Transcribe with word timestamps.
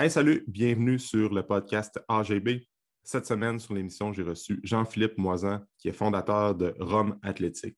Hey, 0.00 0.08
salut, 0.08 0.44
bienvenue 0.46 0.96
sur 0.96 1.34
le 1.34 1.42
podcast 1.42 1.98
AGB. 2.06 2.60
Cette 3.02 3.26
semaine, 3.26 3.58
sur 3.58 3.74
l'émission, 3.74 4.12
j'ai 4.12 4.22
reçu 4.22 4.60
Jean-Philippe 4.62 5.18
Moisan, 5.18 5.58
qui 5.76 5.88
est 5.88 5.92
fondateur 5.92 6.54
de 6.54 6.72
Rome 6.78 7.18
Athlétique. 7.20 7.76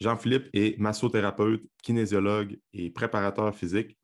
Jean-Philippe 0.00 0.48
est 0.52 0.76
massothérapeute, 0.80 1.62
kinésiologue 1.80 2.58
et 2.72 2.90
préparateur 2.90 3.54
physique 3.54 3.96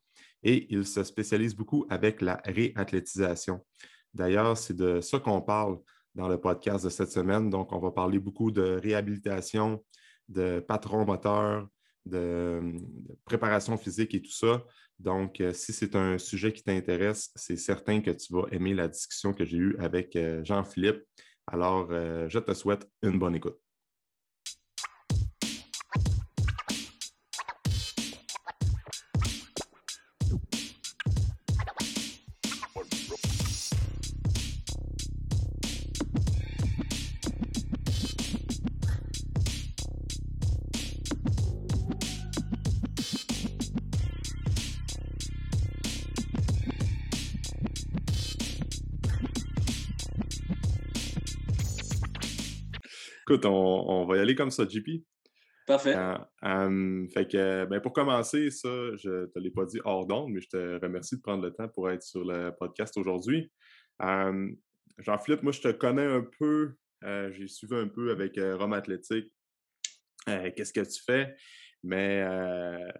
et 0.45 0.73
il 0.73 0.87
se 0.87 1.03
spécialise 1.03 1.57
beaucoup 1.57 1.87
avec 1.91 2.21
la 2.21 2.41
réathlétisation. 2.45 3.67
D'ailleurs, 4.15 4.57
c'est 4.57 4.77
de 4.77 5.01
ça 5.01 5.19
qu'on 5.19 5.43
parle 5.43 5.81
dans 6.15 6.29
le 6.29 6.41
podcast 6.41 6.85
de 6.85 6.91
cette 6.91 7.11
semaine. 7.11 7.51
Donc, 7.51 7.73
on 7.73 7.81
va 7.81 7.91
parler 7.91 8.21
beaucoup 8.21 8.53
de 8.53 8.79
réhabilitation, 8.81 9.85
de 10.29 10.61
patron 10.61 11.05
moteur, 11.05 11.67
de, 12.07 12.77
préparation 13.25 13.77
physique 13.77 14.15
et 14.15 14.23
tout 14.23 14.33
ça. 14.33 14.65
Donc, 14.99 15.41
euh, 15.41 15.53
si 15.53 15.73
c'est 15.73 15.97
un 15.97 16.19
sujet 16.19 16.53
qui 16.53 16.63
t'intéresse, 16.63 17.31
c'est 17.35 17.57
certain 17.57 18.01
que 18.01 18.11
tu 18.11 18.33
vas 18.33 18.45
aimer 18.53 18.75
la 18.75 18.89
discussion 18.89 19.33
que 19.33 19.45
j'ai 19.45 19.57
eue 19.57 19.77
avec 19.79 20.15
euh, 20.17 20.45
Jean-Philippe. 20.45 21.03
Alors, 21.47 21.89
euh, 21.91 22.29
je 22.29 22.39
te 22.39 22.53
souhaite 22.53 22.87
une 23.03 23.19
bonne 23.19 23.35
écoute. 23.35 23.59
Écoute, 53.41 53.51
on, 53.51 54.05
va 54.05 54.17
y 54.19 54.21
aller 54.21 54.35
comme 54.35 54.51
ça, 54.51 54.65
JP. 54.69 55.03
Parfait. 55.67 55.97
Euh, 55.97 57.09
fait 57.09 57.27
que, 57.27 57.65
ben, 57.65 57.81
pour 57.81 57.95
commencer, 57.95 58.51
ça, 58.51 58.69
je 58.97 59.23
ne 59.23 59.27
te 59.27 59.39
l'ai 59.39 59.51
pas 59.51 59.65
dit 59.65 59.81
hors 59.85 60.07
d'onde, 60.07 60.31
mais 60.33 60.43
je 60.43 60.49
te 60.49 60.81
remercie 60.83 61.17
de 61.17 61.23
prendre 61.23 61.43
le 61.43 61.51
temps 61.51 61.69
pour 61.69 61.91
être 61.91 62.03
sur 62.03 62.23
le 62.23 62.51
podcast 62.51 62.99
aujourd'hui. 62.99 63.51
Jean-Philippe, 63.99 65.43
moi, 65.43 65.53
je 65.53 65.61
te 65.63 65.73
connais 65.73 66.05
un 66.05 66.27
peu. 66.39 66.75
Euh, 67.05 67.33
j'ai 67.33 67.49
suivi 67.49 67.75
un 67.77 67.89
peu 67.89 68.11
avec 68.11 68.37
euh, 68.37 68.59
Rome 68.59 68.75
Athlétique. 68.75 69.33
Qu'est-ce 70.27 70.75
que 70.75 70.81
tu 70.81 71.03
fais? 71.03 71.35
Mais 71.83 72.23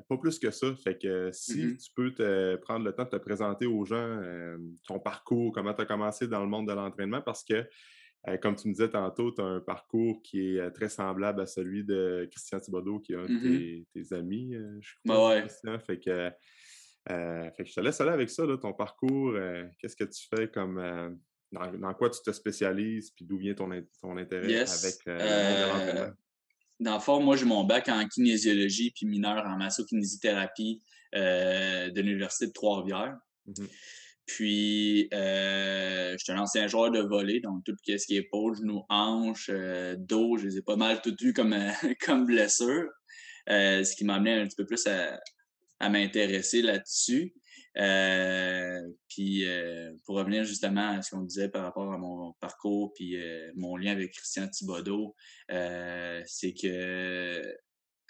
pas 0.09 0.17
plus 0.17 0.39
que 0.39 0.51
ça. 0.51 0.75
Fait 0.83 0.97
que 0.97 1.31
si 1.33 1.67
mmh 1.67 1.77
tu 1.77 1.91
peux 1.95 2.15
te 2.15 2.57
prendre 2.57 2.87
le 2.87 2.95
temps 2.95 3.05
de 3.05 3.11
te 3.11 3.17
présenter 3.17 3.67
aux 3.67 3.85
gens 3.85 4.19
ton 4.87 4.99
parcours, 5.01 5.53
comment 5.53 5.75
tu 5.75 5.83
as 5.83 5.87
commencé 5.87 6.29
dans 6.29 6.41
le 6.41 6.49
monde 6.49 6.67
de 6.67 6.73
l'entraînement, 6.73 7.21
parce 7.21 7.45
que 7.45 7.69
euh, 8.29 8.37
comme 8.37 8.55
tu 8.55 8.69
me 8.69 8.75
disais 8.75 8.91
tantôt, 8.91 9.33
tu 9.33 9.41
as 9.41 9.45
un 9.45 9.61
parcours 9.61 10.21
qui 10.23 10.41
est 10.41 10.61
euh, 10.61 10.71
très 10.71 10.91
semblable 10.91 11.41
à 11.41 11.47
celui 11.47 11.85
de 11.85 12.29
Christian 12.31 12.61
Thibodeau, 12.61 13.01
qui 13.01 13.15
est 13.15 13.17
un 13.17 13.25
de 13.25 13.33
mmh 13.33 13.85
tes, 13.95 14.15
amis, 14.15 14.55
euh, 14.55 14.79
je 14.81 14.91
crois. 15.05 15.41
Bah 15.65 15.79
fait 15.79 15.99
que, 15.99 16.31
je 17.09 17.75
te 17.75 17.81
laisse 17.81 18.01
aller 18.01 18.11
avec 18.11 18.29
ça, 18.29 18.45
ton 18.61 18.75
parcours. 18.75 19.35
Qu'est-ce 19.79 19.97
que 19.97 20.05
tu 20.05 20.27
fais 20.35 20.49
comme. 20.49 21.19
Dans, 21.53 21.95
quoi 21.95 22.11
tu 22.11 22.21
te 22.23 22.31
spécialises, 22.31 23.11
puis 23.11 23.25
d'où 23.25 23.37
vient 23.37 23.55
ton, 23.55 23.71
ton 24.01 24.17
intérêt 24.17 24.55
avec 24.55 24.95
l'entraînement? 25.07 26.15
Dans 26.79 26.95
le 26.95 27.01
fond, 27.01 27.21
moi, 27.21 27.37
j'ai 27.37 27.45
mon 27.45 27.65
bac 27.65 27.89
en 27.89 28.07
kinésiologie 28.07 28.93
puis 28.93 29.05
mineur 29.07 29.45
en 29.47 29.57
massokinésithérapie 29.57 30.83
de 31.13 32.01
l'Université 32.01 32.47
de 32.47 32.53
Trois-Rivières. 32.53 33.19
Mmh 33.47 33.65
puis, 34.37 35.09
euh, 35.13 36.13
je 36.13 36.23
suis 36.23 36.33
un 36.33 36.39
ancien 36.39 36.69
joueur 36.69 36.93
de 36.93 37.01
volley, 37.01 37.41
donc 37.41 37.65
tout 37.65 37.75
ce 37.85 38.07
qui 38.07 38.17
est 38.17 38.21
épaule, 38.21 38.57
genoux, 38.57 38.85
hanches, 38.89 39.51
euh, 39.53 39.97
dos, 39.99 40.37
je 40.39 40.47
les 40.47 40.59
ai 40.59 40.63
pas 40.63 40.77
mal 40.77 41.03
tout 41.03 41.17
eu 41.21 41.33
comme, 41.33 41.53
euh, 41.53 41.71
comme 42.07 42.27
blessure. 42.27 42.89
Euh, 43.49 43.83
ce 43.83 43.97
qui 43.97 44.05
m'a 44.05 44.15
amené 44.15 44.35
un 44.35 44.47
petit 44.47 44.55
peu 44.55 44.67
plus 44.67 44.87
à, 44.87 45.19
à 45.81 45.89
m'intéresser 45.89 46.63
là-dessus. 46.63 47.35
puis, 49.09 49.45
pour 50.05 50.15
revenir 50.17 50.45
justement 50.45 50.99
à 50.99 51.03
ce 51.03 51.11
qu'on 51.11 51.23
disait 51.23 51.49
par 51.49 51.65
rapport 51.65 51.93
à 51.93 51.99
mon 51.99 52.33
parcours, 52.35 52.93
puis 52.95 53.17
mon 53.57 53.77
lien 53.77 53.93
avec 53.93 54.13
Christian 54.13 54.47
Thibodeau, 54.47 55.17
c'est 55.49 56.55
que 56.55 57.43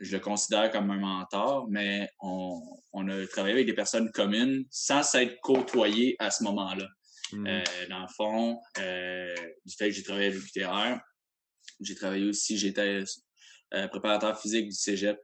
je 0.01 0.17
le 0.17 0.21
considère 0.21 0.71
comme 0.71 0.91
un 0.91 0.99
mentor, 0.99 1.69
mais 1.69 2.11
on, 2.21 2.61
a 2.95 3.27
travaillé 3.27 3.55
avec 3.55 3.67
des 3.67 3.75
personnes 3.75 4.11
communes 4.11 4.65
sans 4.71 5.03
s'être 5.03 5.39
côtoyés 5.41 6.17
à 6.19 6.31
ce 6.31 6.43
moment-là. 6.45 6.89
Mmh. 7.33 7.47
Euh, 7.47 7.63
dans 7.91 8.01
le 8.01 8.09
fond, 8.09 8.61
euh, 8.79 9.35
du 9.65 9.77
fait 9.77 9.89
que 9.89 9.95
j'ai 9.95 10.03
travaillé 10.03 10.29
à 10.29 10.31
l'UQTR, 10.31 11.01
j'ai 11.81 11.95
travaillé 11.95 12.27
aussi, 12.27 12.57
j'étais 12.57 13.05
euh, 13.75 13.89
préparateur 13.89 14.41
physique 14.41 14.69
du 14.69 14.75
cégep, 14.75 15.19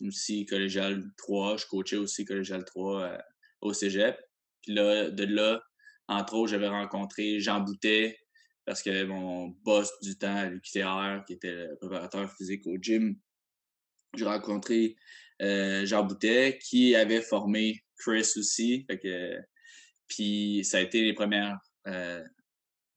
aussi 0.00 0.46
collégial 0.46 1.02
3, 1.16 1.56
je 1.56 1.66
coachais 1.66 1.96
aussi 1.96 2.24
collégial 2.24 2.64
3 2.64 3.18
au 3.62 3.72
cégep. 3.72 4.18
Puis 4.62 4.74
là, 4.74 5.10
de 5.10 5.24
là, 5.24 5.62
entre 6.08 6.34
autres, 6.34 6.50
j'avais 6.50 6.68
rencontré 6.68 7.40
Jean 7.40 7.60
Boutet, 7.60 8.18
parce 8.64 8.82
que 8.82 9.04
mon 9.04 9.48
boss 9.64 9.92
du 10.00 10.16
temps 10.16 10.36
à 10.36 10.46
l'UQTR, 10.46 11.24
qui 11.26 11.34
était 11.34 11.52
le 11.52 11.76
préparateur 11.76 12.32
physique 12.34 12.66
au 12.66 12.76
gym, 12.76 13.16
j'ai 14.16 14.24
rencontré 14.24 14.96
euh, 15.42 15.84
Jean 15.84 16.04
Boutet, 16.04 16.58
qui 16.62 16.94
avait 16.94 17.20
formé 17.20 17.84
Chris 17.98 18.28
aussi. 18.36 18.86
puis 20.06 20.62
ça 20.64 20.78
a 20.78 20.80
été 20.80 21.02
les 21.02 21.12
premières 21.12 21.58
euh, 21.86 22.22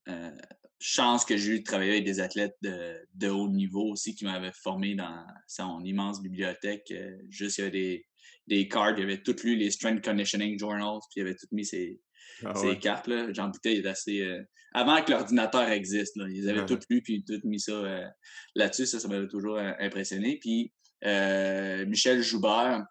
euh, 0.07 0.31
chances 0.79 1.25
que 1.25 1.35
j'ai 1.35 1.53
eu 1.53 1.59
de 1.59 1.63
travailler 1.63 1.93
avec 1.93 2.05
des 2.05 2.19
athlètes 2.19 2.55
de, 2.61 3.29
haut 3.29 3.49
niveau 3.49 3.91
aussi 3.91 4.15
qui 4.15 4.25
m'avaient 4.25 4.51
formé 4.53 4.95
dans 4.95 5.25
son 5.47 5.83
immense 5.83 6.21
bibliothèque. 6.21 6.93
juste, 7.29 7.57
il 7.57 7.61
y 7.61 7.63
avait 7.63 7.71
des, 7.71 8.05
des 8.47 8.67
cards, 8.67 8.97
il 8.97 9.03
avait 9.03 9.21
tout 9.21 9.35
lu 9.43 9.55
les 9.55 9.71
Strength 9.71 10.03
Conditioning 10.03 10.57
Journals, 10.57 10.99
puis 11.11 11.17
il 11.17 11.21
avait 11.21 11.35
tout 11.35 11.47
mis 11.51 11.65
ses, 11.65 11.99
ah 12.45 12.53
cartes. 12.81 13.07
Là. 13.07 13.31
Jean 13.33 13.49
Boutet, 13.49 13.75
il 13.75 13.85
est 13.85 13.89
assez. 13.89 14.27
avant 14.73 15.01
que 15.03 15.11
l'ordinateur 15.11 15.69
existe, 15.69 16.15
ils 16.29 16.49
avaient 16.49 16.65
tout 16.65 16.79
lu, 16.89 17.01
puis 17.01 17.23
tout 17.25 17.39
mis 17.43 17.59
ça 17.59 18.09
là-dessus. 18.55 18.85
Ça, 18.85 18.99
ça 18.99 19.07
m'avait 19.07 19.27
toujours 19.27 19.57
impressionné. 19.57 20.37
Puis 20.39 20.71
euh, 21.05 21.85
Michel 21.85 22.21
Joubert, 22.21 22.85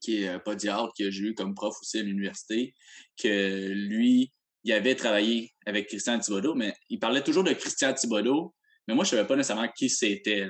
qui 0.00 0.22
est 0.22 0.32
pas 0.32 0.40
podiatre, 0.40 0.92
que 0.98 1.10
j'ai 1.10 1.24
eu 1.24 1.34
comme 1.34 1.54
prof 1.54 1.74
aussi 1.80 1.98
à 1.98 2.02
l'université, 2.02 2.74
que 3.20 3.72
lui, 3.72 4.32
il 4.64 4.72
avait 4.72 4.94
travaillé 4.94 5.52
avec 5.66 5.88
Christian 5.88 6.18
Thibodeau, 6.18 6.54
mais 6.54 6.74
il 6.88 6.98
parlait 6.98 7.22
toujours 7.22 7.44
de 7.44 7.52
Christian 7.52 7.94
Thibodeau, 7.94 8.54
mais 8.86 8.94
moi, 8.94 9.04
je 9.04 9.10
savais 9.10 9.26
pas 9.26 9.36
nécessairement 9.36 9.68
qui 9.76 9.88
c'était. 9.88 10.46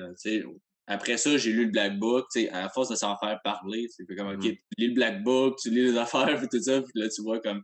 Après 0.91 1.17
ça, 1.17 1.37
j'ai 1.37 1.51
lu 1.51 1.65
le 1.65 1.71
Black 1.71 1.99
Book, 1.99 2.25
à 2.51 2.61
la 2.61 2.69
force 2.69 2.89
de 2.89 2.95
s'en 2.95 3.15
faire 3.17 3.39
parler, 3.43 3.87
c'est 3.89 4.05
comme, 4.15 4.29
OK, 4.29 4.37
mmh 4.37 4.41
tu 4.41 4.57
lis 4.79 4.87
le 4.87 4.93
Black 4.95 5.23
Book, 5.23 5.59
tu 5.61 5.69
lis 5.69 5.83
les 5.83 5.97
affaires, 5.97 6.35
puis 6.37 6.47
tout 6.51 6.61
ça, 6.61 6.81
puis 6.81 6.91
là, 6.95 7.07
tu 7.07 7.21
vois 7.21 7.39
comme... 7.39 7.61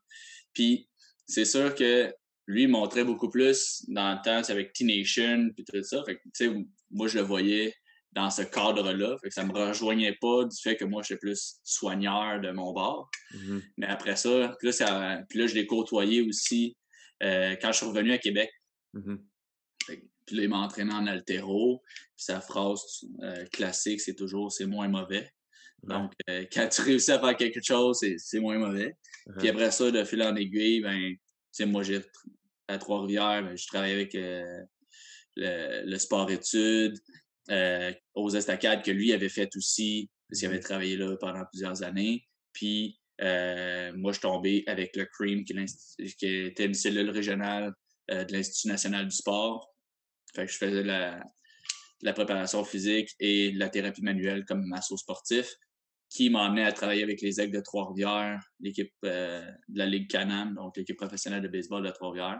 Puis 0.54 0.88
c'est 1.26 1.44
sûr 1.44 1.74
que 1.74 2.14
lui, 2.46 2.64
il 2.64 2.70
montrait 2.70 3.04
beaucoup 3.04 3.30
plus 3.30 3.84
dans 3.88 4.14
le 4.14 4.22
temps, 4.24 4.48
avec 4.50 4.74
T-Nation, 4.74 5.50
puis 5.56 5.66
tout 5.66 5.84
ça. 5.84 6.04
Fait 6.06 6.18
que, 6.18 6.66
moi, 6.92 7.08
je 7.08 7.18
le 7.18 7.24
voyais 7.24 7.74
dans 8.12 8.30
ce 8.30 8.44
cadre-là. 8.44 9.18
Ça 9.30 9.44
ne 9.44 9.52
me 9.52 9.54
rejoignait 9.54 10.16
pas 10.22 10.46
du 10.46 10.56
fait 10.62 10.78
que 10.78 10.86
moi, 10.86 11.02
j'étais 11.02 11.20
plus 11.20 11.56
soigneur 11.64 12.40
de 12.40 12.52
mon 12.52 12.74
bar. 12.74 13.10
Mm-hmm. 13.34 13.62
Mais 13.78 13.88
après 13.88 14.16
ça, 14.16 14.56
puis 14.60 14.70
là, 14.70 15.24
puis 15.28 15.40
là 15.40 15.48
je 15.48 15.56
l'ai 15.56 15.66
côtoyé 15.66 16.22
aussi 16.22 16.78
euh, 17.24 17.56
quand 17.62 17.72
je 17.72 17.78
suis 17.78 17.86
revenu 17.88 18.14
à 18.14 18.18
Québec. 18.18 18.50
Mm-hmm. 18.94 19.18
Puis 20.26 20.36
là, 20.36 20.44
il 20.44 20.50
m'a 20.50 20.58
entraîné 20.58 20.94
en 20.94 21.08
altéro. 21.08 21.82
Puis 22.16 22.26
sa 22.26 22.42
phrase 22.42 23.06
euh, 23.24 23.46
classique, 23.46 24.02
c'est 24.02 24.16
toujours 24.16 24.52
«c'est 24.54 24.66
moins 24.66 24.88
mauvais». 24.88 25.30
Donc, 25.84 26.14
euh, 26.30 26.46
quand 26.52 26.68
tu 26.68 26.82
réussis 26.82 27.12
à 27.12 27.20
faire 27.20 27.38
quelque 27.38 27.62
chose, 27.62 28.04
c'est 28.18 28.40
moins 28.40 28.58
mauvais. 28.58 28.96
Uh-huh. 29.28 29.38
Puis 29.38 29.50
après 29.50 29.70
ça, 29.70 29.92
de 29.92 30.04
fil 30.04 30.24
en 30.24 30.36
aiguille, 30.36 30.82
ben, 30.82 31.16
moi, 31.68 31.84
j'ai 31.84 32.02
à 32.68 32.80
Trois-Rivières, 32.80 33.44
ben, 33.44 33.56
je 33.56 33.68
travaillais 33.68 33.94
avec 33.94 34.14
le, 34.16 34.66
le 35.86 35.98
sport-études, 36.00 36.98
euh, 37.52 37.94
aux 38.16 38.32
estacades 38.32 38.84
que 38.84 38.90
lui 38.90 39.14
avait 39.14 39.30
fait 39.30 39.56
aussi, 39.56 40.10
parce 40.28 40.40
qu'il 40.40 40.50
avait 40.50 40.58
mmh 40.58 40.62
travaillé 40.62 40.98
là 40.98 41.16
pendant 41.18 41.46
plusieurs 41.46 41.84
années. 41.84 42.26
Puis 42.54 43.00
euh, 43.22 43.94
moi, 43.96 44.12
je 44.12 44.18
suis 44.18 44.22
tombé 44.24 44.64
avec 44.66 44.96
le 44.96 45.06
CREAM, 45.06 45.44
qui, 45.44 45.54
était 46.26 46.66
une 46.66 46.74
cellule 46.74 47.12
régionale 47.12 47.72
euh, 48.10 48.26
de 48.26 48.34
l'Institut 48.34 48.70
national 48.70 49.08
du 49.08 49.16
sport. 49.16 49.75
Fait 50.36 50.46
que 50.46 50.52
je 50.52 50.58
faisais 50.58 50.84
la, 50.84 51.24
la 52.02 52.14
préparation 52.14 52.64
physique 52.64 53.10
et 53.20 53.52
la 53.54 53.70
thérapie 53.70 54.02
manuelle 54.02 54.46
comme 54.46 54.66
masso 54.66 54.98
sportif, 54.98 55.56
qui 56.10 56.30
m'a 56.30 56.46
amené 56.46 56.64
à 56.64 56.72
travailler 56.72 57.04
avec 57.04 57.22
les 57.22 57.42
Aigles 57.42 57.56
de 57.56 57.62
Trois-Rivières, 57.62 58.40
l'équipe 58.60 58.94
de 59.04 59.42
la 59.74 59.86
Ligue 59.86 60.10
Canam, 60.10 60.54
donc 60.54 60.78
l'équipe 60.78 60.98
professionnelle 60.98 61.42
de 61.42 61.48
baseball 61.48 61.84
de 61.84 61.92
Trois-Rivières. 61.92 62.40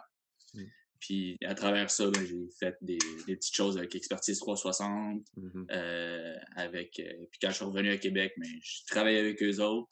Mmh. 0.54 0.64
Puis 1.00 1.38
à 1.44 1.54
travers 1.56 1.90
ça, 1.90 2.10
ben, 2.10 2.26
j'ai 2.26 2.48
fait 2.60 2.76
des, 2.82 2.98
petites 3.28 3.56
choses 3.56 3.78
avec 3.78 3.94
Expertise 3.96 4.40
360. 4.40 5.22
Mm-hmm. 5.38 5.66
Euh, 5.72 6.36
avec, 6.56 7.00
euh, 7.00 7.26
puis 7.30 7.40
quand 7.42 7.50
je 7.50 7.56
suis 7.56 7.66
revenu 7.66 7.92
à 7.92 7.98
Québec, 7.98 8.34
mais 8.38 8.48
ben, 8.48 8.60
je 8.64 8.86
travaillais 8.88 9.20
avec 9.20 9.42
eux 9.44 9.60
autres. 9.60 9.92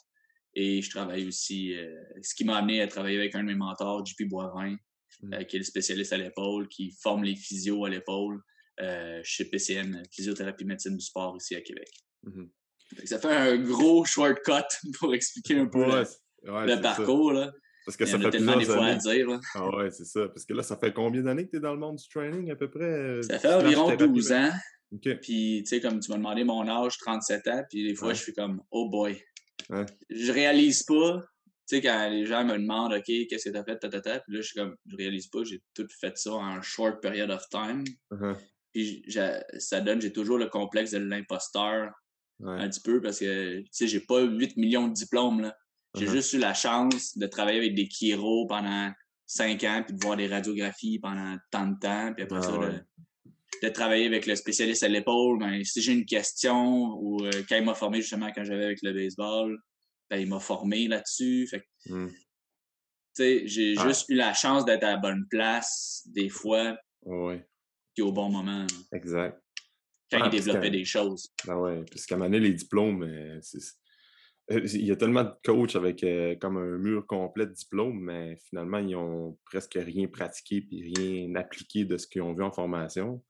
Et 0.56 0.82
je 0.82 0.90
travaille 0.90 1.28
aussi, 1.28 1.76
euh, 1.76 1.94
ce 2.22 2.36
qui 2.36 2.46
m'a 2.46 2.58
amené 2.58 2.82
à 2.82 2.88
travailler 2.88 3.18
avec 3.18 3.36
un 3.36 3.42
de 3.42 3.48
mes 3.48 3.56
mentors, 3.56 4.06
JP 4.06 4.28
Boivin, 4.30 4.76
Mm. 4.76 4.93
Euh, 5.32 5.44
qui 5.44 5.56
est 5.56 5.60
le 5.60 5.66
spécialiste 5.66 6.12
à 6.14 6.18
l'épaule, 6.18 6.68
qui 6.68 6.92
forme 7.02 7.24
les 7.24 7.36
physios 7.36 7.86
à 7.86 7.90
l'épaule 7.90 8.42
euh, 8.82 9.22
chez 9.24 9.46
PCN, 9.46 10.04
Physiothérapie 10.12 10.66
Médecine 10.66 10.98
du 10.98 11.06
Sport 11.06 11.38
ici 11.38 11.56
à 11.56 11.62
Québec. 11.62 11.88
Mhm. 12.24 12.50
Ça 13.06 13.20
fait 13.20 13.28
un 13.34 13.58
gros 13.58 14.04
shortcut 14.06 14.64
pour 15.00 15.14
expliquer 15.16 15.58
un 15.60 15.68
peu 15.68 15.80
Ouais, 15.86 16.00
le, 16.00 16.06
c'est- 16.06 16.50
ouais, 16.52 16.62
le 16.64 16.68
c'est 16.70 16.76
ça. 16.76 16.82
parcours. 16.82 17.32
Là. 17.34 17.52
Parce 17.86 17.98
que 17.98 18.04
Il 18.04 18.08
y 18.08 18.10
ça 18.12 18.18
en 18.18 18.20
a 18.20 18.24
fait 18.24 18.30
tellement 18.32 18.58
des 18.58 18.66
fois 18.66 18.86
à 18.86 18.96
dire. 18.96 19.28
là. 19.30 19.40
Ah 19.56 19.70
ouais, 19.76 19.92
c'est 19.92 20.06
ça. 20.06 20.28
Parce 20.28 20.46
que 20.46 20.54
là, 20.54 20.64
ça 20.64 20.78
fait 20.78 20.94
combien 20.94 21.22
d'années 21.22 21.46
que 21.46 21.52
tu 21.52 21.58
es 21.58 21.60
dans 21.60 21.74
le 21.74 21.80
monde 21.80 21.98
du 21.98 22.08
training 22.10 22.50
à 22.52 22.56
peu 22.56 22.70
près? 22.70 22.84
euh, 22.84 23.22
Ça 23.22 23.40
fait 23.40 23.54
environ 23.54 23.86
thérapie? 23.88 24.08
12 24.08 24.32
ans. 24.32 24.52
OK. 24.94 25.10
Puis, 25.22 25.64
tu 25.64 25.66
sais, 25.66 25.82
comme 25.82 26.00
tu 26.00 26.10
m'as 26.12 26.18
demandé 26.18 26.44
mon 26.44 26.68
âge, 26.68 26.98
37 27.00 27.48
ans, 27.48 27.64
puis 27.70 27.84
des 27.84 27.96
fois, 27.96 28.10
Ouais. 28.10 28.16
je 28.16 28.22
suis 28.22 28.34
comme, 28.34 28.62
oh 28.72 28.90
boy. 28.90 29.22
Ouais. 29.70 29.86
Je 30.10 30.32
réalise 30.32 30.84
pas, 30.84 31.22
sais, 31.76 31.82
quand 31.82 32.10
les 32.10 32.26
gens 32.26 32.44
me 32.46 32.54
demandent, 32.58 32.94
OK, 32.94 33.04
qu'est-ce 33.06 33.50
que 33.50 33.54
t'as 33.54 33.64
fait, 33.64 33.78
tatata, 33.80 34.20
puis 34.22 34.36
là, 34.36 34.42
je 34.42 34.48
suis 34.48 34.60
comme, 34.60 34.76
je 34.86 34.96
réalise 34.96 35.28
pas, 35.28 35.44
j'ai 35.44 35.62
tout 35.74 35.88
fait 36.00 36.18
ça 36.18 36.34
en 36.34 36.62
short 36.62 37.02
period 37.02 37.30
of 37.32 37.48
time. 37.50 37.84
Uh-huh. 38.12 38.36
Puis, 38.74 39.04
j'ai- 39.08 39.40
ça 39.60 39.82
donne, 39.82 40.02
j'ai 40.02 40.12
toujours 40.14 40.38
le 40.38 40.48
complexe 40.48 40.92
de 40.92 40.98
l'imposteur 41.00 41.92
Ouais. 42.40 42.60
un 42.60 42.68
petit 42.68 42.82
peu 42.82 43.00
parce 43.02 43.20
que, 43.20 43.60
tu 43.60 43.68
sais, 43.72 43.88
j'ai 43.88 44.00
pas 44.02 44.22
8 44.22 44.58
millions 44.58 44.88
de 44.88 44.94
diplômes, 44.94 45.42
là. 45.42 45.56
J'ai 45.96 46.08
Uh-huh. 46.08 46.12
juste 46.12 46.34
eu 46.34 46.40
la 46.40 46.54
chance 46.56 47.16
de 47.18 47.28
travailler 47.28 47.60
avec 47.60 47.76
des 47.76 47.88
chiro 47.88 48.48
pendant 48.48 48.92
5 49.28 49.64
ans, 49.64 49.84
puis 49.86 49.96
de 49.96 50.02
voir 50.04 50.18
des 50.18 50.28
radiographies 50.28 50.98
pendant 51.00 51.38
tant 51.52 51.68
de 51.68 51.78
temps, 51.80 52.12
puis 52.14 52.24
après 52.24 52.40
Ah 52.40 52.42
ça, 52.42 52.60
ouais. 52.60 52.82
de 53.62 53.70
travailler 53.70 54.08
avec 54.08 54.26
le 54.26 54.36
spécialiste 54.36 54.84
à 54.84 54.88
l'épaule. 54.90 55.38
Ben, 55.40 55.64
si 55.64 55.82
j'ai 55.82 55.94
une 55.94 56.06
question, 56.06 56.98
ou 57.00 57.24
euh, 57.24 57.32
quand 57.48 57.56
il 57.56 57.64
m'a 57.64 57.76
formé 57.76 58.02
justement 58.02 58.30
quand 58.36 58.44
j'avais 58.44 58.66
avec 58.66 58.80
le 58.82 58.92
baseball, 58.94 59.58
ben, 60.14 60.22
il 60.22 60.30
m'a 60.30 60.40
formé 60.40 60.88
là-dessus. 60.88 61.48
Fait 61.48 61.64
Mm. 61.88 62.08
sais, 63.14 63.48
j'ai 63.48 63.76
juste 63.76 64.08
eu 64.10 64.16
la 64.16 64.34
chance 64.34 64.64
d'être 64.66 64.84
à 64.84 64.92
la 64.92 64.98
bonne 64.98 65.28
place 65.30 66.08
des 66.08 66.30
fois, 66.30 66.78
Ouais, 67.04 67.46
puis 67.94 68.02
au 68.04 68.12
bon 68.14 68.30
moment, 68.30 68.66
exact. 68.94 69.42
quand 70.10 70.20
Ah, 70.22 70.30
il 70.32 70.32
développait 70.32 70.70
des 70.70 70.86
choses. 70.86 71.34
Ah 71.48 71.60
ouais, 71.60 71.84
parce 71.92 72.06
qu'à 72.06 72.16
un 72.16 72.20
moment 72.20 72.30
donné, 72.30 72.48
les 72.48 72.54
diplômes, 72.54 73.04
euh, 73.04 73.40
euh, 74.52 74.62
il 74.74 74.86
y 74.86 74.92
a 74.92 74.96
tellement 74.96 75.24
de 75.24 75.34
coachs 75.44 75.76
avec 75.76 76.04
euh, 76.04 76.36
comme 76.36 76.58
un 76.58 76.78
mur 76.78 77.06
complet 77.06 77.46
de 77.46 77.52
diplômes, 77.52 78.00
mais 78.00 78.38
finalement, 78.48 78.78
ils 78.80 78.96
ont 78.96 79.38
presque 79.46 79.74
rien 79.76 80.08
pratiqué 80.08 80.62
puis 80.62 80.94
rien 80.96 81.36
appliqué 81.36 81.84
de 81.86 81.98
ce 81.98 82.08
qu'ils 82.08 82.22
ont 82.22 82.34
vu 82.34 82.44
en 82.44 82.52
formation. 82.52 83.22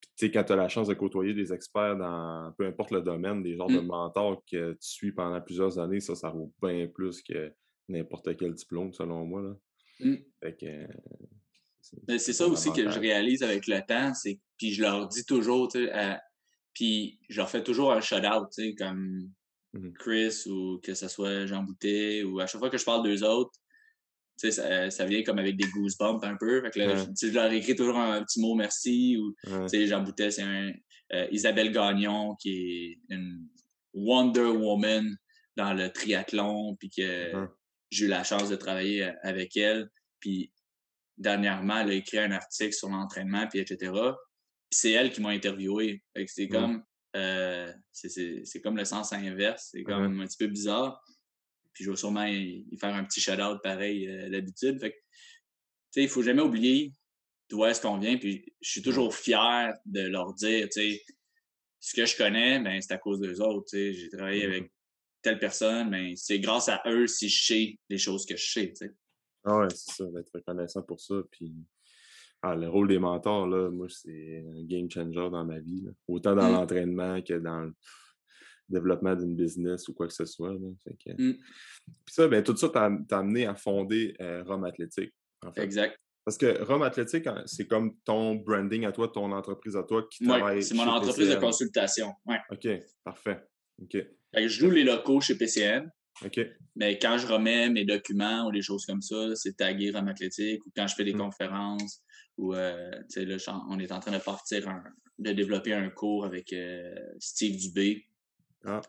Puis, 0.00 0.10
tu 0.16 0.26
sais, 0.26 0.30
quand 0.32 0.44
tu 0.44 0.52
as 0.52 0.56
la 0.56 0.68
chance 0.68 0.88
de 0.88 0.94
côtoyer 0.94 1.34
des 1.34 1.52
experts 1.52 1.96
dans 1.96 2.52
peu 2.56 2.66
importe 2.66 2.90
le 2.90 3.02
domaine, 3.02 3.42
des 3.42 3.56
genres 3.56 3.68
de 3.68 3.80
Mm. 3.80 3.86
mentors 3.86 4.42
que 4.50 4.72
tu 4.72 4.78
suis 4.88 5.12
pendant 5.12 5.40
plusieurs 5.40 5.78
années, 5.78 6.00
ça, 6.00 6.14
ça 6.14 6.30
vaut 6.30 6.52
bien 6.62 6.86
plus 6.88 7.22
que 7.22 7.52
n'importe 7.88 8.36
quel 8.36 8.54
diplôme, 8.54 8.92
selon 8.92 9.24
moi. 9.26 9.42
Là. 9.42 9.56
Mm. 10.00 10.16
Fait 10.42 10.56
que, 10.56 10.66
euh, 10.66 12.18
c'est 12.18 12.32
ça 12.32 12.46
aussi 12.46 12.72
que 12.72 12.90
je 12.90 12.98
réalise 13.00 13.42
avec 13.42 13.66
le 13.66 13.80
temps, 13.86 14.14
c'est 14.14 14.40
puis 14.58 14.72
je 14.72 14.82
leur 14.82 15.08
dis 15.08 15.24
toujours, 15.24 15.68
euh, 15.76 16.14
puis 16.74 17.18
je 17.28 17.38
leur 17.40 17.48
fais 17.50 17.62
toujours 17.62 17.92
un 17.92 18.00
shout-out, 18.00 18.48
comme 18.78 19.30
Mhm. 19.72 19.92
Chris 20.00 20.42
ou 20.46 20.80
que 20.82 20.94
ce 20.94 21.06
soit 21.06 21.46
Jean 21.46 21.62
Boutet 21.62 22.24
ou 22.24 22.40
à 22.40 22.46
chaque 22.46 22.58
fois 22.58 22.70
que 22.70 22.76
je 22.78 22.84
parle 22.84 23.04
d'eux 23.04 23.22
autres, 23.24 23.56
ça, 24.50 24.90
ça 24.90 25.04
vient 25.04 25.22
comme 25.22 25.38
avec 25.38 25.56
des 25.56 25.68
goosebumps 25.68 26.20
un 26.22 26.36
peu. 26.36 26.62
Fait 26.62 26.70
que 26.70 26.78
là, 26.78 26.86
Ouais. 26.94 27.04
je, 27.20 27.26
leur 27.28 27.52
écris 27.52 27.76
toujours 27.76 27.98
un 27.98 28.22
petit 28.24 28.40
mot 28.40 28.54
merci 28.54 29.16
ou, 29.18 29.34
Ouais. 29.46 29.86
Jean 29.86 30.02
Boutet, 30.02 30.30
c'est 30.30 30.42
un 30.42 30.72
euh, 31.12 31.26
Isabelle 31.32 31.72
Gagnon 31.72 32.36
qui 32.40 32.50
est 33.10 33.14
une 33.14 33.46
Wonder 33.92 34.42
Woman 34.56 35.16
dans 35.56 35.74
le 35.74 35.90
triathlon, 35.90 36.76
puis 36.76 36.88
que 36.88 37.34
Mhm. 37.36 37.48
j'ai 37.90 38.04
eu 38.06 38.08
la 38.08 38.22
chance 38.24 38.48
de 38.48 38.54
travailler 38.56 39.02
a- 39.02 39.16
avec 39.24 39.56
elle. 39.56 39.88
Puis 40.20 40.52
dernièrement, 41.18 41.78
elle 41.80 41.90
a 41.90 41.94
écrit 41.94 42.18
un 42.18 42.30
article 42.30 42.72
sur 42.72 42.88
l'entraînement, 42.88 43.46
puis 43.48 43.58
etc. 43.58 43.92
Puis 44.70 44.78
c'est 44.78 44.92
elle 44.92 45.10
qui 45.10 45.20
m'a 45.20 45.30
interviewé. 45.30 46.02
Fait 46.16 46.24
que 46.24 46.30
c'est 46.32 46.48
comme 46.48 46.82
euh, 47.16 47.72
c'est 47.92 48.60
comme 48.62 48.76
le 48.76 48.84
sens 48.84 49.12
inverse. 49.12 49.70
C'est 49.72 49.82
comme 49.82 50.20
un 50.20 50.26
petit 50.26 50.38
peu 50.38 50.46
bizarre. 50.46 51.02
Puis 51.80 51.86
je 51.86 51.90
vais 51.92 51.96
sûrement 51.96 52.26
y, 52.26 52.66
y 52.70 52.76
faire 52.76 52.94
un 52.94 53.04
petit 53.04 53.22
shout-out 53.22 53.58
pareil 53.62 54.06
euh, 54.06 54.28
d'habitude. 54.28 54.78
Fait 54.78 54.90
tu 54.92 54.98
sais, 55.92 56.02
il 56.02 56.08
faut 56.10 56.22
jamais 56.22 56.42
oublier 56.42 56.92
d'où 57.48 57.64
est-ce 57.64 57.80
qu'on 57.80 57.96
vient. 57.98 58.18
Puis 58.18 58.44
je 58.60 58.70
suis 58.70 58.82
toujours 58.82 59.14
fier 59.14 59.72
de 59.86 60.02
leur 60.02 60.34
dire, 60.34 60.68
tu 60.68 60.80
sais, 60.82 61.02
ce 61.80 61.94
que 61.96 62.04
je 62.04 62.14
connais, 62.18 62.60
ben, 62.60 62.82
c'est 62.82 62.92
à 62.92 62.98
cause 62.98 63.18
d'eux 63.18 63.40
autres. 63.40 63.64
tu 63.70 63.78
sais. 63.78 63.94
J'ai 63.94 64.10
travaillé 64.10 64.46
Mhm. 64.46 64.52
avec 64.52 64.72
telle 65.22 65.38
personne, 65.38 65.88
mais 65.88 66.16
c'est 66.16 66.38
grâce 66.38 66.68
à 66.68 66.82
eux 66.86 67.06
si 67.06 67.30
je 67.30 67.44
sais 67.46 67.78
les 67.88 67.96
choses 67.96 68.26
que 68.26 68.36
je 68.36 68.52
sais. 68.52 68.68
tu 68.68 68.86
sais. 68.86 68.92
Ah 69.44 69.60
ouais, 69.60 69.68
c'est 69.70 69.94
ça, 69.94 70.04
d'être 70.04 70.30
reconnaissant 70.34 70.82
pour 70.82 71.00
ça. 71.00 71.14
Puis, 71.30 71.50
ah, 72.42 72.54
le 72.54 72.68
rôle 72.68 72.88
des 72.88 72.98
mentors, 72.98 73.46
là, 73.46 73.70
moi, 73.70 73.86
c'est 73.88 74.44
un 74.54 74.64
game 74.64 74.90
changer 74.90 75.30
dans 75.30 75.44
ma 75.46 75.58
vie. 75.60 75.80
là. 75.80 75.92
Autant 76.08 76.34
dans 76.36 76.50
Mm. 76.50 76.52
l'entraînement 76.52 77.22
que 77.22 77.34
dans 77.38 77.60
le 77.62 77.74
développement 78.70 79.14
d'une 79.16 79.34
business 79.36 79.88
ou 79.88 79.94
quoi 79.94 80.06
que 80.06 80.12
ce 80.14 80.24
soit. 80.24 80.52
là. 80.52 80.68
Fait 80.84 80.96
que- 81.04 81.22
Mm. 81.22 81.34
Puis 82.04 82.14
ça, 82.14 82.28
ben, 82.28 82.42
tout 82.42 82.56
ça 82.56 82.68
t'a 82.68 82.90
amené 83.18 83.46
à 83.46 83.54
fonder 83.54 84.14
euh, 84.20 84.42
Rome 84.44 84.64
Athlétique. 84.64 85.12
En 85.44 85.52
fait. 85.52 85.62
Exact. 85.62 85.98
Parce 86.24 86.36
que 86.38 86.62
Rome 86.62 86.82
Athlétique, 86.82 87.26
hein, 87.26 87.42
c'est 87.46 87.66
comme 87.66 87.96
ton 88.04 88.34
branding 88.36 88.84
à 88.84 88.92
toi, 88.92 89.08
ton 89.08 89.32
entreprise 89.32 89.74
à 89.76 89.82
toi 89.82 90.06
qui 90.10 90.24
travaille. 90.24 90.62
c'est 90.62 90.74
mon 90.74 90.86
entreprise 90.86 91.28
de 91.30 91.36
consultation. 91.36 92.12
Ouais. 92.26 92.38
OK, 92.50 92.68
parfait. 93.04 93.40
OK, 93.82 93.92
Fait 93.92 94.08
que 94.42 94.48
je 94.48 94.64
loue 94.64 94.70
les 94.70 94.84
locaux 94.84 95.20
chez 95.22 95.34
PCN, 95.36 95.90
OK. 96.24 96.38
mais 96.76 96.98
quand 96.98 97.16
je 97.18 97.26
remets 97.26 97.70
mes 97.70 97.84
documents 97.86 98.46
ou 98.46 98.52
des 98.52 98.60
choses 98.62 98.84
comme 98.84 99.00
ça, 99.00 99.34
c'est 99.34 99.56
tagué 99.56 99.90
Rome 99.90 100.08
Athlétique 100.08 100.64
ou 100.66 100.70
quand 100.76 100.86
je 100.86 100.94
fais 100.94 101.04
des 101.04 101.14
Mm. 101.14 101.18
conférences 101.18 102.02
ou 102.36 102.54
euh, 102.54 102.90
là, 103.16 103.36
on 103.70 103.78
est 103.80 103.90
en 103.90 103.98
train 104.00 104.12
de 104.12 104.22
partir 104.22 104.68
un- 104.68 104.84
de 105.18 105.32
développer 105.32 105.72
un 105.72 105.88
cours 105.90 106.24
avec 106.26 106.52
euh, 106.52 106.94
Steve 107.18 107.56
Dubé, 107.56 108.06
Ah, 108.64 108.80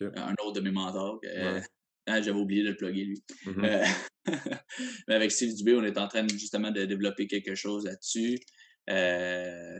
OK. 0.00 0.08
un 0.16 0.34
autre 0.44 0.52
de 0.52 0.60
mes 0.60 0.70
mentors. 0.70 1.20
euh, 1.24 1.54
Ouais. 1.54 1.62
ah, 2.06 2.22
J'avais 2.22 2.38
oublié 2.38 2.62
de 2.62 2.70
le 2.70 2.76
plugger 2.76 3.04
lui. 3.04 3.22
Mhm. 3.46 3.64
Euh, 3.64 3.84
mais 5.08 5.14
avec 5.14 5.30
Steve 5.32 5.54
Dubé, 5.54 5.74
on 5.74 5.84
est 5.84 5.98
en 5.98 6.08
train 6.08 6.26
justement 6.28 6.70
de 6.70 6.84
développer 6.84 7.26
quelque 7.26 7.54
chose 7.54 7.84
là-dessus. 7.84 8.38
Euh, 8.88 9.78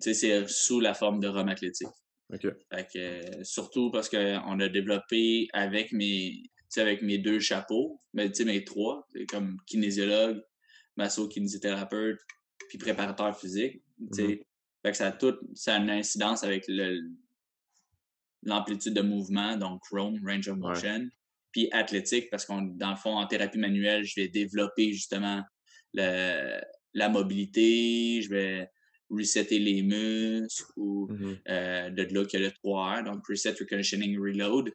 c'est 0.00 0.46
sous 0.48 0.80
la 0.80 0.92
forme 0.94 1.20
de 1.20 1.28
Rome 1.28 1.48
Athlétique. 1.48 1.88
Fait 2.30 2.38
que, 2.38 2.98
euh, 2.98 3.44
surtout 3.44 3.90
parce 3.90 4.08
qu'on 4.08 4.60
a 4.60 4.68
développé 4.68 5.48
avec 5.52 5.92
mes, 5.92 6.42
avec 6.76 7.02
mes 7.02 7.18
deux 7.18 7.40
chapeaux, 7.40 8.00
mais 8.14 8.30
mes 8.44 8.64
trois, 8.64 9.06
comme 9.28 9.58
kinésiologue, 9.66 10.42
masso-kinésithérapeute, 10.96 12.18
puis 12.68 12.78
préparateur 12.78 13.38
physique. 13.38 13.82
Mhm. 13.98 14.38
Fait 14.82 14.90
que 14.90 14.96
ça 14.96 15.08
a 15.08 15.12
tout, 15.12 15.34
ça 15.54 15.74
a 15.76 15.78
une 15.78 15.90
incidence 15.90 16.42
avec 16.42 16.64
le, 16.68 17.00
l'amplitude 18.44 18.94
de 18.94 19.02
mouvement, 19.02 19.56
donc 19.56 19.82
ROM, 19.90 20.18
Range 20.26 20.48
of 20.48 20.58
Ouais. 20.58 20.68
Motion, 20.68 21.08
puis 21.52 21.68
athlétique, 21.72 22.28
parce 22.30 22.44
qu'on, 22.46 22.62
dans 22.62 22.90
le 22.90 22.96
fond, 22.96 23.16
en 23.16 23.26
thérapie 23.26 23.58
manuelle, 23.58 24.04
je 24.04 24.20
vais 24.20 24.28
développer 24.28 24.92
justement 24.92 25.42
le, 25.94 26.60
la 26.94 27.08
mobilité, 27.08 28.20
je 28.22 28.28
vais 28.30 28.68
resetter 29.10 29.58
les 29.58 29.82
muscles 29.82 30.72
ou 30.76 31.06
Mhm. 31.10 31.38
euh, 31.48 31.90
de 31.90 32.02
là 32.14 32.24
qu'il 32.24 32.40
y 32.40 32.44
a 32.44 32.46
le 32.48 32.52
3R, 32.52 33.04
donc 33.04 33.26
Reset, 33.28 33.50
Reconditioning, 33.60 34.18
Reload, 34.18 34.72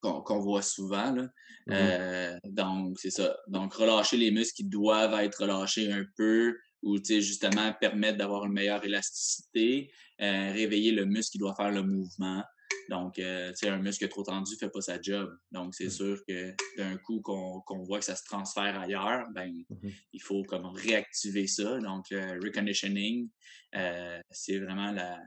qu'on 0.00 0.40
voit 0.40 0.62
souvent. 0.62 1.12
Là. 1.12 1.22
Mhm. 1.66 1.72
Euh, 1.72 2.36
donc, 2.44 2.98
c'est 3.00 3.10
ça. 3.10 3.36
Donc, 3.48 3.74
relâcher 3.74 4.16
les 4.18 4.30
muscles 4.30 4.54
qui 4.56 4.64
doivent 4.64 5.14
être 5.14 5.42
relâchés 5.42 5.90
un 5.90 6.04
peu 6.16 6.56
ou, 6.82 6.98
justement, 7.02 7.72
permettre 7.80 8.18
d'avoir 8.18 8.44
une 8.44 8.52
meilleure 8.52 8.84
élasticité, 8.84 9.90
euh, 10.20 10.52
réveiller 10.52 10.92
le 10.92 11.06
muscle 11.06 11.32
qui 11.32 11.38
doit 11.38 11.54
faire 11.56 11.70
le 11.72 11.82
mouvement. 11.82 12.44
Donc, 12.90 13.18
euh, 13.18 13.50
tu 13.50 13.56
sais, 13.58 13.68
un 13.68 13.78
muscle 13.78 14.06
trop 14.08 14.22
tendu 14.22 14.52
ne 14.52 14.58
fait 14.58 14.68
pas 14.68 14.80
sa 14.82 15.00
job. 15.00 15.34
Donc, 15.50 15.74
c'est 15.74 15.88
sûr 15.90 16.22
que 16.28 16.54
d'un 16.76 16.96
coup 16.98 17.20
qu'on 17.22 17.60
qu'on 17.62 17.82
voit 17.82 17.98
que 17.98 18.04
ça 18.04 18.14
se 18.16 18.24
transfère 18.24 18.78
ailleurs, 18.78 19.26
ben, 19.34 19.50
Mhm. 19.70 19.90
il 20.12 20.20
faut 20.22 20.42
comme 20.44 20.66
réactiver 20.66 21.46
ça. 21.46 21.78
Donc, 21.78 22.06
le 22.10 22.38
reconditioning, 22.42 23.30
euh, 23.74 24.20
c'est 24.30 24.58
vraiment 24.58 24.92
la, 24.92 25.18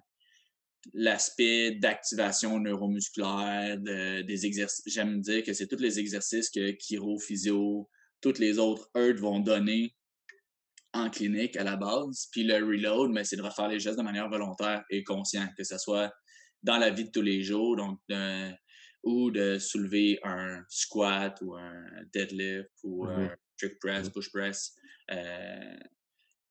l'aspect 0.93 1.71
d'activation 1.71 2.59
neuromusculaire, 2.59 3.77
de- 3.79 4.21
des 4.21 4.45
exercices. 4.45 4.83
J'aime 4.85 5.19
dire 5.21 5.43
que 5.43 5.53
c'est 5.53 5.67
tous 5.67 5.79
les 5.81 5.99
exercices 5.99 6.49
que 6.49 6.75
Chiro, 6.79 7.17
Physio, 7.19 7.89
toutes 8.21 8.39
les 8.39 8.57
autres 8.59 8.89
ERD 8.95 9.19
vont 9.19 9.39
donner 9.39 9.95
en 10.93 11.09
clinique 11.09 11.57
à 11.57 11.63
la 11.63 11.75
base. 11.75 12.27
Puis 12.31 12.43
le 12.43 12.55
reload, 12.55 13.11
mais 13.11 13.23
c'est 13.23 13.35
de 13.35 13.41
refaire 13.41 13.67
les 13.67 13.79
gestes 13.79 13.97
de 13.97 14.03
manière 14.03 14.29
volontaire 14.29 14.83
et 14.89 15.03
consciente, 15.03 15.49
que 15.57 15.63
ce 15.63 15.77
soit 15.77 16.11
dans 16.67 16.77
la 16.77 16.89
vie 16.91 17.05
de 17.05 17.11
tous 17.11 17.21
les 17.23 17.41
jours, 17.43 17.75
donc 17.77 17.99
de- 18.09 18.51
ou 19.03 19.31
de 19.31 19.57
soulever 19.57 20.19
un 20.23 20.63
squat 20.69 21.33
ou 21.41 21.55
un 21.55 21.85
deadlift 22.13 22.69
ou 22.83 23.05
Mhm. 23.05 23.11
un 23.19 23.35
trick 23.57 23.79
press, 23.79 24.05
Mhm. 24.07 24.11
push 24.13 24.29
press. 24.31 24.75
euh, 25.09 25.77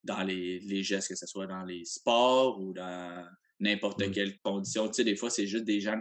dans 0.03 0.23
les, 0.23 0.61
les 0.61 0.83
gestes, 0.83 1.09
que 1.09 1.15
ce 1.15 1.27
soit 1.27 1.47
dans 1.47 1.65
les 1.65 1.85
sports 1.85 2.59
ou 2.59 2.73
dans 2.73 3.27
n'importe 3.61 4.01
Mhm. 4.03 4.11
quelle 4.13 4.39
condition. 4.39 4.87
Tu 4.89 4.95
sais, 4.95 5.05
des 5.05 5.17
fois, 5.17 5.29
c'est 5.29 5.47
juste 5.47 5.65
des 5.67 5.81
gens 5.83 6.01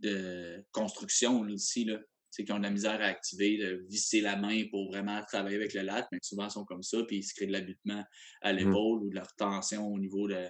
de 0.00 0.64
construction 0.72 1.46
ici. 1.46 1.84
Là. 1.84 2.00
Qui 2.36 2.50
ont 2.50 2.58
de 2.58 2.64
la 2.64 2.70
misère 2.70 3.00
à 3.00 3.04
activer, 3.04 3.58
de 3.58 3.86
visser 3.88 4.20
la 4.20 4.34
main 4.34 4.64
pour 4.72 4.88
vraiment 4.90 5.22
travailler 5.22 5.54
avec 5.54 5.72
le 5.72 5.82
lat, 5.82 6.08
mais 6.10 6.18
souvent 6.20 6.48
sont 6.50 6.64
comme 6.64 6.82
ça, 6.82 6.98
puis 7.06 7.18
ils 7.18 7.22
se 7.22 7.32
créent 7.32 7.46
de 7.46 7.52
l'abutement 7.52 8.02
à 8.42 8.52
l'épaule 8.52 9.04
ou 9.04 9.10
de 9.10 9.14
la 9.14 9.22
retention 9.22 9.86
au 9.86 9.98
niveau 10.00 10.26
de 10.26 10.44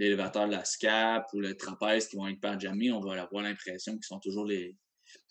l'élévateur 0.00 0.46
de 0.46 0.52
la 0.52 0.64
scap 0.64 1.26
ou 1.34 1.40
le 1.40 1.56
trapèze 1.56 2.08
qui 2.08 2.16
vont 2.16 2.26
être 2.26 2.40
pas 2.40 2.58
jamais, 2.58 2.90
on 2.90 3.00
va 3.00 3.22
avoir 3.22 3.44
l'impression 3.44 3.92
qu'ils 3.92 4.04
sont 4.04 4.18
toujours 4.18 4.46
les. 4.46 4.76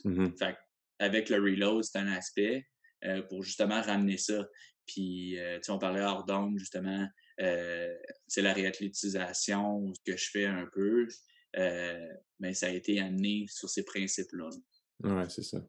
Mmh 0.03 0.27
fait, 0.37 0.55
avec 0.99 1.29
le 1.29 1.37
reload, 1.37 1.83
c'est 1.83 1.97
un 1.97 2.07
aspect 2.07 2.67
euh, 3.05 3.21
pour 3.23 3.43
justement 3.43 3.81
ramener 3.81 4.17
ça. 4.17 4.47
Puis, 4.85 5.39
euh, 5.39 5.59
on 5.69 5.79
parlait 5.79 6.01
hors 6.01 6.25
d'onde, 6.25 6.57
justement, 6.57 7.07
euh, 7.39 7.95
c'est 8.27 8.41
la 8.41 8.53
réathlétisation, 8.53 9.93
ce 9.93 10.11
que 10.11 10.17
je 10.17 10.29
fais 10.29 10.45
un 10.45 10.67
peu, 10.71 11.07
mais 12.39 12.53
ça 12.53 12.67
a 12.67 12.69
été 12.69 12.99
amené 12.99 13.45
sur 13.49 13.69
ces 13.69 13.83
principes-là. 13.83 14.49
Oui, 15.03 15.23
c'est 15.29 15.43
ça. 15.43 15.59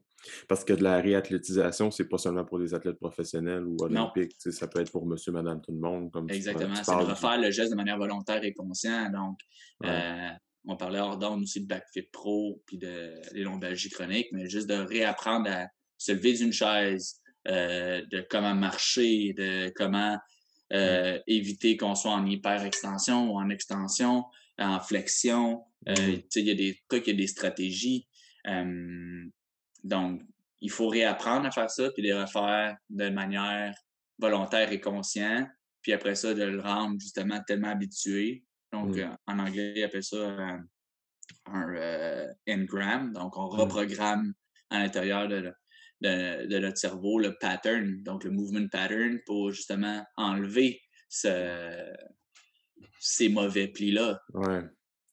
Parce 0.47 0.63
que 0.63 0.73
de 0.73 0.83
la 0.83 0.99
réathlétisation, 1.01 1.91
c'est 1.91 2.07
pas 2.07 2.17
seulement 2.17 2.45
pour 2.45 2.59
les 2.59 2.73
athlètes 2.73 2.99
professionnels 2.99 3.63
ou 3.65 3.77
olympiques. 3.81 4.35
Ça 4.37 4.67
peut 4.67 4.79
être 4.79 4.91
pour 4.91 5.05
monsieur, 5.05 5.31
madame, 5.31 5.61
tout 5.61 5.71
le 5.71 5.79
monde. 5.79 6.11
Comme 6.11 6.29
Exactement. 6.29 6.75
C'est 6.75 6.91
de 6.91 7.03
refaire 7.03 7.39
le 7.39 7.51
geste 7.51 7.71
de 7.71 7.75
manière 7.75 7.97
volontaire 7.97 8.43
et 8.43 8.53
consciente. 8.53 9.11
Donc, 9.11 9.39
on 10.65 10.77
parlait 10.77 10.99
hors 10.99 11.17
d'onde 11.17 11.43
aussi 11.43 11.61
de 11.61 11.67
backfit 11.67 12.03
pro 12.11 12.61
puis 12.65 12.77
de 12.77 13.13
les 13.33 13.43
lombalgies 13.43 13.89
chroniques, 13.89 14.27
mais 14.31 14.47
juste 14.47 14.67
de 14.69 14.75
réapprendre 14.75 15.49
à 15.49 15.67
se 15.97 16.11
lever 16.11 16.33
d'une 16.33 16.53
chaise, 16.53 17.19
euh, 17.47 18.03
de 18.11 18.25
comment 18.29 18.53
marcher, 18.53 19.33
de 19.33 19.71
comment 19.75 20.17
euh, 20.73 21.19
éviter 21.27 21.77
qu'on 21.77 21.95
soit 21.95 22.11
en 22.11 22.25
hyper-extension 22.25 23.31
ou 23.31 23.37
en 23.37 23.49
extension, 23.49 24.25
en 24.59 24.79
flexion. 24.79 25.63
Euh, 25.89 25.93
mm-hmm. 25.93 26.23
il 26.35 26.47
y 26.47 26.51
a 26.51 26.55
des 26.55 26.79
trucs, 26.87 27.07
il 27.07 27.11
y 27.11 27.13
a 27.13 27.17
des 27.17 27.27
stratégies. 27.27 28.07
Donc, 29.83 30.21
il 30.61 30.69
faut 30.69 30.87
réapprendre 30.87 31.47
à 31.47 31.51
faire 31.51 31.69
ça, 31.69 31.89
puis 31.91 32.03
les 32.03 32.13
refaire 32.13 32.77
de 32.89 33.09
manière 33.09 33.73
volontaire 34.19 34.71
et 34.71 34.79
consciente, 34.79 35.47
puis 35.81 35.93
après 35.93 36.15
ça, 36.15 36.33
de 36.33 36.43
le 36.43 36.61
rendre 36.61 36.99
justement 36.99 37.41
tellement 37.45 37.69
habitué. 37.69 38.43
Donc, 38.71 38.95
mm. 38.95 39.17
en 39.27 39.39
anglais, 39.39 39.73
ils 39.75 39.83
appellent 39.83 40.03
ça 40.03 40.37
un, 41.47 42.27
engram. 42.47 43.11
Donc, 43.13 43.37
on 43.37 43.53
mm. 43.53 43.59
reprogramme 43.59 44.33
à 44.69 44.79
l'intérieur 44.79 45.27
de, 45.27 45.51
de, 46.01 46.59
notre 46.59 46.77
cerveau 46.77 47.19
le 47.19 47.35
pattern, 47.39 48.03
donc 48.03 48.23
le 48.23 48.31
movement 48.31 48.67
pattern, 48.67 49.19
pour 49.25 49.51
justement 49.51 50.05
enlever 50.15 50.79
ce, 51.09 51.91
ces 52.99 53.29
mauvais 53.29 53.67
plis-là. 53.67 54.21
Ouais. 54.35 54.61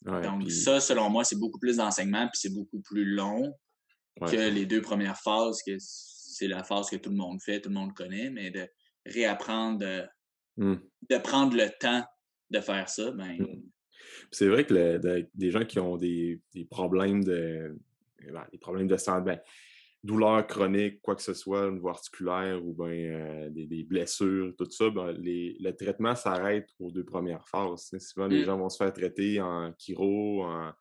donc, 0.03 0.51
ça, 0.51 0.79
selon 0.81 1.09
moi, 1.09 1.25
c'est 1.25 1.39
beaucoup 1.39 1.59
plus 1.59 1.79
d'enseignement, 1.79 2.27
puis 2.27 2.39
c'est 2.39 2.55
beaucoup 2.55 2.83
plus 2.83 3.07
long 3.07 3.55
que 4.21 4.51
les 4.51 4.67
deux 4.67 4.83
premières 4.83 5.19
phases, 5.19 5.63
que 5.67 5.77
c'est 5.79 6.49
la 6.49 6.65
phase 6.65 6.91
que 6.91 6.97
tout 6.97 7.11
le 7.11 7.17
monde 7.17 7.41
fait, 7.43 7.61
tout 7.61 7.69
le 7.69 7.75
monde 7.75 7.95
connaît, 7.95 8.31
mais 8.31 8.51
de 8.51 8.69
réapprendre, 9.07 9.79
de, 9.79 10.05
mmh. 10.57 10.75
de 11.11 11.19
prendre 11.19 11.57
le 11.57 11.69
temps 11.81 12.05
de 12.51 12.61
faire 12.61 12.89
ça, 12.89 13.11
ben. 13.11 13.39
Mmh. 13.39 13.63
C'est 14.31 14.49
vrai 14.49 14.65
que 14.65 15.27
des 15.35 15.51
gens 15.51 15.65
qui 15.65 15.79
ont 15.79 15.97
des, 15.97 16.41
des 16.55 16.65
problèmes 16.65 17.25
de. 17.25 17.77
Ben, 18.33 18.47
des 18.51 18.59
problèmes 18.59 18.89
de 18.89 18.97
santé, 18.97 19.25
ben, 19.25 19.41
douleurs 20.03 20.47
chroniques, 20.47 21.01
quoi 21.01 21.15
que 21.15 21.23
ce 21.23 21.35
soit, 21.35 21.67
une 21.67 21.75
niveau 21.75 21.89
articulaire 21.89 22.65
ou 22.65 22.75
ben, 22.75 22.87
euh, 22.87 23.51
des, 23.51 23.85
blessures, 23.85 24.55
tout 24.57 24.71
ça, 24.71 24.91
ben, 24.91 25.15
le 25.17 25.71
traitement 25.73 26.15
s'arrête 26.15 26.69
aux 26.79 26.91
deux 26.91 27.05
premières 27.05 27.47
phases. 27.47 27.91
Souvent, 27.99 28.27
les 28.27 28.43
mmh. 28.43 28.45
gens 28.45 28.59
vont 28.59 28.69
se 28.69 28.77
faire 28.77 28.93
traiter 28.93 29.41
en 29.41 29.73
chiro, 29.79 30.45
en 30.45 30.73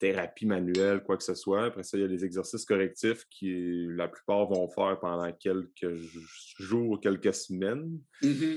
thérapie 0.00 0.46
manuelle, 0.46 1.02
quoi 1.02 1.16
que 1.16 1.22
ce 1.22 1.34
soit. 1.34 1.66
Après 1.66 1.84
ça, 1.84 1.96
il 1.96 2.00
y 2.00 2.04
a 2.04 2.08
les 2.08 2.24
exercices 2.24 2.64
correctifs 2.64 3.24
qui, 3.30 3.86
la 3.90 4.08
plupart, 4.08 4.48
vont 4.48 4.68
faire 4.68 4.98
pendant 4.98 5.30
quelques 5.32 5.94
jours, 6.58 6.98
quelques 7.00 7.34
semaines. 7.34 8.00
Mmh 8.22 8.56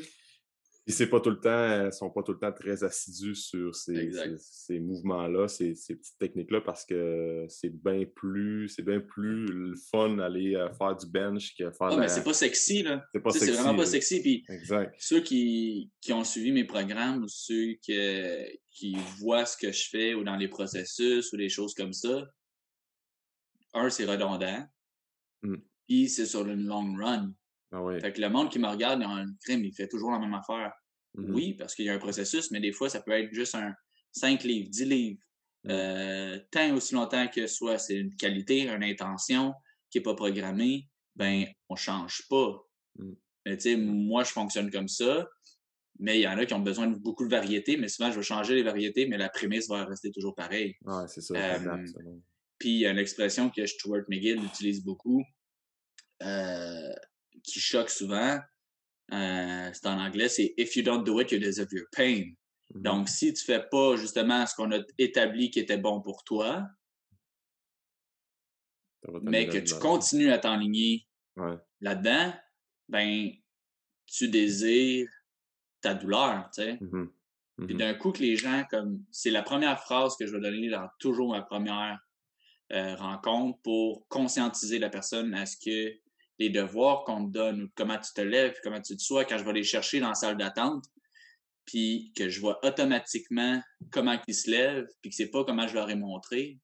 ils 0.85 0.93
c'est 0.93 1.07
pas 1.07 1.21
tout 1.21 1.29
le 1.29 1.39
temps, 1.39 1.91
sont 1.91 2.09
pas 2.09 2.23
tout 2.23 2.33
le 2.33 2.39
temps 2.39 2.51
très 2.51 2.83
assidus 2.83 3.35
sur 3.35 3.73
ces, 3.73 4.11
ces, 4.37 4.79
mouvements-là, 4.81 5.47
ces, 5.47 5.75
ces, 5.75 5.95
petites 5.95 6.17
techniques-là, 6.19 6.59
parce 6.59 6.85
que 6.85 7.45
c'est 7.47 7.69
bien 7.69 8.03
plus, 8.13 8.67
c'est 8.67 8.81
bien 8.81 8.99
plus 8.99 9.77
fun 9.91 10.17
d'aller 10.17 10.55
euh, 10.55 10.69
faire 10.73 10.95
du 10.95 11.05
bench 11.05 11.55
que 11.55 11.71
faire. 11.71 11.87
Ah, 11.87 11.97
mais 11.97 12.09
c'est 12.09 12.23
pas 12.23 12.33
sexy, 12.33 12.83
là. 12.83 13.05
C'est 13.13 13.21
pas 13.21 13.31
sexy. 13.31 13.45
C'est 13.45 13.61
vraiment 13.61 13.77
pas 13.77 13.85
sexy. 13.85 14.21
Puis 14.21 14.45
exact. 14.49 14.93
ceux 14.99 15.21
qui, 15.21 15.89
qui, 16.01 16.11
ont 16.11 16.25
suivi 16.25 16.51
mes 16.51 16.65
programmes 16.65 17.23
ou 17.23 17.27
ceux 17.29 17.75
qui, 17.81 17.97
qui 18.69 18.97
voient 19.19 19.45
ce 19.45 19.55
que 19.55 19.71
je 19.71 19.87
fais 19.89 20.13
ou 20.13 20.25
dans 20.25 20.35
les 20.35 20.49
processus 20.49 21.31
ou 21.31 21.37
des 21.37 21.49
choses 21.49 21.73
comme 21.75 21.93
ça, 21.93 22.27
un, 23.73 23.89
c'est 23.89 24.05
redondant. 24.05 24.67
Mmh. 25.43 25.55
Puis 25.87 26.09
c'est 26.09 26.25
sur 26.25 26.45
une 26.47 26.65
long 26.65 26.93
run. 26.95 27.33
Ah 27.73 27.81
fait 27.99 28.13
que 28.13 28.21
le 28.21 28.29
monde 28.29 28.51
qui 28.51 28.59
me 28.59 28.67
regarde 28.67 29.01
dans 29.01 29.15
le 29.15 29.25
crime, 29.43 29.65
il 29.65 29.73
fait 29.73 29.87
toujours 29.87 30.11
la 30.11 30.19
même 30.19 30.33
affaire. 30.33 30.71
Mmh 31.15 31.33
oui, 31.33 31.53
parce 31.53 31.75
qu'il 31.75 31.85
y 31.85 31.89
a 31.89 31.93
un 31.93 31.99
processus, 31.99 32.51
mais 32.51 32.59
des 32.59 32.71
fois, 32.71 32.89
ça 32.89 33.01
peut 33.01 33.11
être 33.11 33.33
juste 33.33 33.55
un 33.55 33.73
5 34.13 34.43
livres, 34.43 34.69
10 34.69 34.85
livres. 34.85 35.21
Mmh. 35.63 35.69
Euh, 35.71 36.39
tant 36.51 36.75
aussi 36.75 36.93
longtemps 36.93 37.27
que 37.27 37.47
soit 37.47 37.77
c'est 37.77 37.95
une 37.95 38.15
qualité, 38.15 38.61
une 38.61 38.83
intention 38.83 39.53
qui 39.89 39.97
n'est 39.97 40.03
pas 40.03 40.15
programmée, 40.15 40.87
ben 41.15 41.45
on 41.69 41.73
ne 41.73 41.79
change 41.79 42.23
pas. 42.29 42.59
Mmh. 42.95 43.11
Mais 43.45 43.57
tu 43.57 43.63
sais, 43.63 43.75
moi, 43.75 44.23
je 44.23 44.31
fonctionne 44.31 44.71
comme 44.71 44.87
ça. 44.87 45.27
Mais 45.99 46.17
il 46.19 46.21
y 46.21 46.27
en 46.27 46.37
a 46.37 46.45
qui 46.45 46.53
ont 46.53 46.59
besoin 46.59 46.87
de 46.87 46.95
beaucoup 46.95 47.23
de 47.23 47.29
variétés, 47.29 47.77
mais 47.77 47.87
souvent, 47.87 48.11
je 48.11 48.17
vais 48.17 48.23
changer 48.23 48.55
les 48.55 48.63
variétés, 48.63 49.07
mais 49.07 49.17
la 49.17 49.29
prémisse 49.29 49.69
va 49.69 49.85
rester 49.85 50.11
toujours 50.11 50.33
pareille. 50.33 50.75
Ouais, 50.85 51.07
c'est 51.07 51.21
ça. 51.21 51.59
puis 52.57 52.69
il 52.69 52.79
y 52.79 52.85
a 52.87 52.91
une 52.91 52.97
expression 52.97 53.49
que 53.49 53.65
Stuart 53.65 54.03
McGill 54.09 54.43
utilise 54.43 54.83
beaucoup. 54.83 55.23
Euh, 56.23 56.93
qui 57.43 57.59
choque 57.59 57.89
souvent, 57.89 58.39
euh, 59.11 59.69
c'est 59.73 59.85
en 59.87 59.99
anglais, 59.99 60.29
c'est 60.29 60.53
If 60.57 60.75
you 60.75 60.83
don't 60.83 61.03
do 61.03 61.19
it, 61.19 61.31
you 61.31 61.39
deserve 61.39 61.71
your 61.71 61.85
pain. 61.91 62.33
Mm-hmm. 62.73 62.81
Donc, 62.81 63.09
si 63.09 63.33
tu 63.33 63.43
fais 63.43 63.61
pas 63.69 63.95
justement 63.95 64.45
ce 64.45 64.55
qu'on 64.55 64.71
a 64.71 64.79
établi 64.97 65.51
qui 65.51 65.59
était 65.59 65.77
bon 65.77 66.01
pour 66.01 66.23
toi, 66.23 66.65
mais 69.21 69.47
que 69.47 69.57
tu 69.57 69.75
continues 69.75 70.31
à 70.31 70.37
t'enligner 70.37 71.05
là-dedans, 71.81 72.33
ben, 72.87 73.31
tu 74.05 74.29
désires 74.29 75.09
ta 75.81 75.93
douleur, 75.93 76.49
tu 76.53 76.61
sais. 76.61 76.73
Mm-hmm. 76.75 77.09
Puis 77.57 77.75
mm-hmm. 77.75 77.77
d'un 77.77 77.93
coup 77.93 78.11
que 78.11 78.19
les 78.19 78.35
gens, 78.35 78.63
comme, 78.69 79.03
c'est 79.11 79.29
la 79.29 79.43
première 79.43 79.79
phrase 79.79 80.15
que 80.15 80.25
je 80.25 80.33
vais 80.33 80.41
donner 80.41 80.69
dans 80.69 80.87
toujours 80.99 81.31
ma 81.31 81.41
première 81.41 81.99
euh, 82.71 82.95
rencontre 82.95 83.59
pour 83.61 84.07
conscientiser 84.07 84.79
la 84.79 84.89
personne 84.89 85.33
à 85.35 85.45
ce 85.45 85.57
que 85.57 85.93
les 86.39 86.49
devoirs 86.49 87.03
qu'on 87.03 87.25
te 87.27 87.31
donne 87.31 87.63
ou 87.63 87.69
comment 87.75 87.97
tu 87.97 88.11
te 88.13 88.21
lèves, 88.21 88.55
comment 88.63 88.81
tu 88.81 88.95
te 88.95 89.01
sois 89.01 89.25
quand 89.25 89.37
je 89.37 89.43
vais 89.43 89.53
les 89.53 89.63
chercher 89.63 89.99
dans 89.99 90.09
la 90.09 90.15
salle 90.15 90.37
d'attente, 90.37 90.85
puis 91.65 92.11
que 92.15 92.29
je 92.29 92.39
vois 92.39 92.59
automatiquement 92.65 93.61
comment 93.91 94.19
ils 94.27 94.35
se 94.35 94.49
lèvent, 94.49 94.87
puis 95.01 95.09
que 95.09 95.15
c'est 95.15 95.29
pas 95.29 95.43
comment 95.43 95.67
je 95.67 95.75
leur 95.75 95.89
ai 95.89 95.95
montré, 95.95 96.59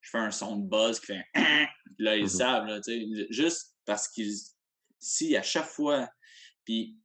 je 0.00 0.10
fais 0.10 0.18
un 0.18 0.30
son 0.30 0.56
de 0.56 0.68
buzz 0.68 1.00
qui 1.00 1.06
fait 1.06 1.24
là 1.98 2.16
ils 2.16 2.24
mmh 2.24 2.28
savent 2.28 2.66
là, 2.66 2.80
juste 3.30 3.76
parce 3.84 4.08
qu'ils 4.08 4.34
si 4.98 5.36
à 5.36 5.42
chaque 5.42 5.66
fois 5.66 6.08
puis 6.64 6.96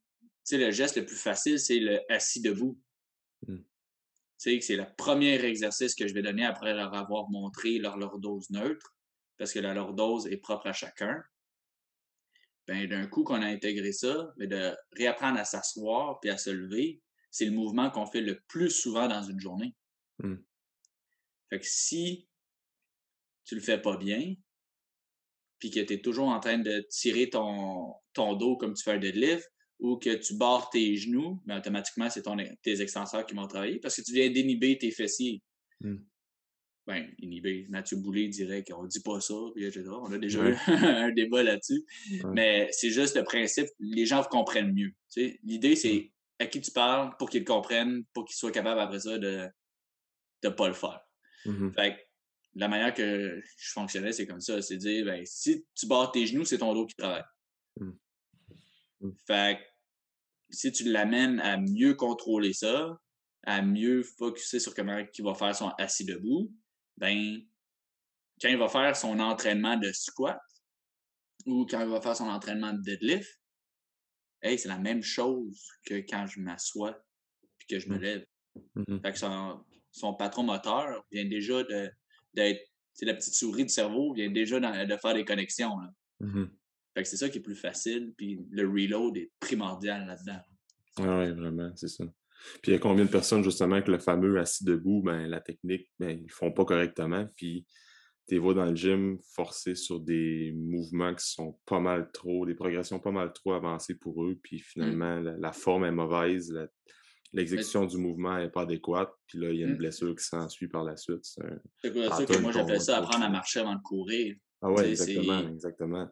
tu 0.45 0.55
sais 0.55 0.57
le 0.57 0.71
geste 0.71 0.97
le 0.97 1.05
plus 1.05 1.17
facile 1.17 1.59
c'est 1.59 1.79
le 1.79 1.99
assis 2.11 2.41
debout. 2.41 2.79
Mmh. 3.47 3.57
Tu 3.57 3.63
sais 4.37 4.61
c'est 4.61 4.75
le 4.75 4.85
premier 4.97 5.43
exercice 5.43 5.95
que 5.95 6.07
je 6.07 6.13
vais 6.13 6.21
donner 6.21 6.45
après 6.45 6.73
leur 6.73 6.93
avoir 6.93 7.29
montré 7.29 7.79
leur 7.79 7.97
lordose 7.97 8.49
neutre 8.49 8.95
parce 9.37 9.51
que 9.51 9.59
la 9.59 9.73
lordose 9.73 10.27
est 10.27 10.37
propre 10.37 10.67
à 10.67 10.73
chacun 10.73 11.21
ben, 12.67 12.87
d'un 12.87 13.07
coup 13.07 13.23
qu'on 13.23 13.41
a 13.41 13.47
intégré 13.47 13.91
ça, 13.91 14.33
mais 14.37 14.47
de 14.47 14.75
réapprendre 14.93 15.39
à 15.39 15.45
s'asseoir 15.45 16.19
puis 16.19 16.29
à 16.29 16.37
se 16.37 16.49
lever, 16.49 17.01
c'est 17.31 17.45
le 17.45 17.51
mouvement 17.51 17.89
qu'on 17.89 18.05
fait 18.05 18.21
le 18.21 18.39
plus 18.47 18.71
souvent 18.71 19.07
dans 19.07 19.21
une 19.21 19.39
journée. 19.39 19.75
Mmh. 20.19 20.35
Fait 21.49 21.59
que 21.59 21.65
si 21.67 22.27
tu 23.43 23.55
le 23.55 23.61
fais 23.61 23.79
pas 23.79 23.97
bien, 23.97 24.33
puis 25.59 25.69
que 25.69 25.79
tu 25.79 25.93
es 25.93 26.01
toujours 26.01 26.29
en 26.29 26.39
train 26.39 26.57
de 26.57 26.85
tirer 26.89 27.29
ton, 27.29 27.93
ton 28.13 28.35
dos 28.35 28.57
comme 28.57 28.73
tu 28.73 28.83
fais 28.83 28.93
un 28.93 28.99
deadlift, 28.99 29.49
ou 29.79 29.97
que 29.97 30.15
tu 30.15 30.35
barres 30.35 30.69
tes 30.69 30.95
genoux, 30.95 31.41
ben 31.45 31.57
automatiquement, 31.57 32.09
c'est 32.09 32.23
tes 32.61 32.81
extenseurs 32.81 33.25
qui 33.25 33.35
vont 33.35 33.47
travailler 33.47 33.79
parce 33.79 33.97
que 33.97 34.01
tu 34.01 34.13
viens 34.13 34.29
déniber 34.29 34.77
tes 34.77 34.91
fessiers. 34.91 35.43
Mmh 35.81 35.97
ben, 36.87 37.07
inhibé. 37.19 37.65
Mathieu 37.69 37.97
Boulay 37.97 38.27
dirait 38.27 38.63
qu'on 38.63 38.83
ne 38.83 38.87
dit 38.87 39.01
pas 39.01 39.19
ça, 39.19 39.33
etc. 39.55 39.85
On 39.89 40.11
a 40.11 40.17
déjà 40.17 40.47
eu 40.47 40.55
un 40.67 41.11
débat 41.11 41.43
là-dessus. 41.43 41.83
Mais 42.33 42.69
c'est 42.71 42.91
juste 42.91 43.15
le 43.15 43.23
principe, 43.23 43.67
les 43.79 44.05
gens 44.05 44.23
comprennent 44.23 44.73
mieux. 44.73 44.91
L'idée, 45.43 45.75
c'est 45.75 46.11
à 46.39 46.45
qui 46.45 46.61
tu 46.61 46.71
parles 46.71 47.15
pour 47.17 47.29
qu'ils 47.29 47.45
comprennent, 47.45 48.03
pour 48.13 48.25
qu'ils 48.25 48.35
soient 48.35 48.51
capables 48.51 48.79
après 48.79 48.99
ça 48.99 49.17
de 49.17 49.47
ne 50.43 50.49
pas 50.49 50.67
le 50.67 50.73
faire. 50.73 50.99
Mmh 51.45 51.71
fait 51.73 52.07
la 52.57 52.69
manière 52.69 52.93
que 52.93 53.41
je 53.57 53.71
fonctionnais, 53.73 54.13
c'est 54.13 54.25
comme 54.25 54.39
ça. 54.39 54.61
C'est 54.61 54.77
dire, 54.77 55.05
ben, 55.05 55.25
si 55.25 55.65
tu 55.75 55.87
barres 55.87 56.11
tes 56.11 56.25
genoux, 56.25 56.45
c'est 56.45 56.59
ton 56.59 56.73
dos 56.73 56.85
qui 56.85 56.95
travaille. 56.95 57.25
Mmh. 57.77 57.91
Mmh. 59.01 59.11
Fait 59.27 59.59
si 60.49 60.71
tu 60.71 60.85
l'amènes 60.85 61.39
à 61.41 61.57
mieux 61.57 61.95
contrôler 61.95 62.53
ça, 62.53 62.97
à 63.43 63.61
mieux 63.61 64.03
focuser 64.03 64.59
sur 64.59 64.73
comment 64.73 64.97
il 64.97 65.23
va 65.23 65.33
faire 65.33 65.55
son 65.55 65.69
assis 65.77 66.05
debout, 66.05 66.51
ben, 66.97 67.41
quand 68.41 68.49
il 68.49 68.57
va 68.57 68.67
faire 68.67 68.95
son 68.95 69.19
entraînement 69.19 69.77
de 69.77 69.91
squat 69.91 70.39
ou 71.45 71.65
quand 71.65 71.81
il 71.81 71.89
va 71.89 72.01
faire 72.01 72.15
son 72.15 72.27
entraînement 72.27 72.73
de 72.73 72.81
deadlift, 72.81 73.39
hey, 74.41 74.57
c'est 74.57 74.67
la 74.67 74.77
même 74.77 75.01
chose 75.01 75.67
que 75.85 75.95
quand 75.95 76.27
je 76.27 76.39
m'assois 76.39 76.97
et 77.61 77.65
que 77.73 77.79
je 77.79 77.89
me 77.89 77.97
mmh. 77.97 78.01
lève. 78.01 78.25
Mmh 78.75 78.99
fait 79.01 79.11
que 79.11 79.19
son, 79.91 80.13
patron 80.13 80.43
moteur 80.43 81.05
vient 81.11 81.25
déjà 81.25 81.63
d'être. 82.33 82.63
la 83.01 83.13
petite 83.13 83.33
souris 83.33 83.63
du 83.63 83.69
cerveau 83.69 84.13
vient 84.13 84.29
déjà 84.29 84.59
de 84.59 84.97
faire 84.97 85.13
des 85.13 85.25
connexions. 85.25 85.75
Mmh 86.19 86.45
fait 86.95 87.03
que 87.03 87.09
c'est 87.09 87.17
ça 87.17 87.27
qui 87.29 87.39
est 87.39 87.41
plus 87.41 87.57
facile, 87.57 88.13
puis 88.15 88.39
le 88.51 88.65
reload 88.69 89.17
est 89.17 89.29
primordial 89.41 90.07
là-dedans. 90.07 90.39
Ah 90.97 91.19
oui, 91.19 91.31
vraiment, 91.33 91.69
c'est 91.75 91.89
ça. 91.89 92.05
Puis 92.61 92.71
il 92.71 92.73
y 92.73 92.75
a 92.75 92.79
combien 92.79 93.05
de 93.05 93.09
personnes, 93.09 93.43
justement, 93.43 93.81
que 93.81 93.91
le 93.91 93.99
fameux 93.99 94.39
assis 94.39 94.63
debout, 94.63 95.01
ben, 95.01 95.27
la 95.27 95.41
technique, 95.41 95.89
ben, 95.99 96.19
ils 96.23 96.31
font 96.31 96.51
pas 96.51 96.65
correctement, 96.65 97.27
puis 97.35 97.65
tu 98.27 98.37
vois 98.37 98.53
dans 98.53 98.65
le 98.65 98.75
gym 98.75 99.19
forcés 99.35 99.75
sur 99.75 99.99
des 99.99 100.51
mouvements 100.55 101.13
qui 101.13 101.25
sont 101.25 101.59
pas 101.65 101.79
mal 101.79 102.09
trop, 102.11 102.45
des 102.45 102.55
progressions 102.55 102.99
pas 102.99 103.11
mal 103.11 103.31
trop 103.33 103.53
avancées 103.53 103.95
pour 103.95 104.23
eux, 104.23 104.39
puis 104.41 104.57
mmh. 104.57 104.63
finalement, 104.63 105.19
la, 105.19 105.51
forme 105.51 105.85
est 105.85 105.91
mauvaise, 105.91 106.53
l'exécution 107.33 107.85
du 107.85 107.97
mouvement 107.97 108.37
n'est 108.37 108.49
pas 108.49 108.61
adéquate, 108.61 109.11
puis 109.27 109.39
là, 109.39 109.51
il 109.51 109.59
y 109.59 109.63
a 109.63 109.67
une 109.67 109.73
mmh. 109.73 109.77
blessure 109.77 110.15
qui 110.15 110.25
s'ensuit 110.25 110.67
par 110.67 110.83
la 110.83 110.97
suite. 110.97 111.23
C'est 111.23 112.09
ça 112.09 112.25
que 112.25 112.37
moi, 112.39 112.51
j'appelle 112.51 112.81
ça 112.81 112.97
apprendre 112.97 113.25
à 113.25 113.29
marcher 113.29 113.59
avant 113.59 113.75
de 113.75 113.81
courir. 113.81 114.35
Ah 114.61 114.71
ouais, 114.71 114.89
exactement, 114.89 115.47
exactement. 115.49 116.09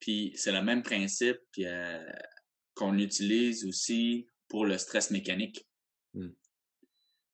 Puis 0.00 0.32
c'est 0.36 0.52
le 0.52 0.62
même 0.62 0.82
principe 0.82 1.40
euh, 1.60 2.04
qu'on 2.74 2.98
utilise 2.98 3.64
aussi 3.64 4.26
pour 4.48 4.66
le 4.66 4.78
stress 4.78 5.10
mécanique. 5.10 5.66
Mmh. 6.14 6.28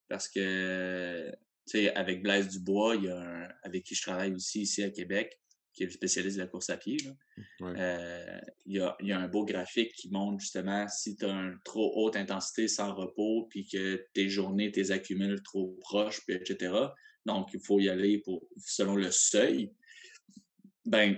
Parce 0.09 0.29
que 0.29 1.33
sais, 1.67 1.95
avec 1.95 2.23
Blaise 2.23 2.49
Dubois, 2.49 2.97
il 2.97 3.05
y 3.05 3.09
a 3.09 3.19
un, 3.19 3.49
avec 3.63 3.85
qui 3.85 3.95
je 3.95 4.03
travaille 4.03 4.33
aussi 4.33 4.63
ici 4.63 4.83
à 4.83 4.91
Québec, 4.91 5.39
qui 5.73 5.85
est 5.85 5.87
le 5.87 5.93
spécialiste 5.93 6.37
de 6.37 6.43
la 6.43 6.49
course 6.49 6.69
à 6.71 6.77
pied. 6.77 6.99
Euh, 7.63 8.41
il, 8.67 8.77
y 8.77 8.81
a, 8.81 8.97
il, 9.01 9.09
y 9.09 9.13
a, 9.13 9.19
un 9.19 9.29
beau 9.29 9.45
graphique 9.45 9.93
qui 9.95 10.11
montre 10.11 10.41
justement 10.41 10.87
si 10.89 11.17
tu 11.17 11.25
as 11.25 11.31
une 11.31 11.59
trop 11.65 11.93
haute 11.97 12.17
intensité 12.17 12.69
sans 12.69 12.95
repos, 12.95 13.47
puis 13.49 13.67
que 13.67 14.07
tes 14.13 14.29
journées, 14.29 14.71
tes 14.71 14.91
accumules 14.91 15.43
trop 15.43 15.79
proches, 15.81 16.21
puis 16.27 16.37
etc. 16.37 16.75
Donc, 17.25 17.51
il 17.55 17.61
faut 17.61 17.81
y 17.81 17.89
aller 17.89 18.19
pour, 18.19 18.47
selon 18.59 18.97
le 18.97 19.11
seuil. 19.11 19.73
Ben, 20.85 21.17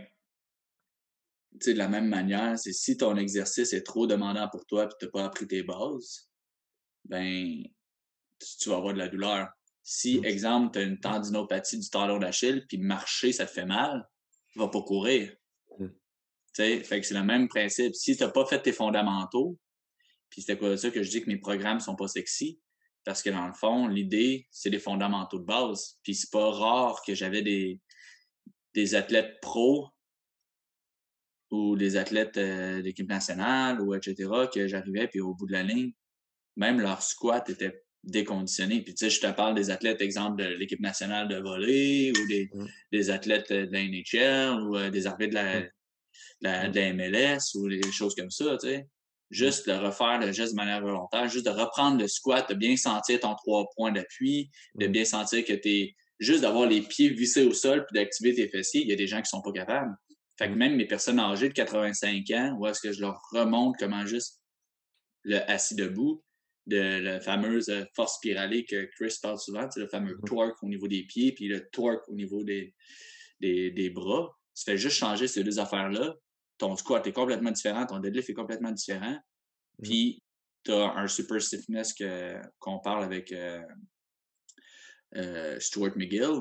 tu 1.61 1.67
sais, 1.67 1.75
de 1.75 1.79
la 1.79 1.89
même 1.89 2.09
manière, 2.09 2.59
c'est 2.59 2.73
si 2.73 2.97
ton 2.97 3.17
exercice 3.17 3.73
est 3.73 3.83
trop 3.83 4.07
demandant 4.07 4.49
pour 4.49 4.67
toi 4.67 4.85
et 4.85 4.89
tu 4.99 5.05
n'as 5.05 5.11
pas 5.11 5.25
appris 5.25 5.47
tes 5.47 5.63
bases, 5.63 6.29
ben, 7.05 7.63
tu 8.61 8.69
vas 8.69 8.77
avoir 8.77 8.95
de 8.95 8.99
la 8.99 9.09
douleur. 9.09 9.49
Si, 9.83 10.21
exemple, 10.25 10.73
tu 10.73 10.79
as 10.79 10.83
une 10.83 10.99
tendinopathie 10.99 11.79
du 11.79 11.89
talon 11.89 12.19
d'Achille, 12.19 12.65
puis 12.69 12.79
marcher, 12.79 13.33
ça 13.33 13.47
te 13.47 13.53
fait 13.53 13.67
mal, 13.67 14.09
tu 14.53 14.59
vas 14.59 14.69
pas 14.69 14.83
courir. 14.83 15.35
Fait 16.57 16.83
que 16.83 17.03
c'est 17.03 17.15
le 17.15 17.25
même 17.25 17.49
principe. 17.49 17.95
Si 17.95 18.17
tu 18.17 18.23
n'as 18.23 18.31
pas 18.31 18.47
fait 18.47 18.63
tes 18.63 18.73
fondamentaux, 18.73 19.59
puis 20.31 20.43
c'est 20.43 20.57
quoi 20.57 20.77
ça 20.77 20.91
que 20.91 21.03
je 21.03 21.11
dis 21.11 21.23
que 21.23 21.29
mes 21.29 21.39
programmes 21.39 21.81
sont 21.81 21.97
pas 21.97 22.09
sexy, 22.09 22.61
parce 23.05 23.23
que 23.23 23.31
dans 23.31 23.47
le 23.47 23.53
fond, 23.53 23.87
l'idée, 23.87 24.47
c'est 24.51 24.71
les 24.71 24.79
fondamentaux 24.79 25.39
de 25.39 25.45
base. 25.45 25.99
Puis 26.03 26.15
c'est 26.15 26.31
pas 26.31 26.51
rare 26.51 27.03
que 27.07 27.15
j'avais 27.15 27.43
des, 27.43 27.81
des 28.73 28.95
athlètes 28.95 29.41
pros 29.43 29.89
ou 31.55 31.77
des 31.77 31.97
athlètes 31.97 32.37
euh, 32.37 32.83
d'équipe 32.83 33.09
nationale 33.09 33.81
ou 33.81 33.95
etc. 33.95 34.29
que 34.53 34.67
j'arrivais, 34.67 35.07
puis 35.09 35.21
au 35.21 35.35
bout 35.35 35.47
de 35.47 35.53
la 35.53 35.63
ligne, 35.63 35.93
même 36.57 36.81
leur 36.81 37.03
squat 37.03 37.49
était 37.49 37.85
déconditionnés. 38.03 38.83
Puis, 38.83 38.95
tu 38.95 39.05
sais, 39.05 39.11
je 39.11 39.21
te 39.21 39.31
parle 39.33 39.55
des 39.55 39.71
athlètes, 39.71 40.03
exemple, 40.03 40.43
de 40.43 40.49
l'équipe 40.49 40.81
nationale 40.81 41.29
de 41.29 41.37
volley 41.37 42.13
ou 42.19 42.27
des, 42.27 42.51
des 42.93 43.11
athlètes 43.11 43.53
de 43.53 43.69
la 43.73 43.83
NHL 43.83 44.63
ou 44.63 44.77
euh, 44.77 44.91
des 44.91 45.07
arbitres 45.07 45.31
de 45.31 45.35
la, 45.35 45.63
la, 46.41 46.69
de 46.69 46.79
la, 46.79 46.93
MLS 46.93 47.55
ou 47.55 47.69
des 47.69 47.81
choses 47.93 48.15
comme 48.15 48.31
ça, 48.31 48.57
tu 48.61 48.69
sais. 48.69 48.87
Juste 49.31 49.69
de 49.69 49.73
refaire 49.73 50.21
le 50.21 50.33
geste 50.33 50.53
de 50.53 50.57
manière 50.57 50.83
volontaire, 50.83 51.29
juste 51.29 51.47
de 51.47 51.51
reprendre 51.51 51.99
le 51.99 52.07
squat, 52.07 52.49
de 52.49 52.55
bien 52.55 52.77
sentir 52.77 53.21
ton 53.21 53.35
trois 53.35 53.67
points 53.75 53.91
d'appui, 53.91 54.51
de 54.75 54.87
bien 54.87 55.05
sentir 55.05 55.45
que 55.45 55.55
tu 55.55 55.69
es 55.69 55.97
juste 56.21 56.43
d'avoir 56.43 56.69
les 56.69 56.83
pieds 56.83 57.09
vissés 57.09 57.45
au 57.45 57.53
sol 57.53 57.85
puis 57.87 57.99
d'activer 57.99 58.35
tes 58.35 58.49
fessiers. 58.49 58.83
Il 58.83 58.89
y 58.89 58.93
a 58.93 58.97
des 58.97 59.07
gens 59.07 59.21
qui 59.23 59.29
sont 59.29 59.41
pas 59.41 59.51
capables. 59.51 59.95
Fait 60.39 60.49
que 60.49 60.55
même 60.55 60.77
mes 60.77 60.87
personnes 60.87 61.21
âgées 61.21 61.49
de 61.49 61.55
85 61.55 62.31
ans, 62.31 62.57
où 62.59 62.67
est-ce 62.67 62.81
que 62.81 62.93
je 62.93 63.01
leur 63.01 63.21
remonte 63.31 63.77
comment 63.79 64.05
juste 64.05 64.41
le 65.23 65.39
assis 65.51 65.75
debout, 65.75 66.25
de 66.67 66.79
la 66.79 67.21
fameuse 67.21 67.69
euh, 67.69 67.85
force 67.95 68.17
spiralée 68.17 68.65
que 68.65 68.89
Chris 68.97 69.15
parle 69.21 69.39
souvent, 69.39 69.69
le 69.77 69.87
fameux 69.89 70.15
mm-hmm. 70.15 70.27
torque 70.27 70.63
au 70.63 70.69
niveau 70.69 70.89
des 70.89 71.05
pieds, 71.05 71.33
puis 71.33 71.47
le 71.47 71.69
torque 71.69 72.09
au 72.09 72.15
niveau 72.15 72.43
des, 72.43 72.75
des, 73.41 73.91
bras. 73.91 74.35
Tu 74.55 74.65
fais 74.65 74.79
juste 74.79 74.97
changer 74.97 75.29
ces 75.29 75.45
deux 75.45 75.59
affaires-là. 75.59 76.15
Ton 76.59 76.77
squat 76.77 77.07
est 77.07 77.13
complètement 77.13 77.51
différent, 77.51 77.85
ton 77.85 77.99
deadlift 77.99 78.31
est 78.31 78.35
complètement 78.35 78.73
différent. 78.73 79.13
Mm-hmm. 79.13 79.83
Puis, 79.83 80.23
tu 80.65 80.73
as 80.73 80.95
un 80.95 81.07
super 81.07 81.43
stiffness 81.43 81.95
qu'on 82.59 82.79
parle 82.79 83.05
avec 83.05 83.33
euh, 83.33 83.63
euh, 85.17 85.61
Stuart 85.61 85.97
McGill. 85.97 86.41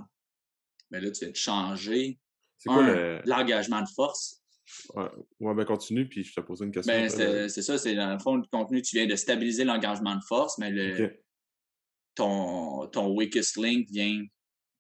Mais 0.92 1.02
là, 1.02 1.12
tu 1.12 1.26
vas 1.26 1.32
te 1.32 1.38
changer 1.38 2.20
l'engagement 2.66 3.82
de 3.82 3.90
force 3.96 4.44
Ouais, 4.96 5.54
ben 5.54 5.66
continue, 5.66 6.08
puis 6.08 6.24
je 6.24 6.34
te 6.34 6.42
pose 6.42 6.62
une 6.62 6.72
question. 6.72 6.94
Ben, 6.94 7.10
c'est 7.10 7.62
ça, 7.62 7.78
c'est 7.78 7.96
dans 7.96 8.14
le 8.14 8.20
fond 8.20 8.38
du 8.38 8.48
contenu, 8.50 8.82
tu 8.82 8.96
viens 8.96 9.06
de 9.06 9.16
stabiliser 9.16 9.66
l'engagement 9.66 10.16
de 10.16 10.24
force, 10.24 10.58
mais 10.58 10.72
le, 10.72 11.14
ton, 12.16 12.88
ton 12.88 13.14
weakest 13.14 13.58
link 13.58 13.88
vient 13.90 14.26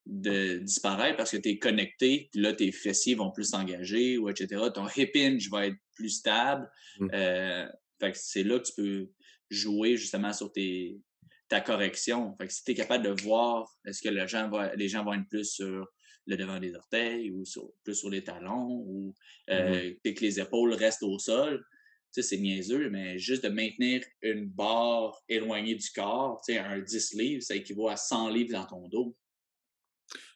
de 0.05 0.57
disparaître 0.59 1.17
parce 1.17 1.31
que 1.31 1.37
tu 1.37 1.49
es 1.49 1.59
connecté, 1.59 2.29
puis 2.31 2.41
là, 2.41 2.53
tes 2.53 2.71
fessiers 2.71 3.15
vont 3.15 3.31
plus 3.31 3.45
s'engager, 3.45 4.17
ou 4.17 4.29
etc. 4.29 4.69
Ton 4.73 4.87
hip 4.95 5.11
hinge 5.15 5.49
va 5.49 5.67
être 5.67 5.77
plus 5.95 6.09
stable. 6.09 6.69
Mmh. 6.99 7.07
Euh, 7.13 7.67
c'est 8.13 8.43
là 8.43 8.59
que 8.59 8.65
tu 8.65 8.73
peux 8.75 9.09
jouer 9.49 9.95
justement 9.95 10.33
sur 10.33 10.51
tes, 10.51 10.99
ta 11.47 11.61
correction. 11.61 12.35
Fait 12.37 12.47
que 12.47 12.53
si 12.53 12.63
tu 12.63 12.71
es 12.71 12.75
capable 12.75 13.05
de 13.05 13.21
voir, 13.21 13.69
est-ce 13.85 14.01
que 14.01 14.09
les 14.09 14.27
gens, 14.27 14.49
va, 14.49 14.75
les 14.75 14.89
gens 14.89 15.05
vont 15.05 15.13
être 15.13 15.29
plus 15.29 15.49
sur 15.53 15.87
le 16.25 16.37
devant 16.37 16.59
des 16.59 16.75
orteils 16.75 17.31
ou 17.31 17.43
plus 17.83 17.95
sur 17.95 18.09
les 18.09 18.23
talons 18.23 18.83
ou 18.85 19.13
mmh 19.47 19.51
euh, 19.51 19.93
que 20.03 20.21
les 20.21 20.39
épaules 20.39 20.73
restent 20.73 21.03
au 21.03 21.19
sol. 21.19 21.65
Tu 22.13 22.21
sais, 22.21 22.29
c'est 22.29 22.41
niaiseux, 22.41 22.89
mais 22.89 23.17
juste 23.17 23.43
de 23.43 23.49
maintenir 23.49 24.03
une 24.21 24.45
barre 24.45 25.19
éloignée 25.27 25.75
du 25.75 25.89
corps, 25.89 26.41
tu 26.45 26.53
sais, 26.53 26.59
un 26.59 26.79
10 26.79 27.13
livres, 27.15 27.41
ça 27.41 27.55
équivaut 27.55 27.89
à 27.89 27.97
100 27.97 28.29
livres 28.29 28.51
dans 28.51 28.65
ton 28.65 28.87
dos. 28.87 29.17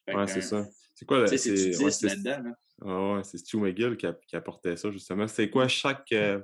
ouais, 0.08 0.28
c'est 0.28 0.41
ça. 0.41 0.67
C'est 0.95 1.06
quoi 1.06 1.28
c'est 1.28 1.52
ouais, 1.52 1.91
là-dedans, 2.02 2.52
Ah 2.82 3.13
ouais, 3.13 3.23
c'est 3.23 3.38
Stu 3.38 3.58
McGill 3.58 3.95
qui, 3.95 4.08
qui, 4.28 4.36
apportait 4.36 4.76
ça, 4.76 4.89
justement. 4.89 5.28
C'est 5.28 5.52
quoi 5.52 5.67
chaque. 5.67 6.12
Euh, 6.12 6.41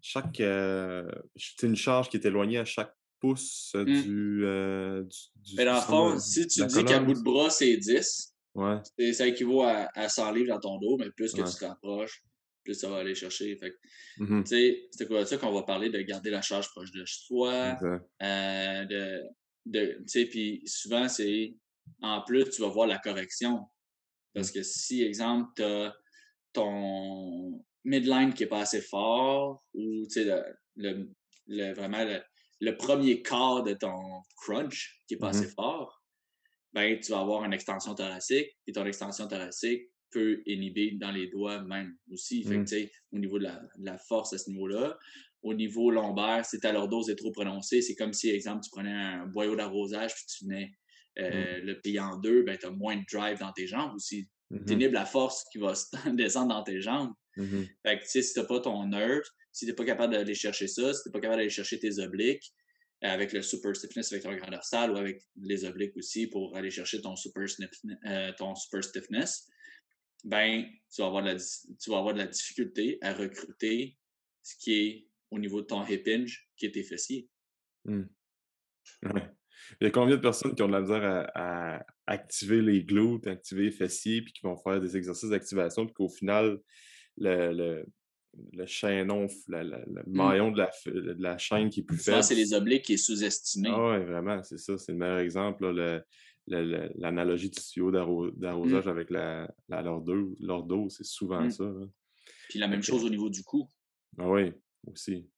chaque 0.00 0.38
euh, 0.38 1.10
une 1.64 1.74
charge 1.74 2.08
qui 2.08 2.16
est 2.16 2.24
éloignée 2.24 2.58
à 2.58 2.64
chaque 2.64 2.94
pouce 3.18 3.72
mmh. 3.74 3.84
du, 3.84 4.44
Mais 5.56 5.64
dans 5.64 5.74
le 5.74 5.80
fond, 5.80 6.18
si 6.20 6.46
tu 6.46 6.64
dis 6.64 6.84
qu'à 6.84 7.00
bout 7.00 7.14
de 7.14 7.22
bras, 7.22 7.50
c'est 7.50 7.76
10, 7.76 8.35
ça 9.12 9.26
équivaut 9.26 9.62
à, 9.62 9.88
à 9.94 10.08
100 10.08 10.32
livres 10.32 10.48
dans 10.48 10.60
ton 10.60 10.78
dos, 10.78 10.96
mais 10.98 11.10
plus 11.10 11.32
que 11.32 11.42
tu 11.42 11.58
te 11.58 11.64
rapproches, 11.64 12.22
plus 12.64 12.74
ça 12.74 12.90
va 12.90 12.98
aller 12.98 13.14
chercher. 13.14 13.56
Fait 13.56 13.72
mmh 14.18 14.42
C'est 14.44 15.06
quoi 15.06 15.24
ça 15.24 15.38
qu'on 15.38 15.52
va 15.52 15.62
parler 15.62 15.88
de 15.88 16.00
garder 16.02 16.30
la 16.30 16.42
charge 16.42 16.68
proche 16.70 16.90
de 16.90 17.04
soi. 17.06 17.78
Euh, 18.22 18.84
de, 18.84 19.22
de, 19.66 20.24
puis 20.30 20.62
souvent, 20.66 21.08
c'est 21.08 21.54
en 22.02 22.22
plus, 22.22 22.50
tu 22.50 22.62
vas 22.62 22.68
voir 22.68 22.86
la 22.86 22.98
correction. 22.98 23.60
Parce 24.34 24.50
que 24.50 24.62
si, 24.62 25.02
exemple, 25.02 25.50
tu 25.56 25.62
as 25.62 25.96
ton 26.52 27.64
midline 27.84 28.34
qui 28.34 28.42
n'est 28.42 28.48
pas 28.48 28.60
assez 28.60 28.82
fort 28.82 29.62
ou 29.74 30.06
le, 30.16 31.08
le, 31.46 31.72
vraiment 31.74 32.04
le, 32.60 32.76
premier 32.76 33.22
quart 33.22 33.62
de 33.62 33.74
ton 33.74 34.22
crunch 34.36 35.02
qui 35.06 35.14
n'est 35.14 35.18
pas 35.18 35.28
assez 35.28 35.48
fort, 35.48 36.02
ben, 36.76 37.00
tu 37.00 37.10
vas 37.10 37.20
avoir 37.20 37.42
une 37.42 37.54
extension 37.54 37.94
thoracique 37.94 38.54
et 38.66 38.72
ton 38.72 38.84
extension 38.84 39.26
thoracique 39.26 39.88
peut 40.10 40.42
inhiber 40.44 40.90
dans 41.00 41.10
les 41.10 41.26
doigts 41.26 41.62
même 41.62 41.96
aussi. 42.12 42.44
Fait 42.44 42.58
mmh. 42.58 42.88
au 43.12 43.18
niveau 43.18 43.38
de 43.38 43.48
la, 43.78 43.98
force 43.98 44.34
à 44.34 44.38
ce 44.38 44.50
niveau-là. 44.50 44.98
Au 45.42 45.54
niveau 45.54 45.90
lombaire, 45.90 46.44
si 46.44 46.60
ta 46.60 46.72
lordose 46.72 47.08
est 47.08 47.16
trop 47.16 47.32
prononcée, 47.32 47.80
c'est 47.80 47.94
comme 47.94 48.12
si, 48.12 48.28
exemple, 48.28 48.62
tu 48.62 48.68
prenais 48.70 48.92
un 48.92 49.26
boyau 49.26 49.56
d'arrosage 49.56 50.14
puis 50.14 50.24
tu 50.26 50.44
venais 50.44 50.70
euh, 51.18 51.62
mmh. 51.62 51.64
le 51.64 51.80
plier 51.80 52.00
en 52.00 52.18
deux, 52.18 52.42
ben, 52.42 52.58
tu 52.58 52.66
as 52.66 52.70
moins 52.70 52.96
de 52.96 53.04
drive 53.10 53.38
dans 53.38 53.52
tes 53.52 53.66
jambes 53.66 53.94
aussi. 53.94 54.28
Mmh 54.50 54.64
tu 54.66 54.72
inhibes 54.74 54.92
la 54.92 55.06
force 55.06 55.44
qui 55.50 55.58
va 55.58 55.72
descendre 56.12 56.48
dans 56.48 56.62
tes 56.62 56.82
jambes. 56.82 57.14
Fait 57.36 57.98
que, 57.98 58.06
si 58.06 58.20
tu 58.34 58.38
n'as 58.38 58.44
pas 58.44 58.60
ton 58.60 58.86
nerve, 58.86 59.24
si 59.50 59.64
tu 59.64 59.70
n'es 59.70 59.74
pas 59.74 59.84
capable 59.86 60.12
d'aller 60.12 60.34
chercher 60.34 60.68
ça, 60.68 60.92
si 60.92 61.02
tu 61.02 61.08
n'es 61.08 61.12
pas 61.12 61.20
capable 61.20 61.38
d'aller 61.38 61.50
chercher 61.50 61.78
tes 61.78 61.98
obliques, 62.00 62.52
avec 63.02 63.32
le 63.32 63.42
super 63.42 63.76
stiffness 63.76 64.12
grand 64.14 64.50
dorsal 64.50 64.92
ou 64.92 64.96
avec 64.96 65.22
les 65.36 65.64
obliques 65.64 65.96
aussi 65.96 66.26
pour 66.26 66.56
aller 66.56 66.70
chercher 66.70 67.00
ton 67.00 67.14
super, 67.14 67.44
euh, 68.06 68.32
ton 68.38 68.54
super 68.54 68.82
stiffness, 68.82 69.48
ben, 70.24 70.64
tu 70.92 71.02
vas, 71.02 71.08
avoir 71.08 71.22
de 71.22 71.30
la, 71.30 71.36
tu 71.36 71.90
vas 71.90 71.98
avoir 71.98 72.14
de 72.14 72.20
la 72.20 72.26
difficulté 72.26 72.98
à 73.02 73.12
recruter 73.12 73.96
ce 74.42 74.54
qui 74.58 74.72
est 74.74 75.08
au 75.30 75.38
niveau 75.38 75.60
de 75.60 75.66
ton 75.66 75.84
hip 75.86 76.04
hinge, 76.06 76.48
qui 76.56 76.66
est 76.66 76.72
tes 76.72 76.84
fessiers. 76.84 77.28
Mmh. 77.84 78.04
Il 79.80 79.84
y 79.84 79.86
a 79.86 79.90
combien 79.90 80.16
de 80.16 80.20
personnes 80.20 80.54
qui 80.54 80.62
ont 80.62 80.68
de 80.68 80.72
la 80.72 80.80
misère 80.80 81.30
à, 81.34 81.84
activer 82.06 82.62
les 82.62 82.84
glutes, 82.84 83.26
activer 83.26 83.64
les 83.64 83.72
fessiers, 83.72 84.22
puis 84.22 84.32
qui 84.32 84.40
vont 84.42 84.56
faire 84.56 84.80
des 84.80 84.96
exercices 84.96 85.30
d'activation, 85.30 85.86
puis 85.86 85.94
qu'au 85.94 86.08
final, 86.08 86.60
le, 87.18 87.84
le 88.52 88.66
chaînon, 88.66 89.26
le 89.48 89.84
mmh. 89.84 90.02
maillon 90.06 90.50
de, 90.50 90.58
la, 90.58 90.70
de 90.86 91.22
la 91.22 91.38
chaîne 91.38 91.70
qui 91.70 91.80
est 91.80 91.84
plus 91.84 91.98
faible. 91.98 92.16
Ça, 92.16 92.22
c'est 92.22 92.34
les 92.34 92.54
obliques 92.54 92.84
qui 92.84 92.94
est 92.94 92.98
sous-estimé. 92.98 93.70
Ah 93.72 93.98
oui, 93.98 94.04
vraiment, 94.04 94.42
c'est 94.42 94.58
ça. 94.58 94.76
C'est 94.78 94.92
le 94.92 94.98
meilleur 94.98 95.18
exemple. 95.18 96.02
L'analogie 96.46 97.50
du 97.50 97.60
tuyau 97.60 97.90
mmh. 97.90 98.32
d'arrosage 98.36 98.88
avec 98.88 99.10
la, 99.10 99.52
la 99.68 99.82
c'est 100.88 101.04
souvent 101.04 101.42
mmh. 101.42 101.50
ça. 101.50 101.72
Puis 102.48 102.58
la 102.58 102.68
même 102.68 102.82
chose 102.82 103.04
au 103.04 103.10
niveau 103.10 103.28
du 103.28 103.42
cou. 103.42 103.68
Ah 104.18 104.28
oui, 104.28 104.52
aussi. 104.86 105.28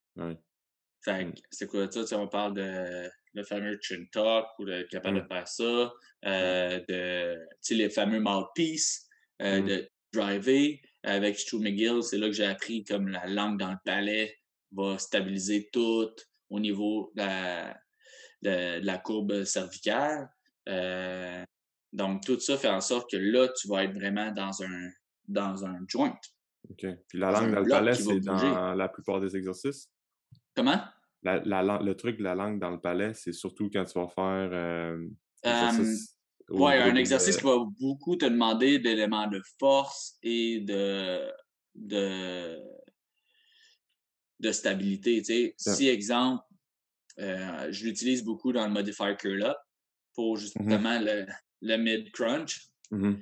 Fait 1.04 1.32
c'est 1.50 1.66
quoi 1.66 1.90
ça? 1.90 2.18
On 2.18 2.28
parle 2.28 2.54
de 2.54 3.08
le 3.34 3.44
fameux 3.44 3.78
chin 3.80 4.04
talk 4.10 4.46
ou 4.58 4.64
le 4.64 4.82
capable 4.84 5.22
de 5.22 5.26
faire 5.26 5.46
ça, 5.46 5.92
euh, 6.24 6.80
de 6.88 7.74
les 7.74 7.88
fameux 7.88 8.20
mouthpiece, 8.20 9.08
euh, 9.40 9.60
de 9.60 9.88
driver. 10.12 10.80
Avec 11.04 11.38
Stu 11.38 11.58
McGill, 11.58 12.02
c'est 12.02 12.18
là 12.18 12.26
que 12.26 12.32
j'ai 12.32 12.46
appris 12.46 12.84
comme 12.84 13.08
la 13.08 13.26
langue 13.26 13.58
dans 13.58 13.70
le 13.70 13.78
palais 13.84 14.36
va 14.72 14.98
stabiliser 14.98 15.68
tout 15.72 16.10
au 16.50 16.60
niveau 16.60 17.12
de 17.14 17.22
la, 17.22 18.80
la 18.80 18.98
courbe 18.98 19.44
cervicale. 19.44 20.28
Euh, 20.68 21.44
donc, 21.92 22.24
tout 22.24 22.38
ça 22.40 22.58
fait 22.58 22.68
en 22.68 22.80
sorte 22.80 23.10
que 23.10 23.16
là, 23.16 23.48
tu 23.48 23.68
vas 23.68 23.84
être 23.84 23.94
vraiment 23.94 24.30
dans 24.32 24.62
un, 24.62 24.90
dans 25.26 25.64
un 25.64 25.78
joint. 25.86 26.18
OK. 26.70 26.86
Puis 27.08 27.18
la 27.18 27.30
langue 27.30 27.54
dans 27.54 27.60
le 27.60 27.68
palais, 27.68 27.94
c'est 27.94 28.20
dans 28.20 28.74
la 28.74 28.88
plupart 28.88 29.20
des 29.20 29.36
exercices? 29.36 29.90
Comment? 30.54 30.80
La, 31.22 31.38
le 31.38 31.92
truc 31.94 32.18
de 32.18 32.24
la 32.24 32.34
langue 32.34 32.60
dans 32.60 32.70
le 32.70 32.80
palais, 32.80 33.14
c'est 33.14 33.32
surtout 33.32 33.70
quand 33.72 33.84
tu 33.84 33.98
vas 33.98 34.08
faire 34.08 34.50
euh, 34.52 35.08
oui, 36.48 36.72
un 36.72 36.96
exercice 36.96 37.36
qui 37.36 37.44
va 37.44 37.58
beaucoup 37.80 38.16
te 38.16 38.24
demander 38.24 38.78
d'éléments 38.78 39.26
de 39.26 39.40
force 39.58 40.16
et 40.22 40.60
de, 40.60 41.30
de, 41.74 42.58
de 44.40 44.52
stabilité. 44.52 45.54
Si, 45.56 45.88
exemple, 45.88 46.44
euh, 47.18 47.68
je 47.70 47.84
l'utilise 47.84 48.24
beaucoup 48.24 48.52
dans 48.52 48.66
le 48.66 48.72
modifier 48.72 49.16
curl-up 49.16 49.56
pour 50.14 50.36
mmh 50.36 50.40
justement 50.40 50.98
le, 51.00 51.26
le 51.62 51.76
mid-crunch. 51.76 52.68
Mmh 52.90 53.14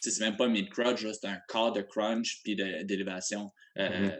c'est 0.00 0.20
même 0.20 0.36
pas 0.36 0.46
un 0.46 0.50
mid-crunch, 0.50 1.04
c'est 1.12 1.26
un 1.26 1.40
quart 1.48 1.72
de 1.72 1.82
crunch 1.82 2.40
puis 2.44 2.54
d'élévation 2.54 3.50
euh, 3.78 4.16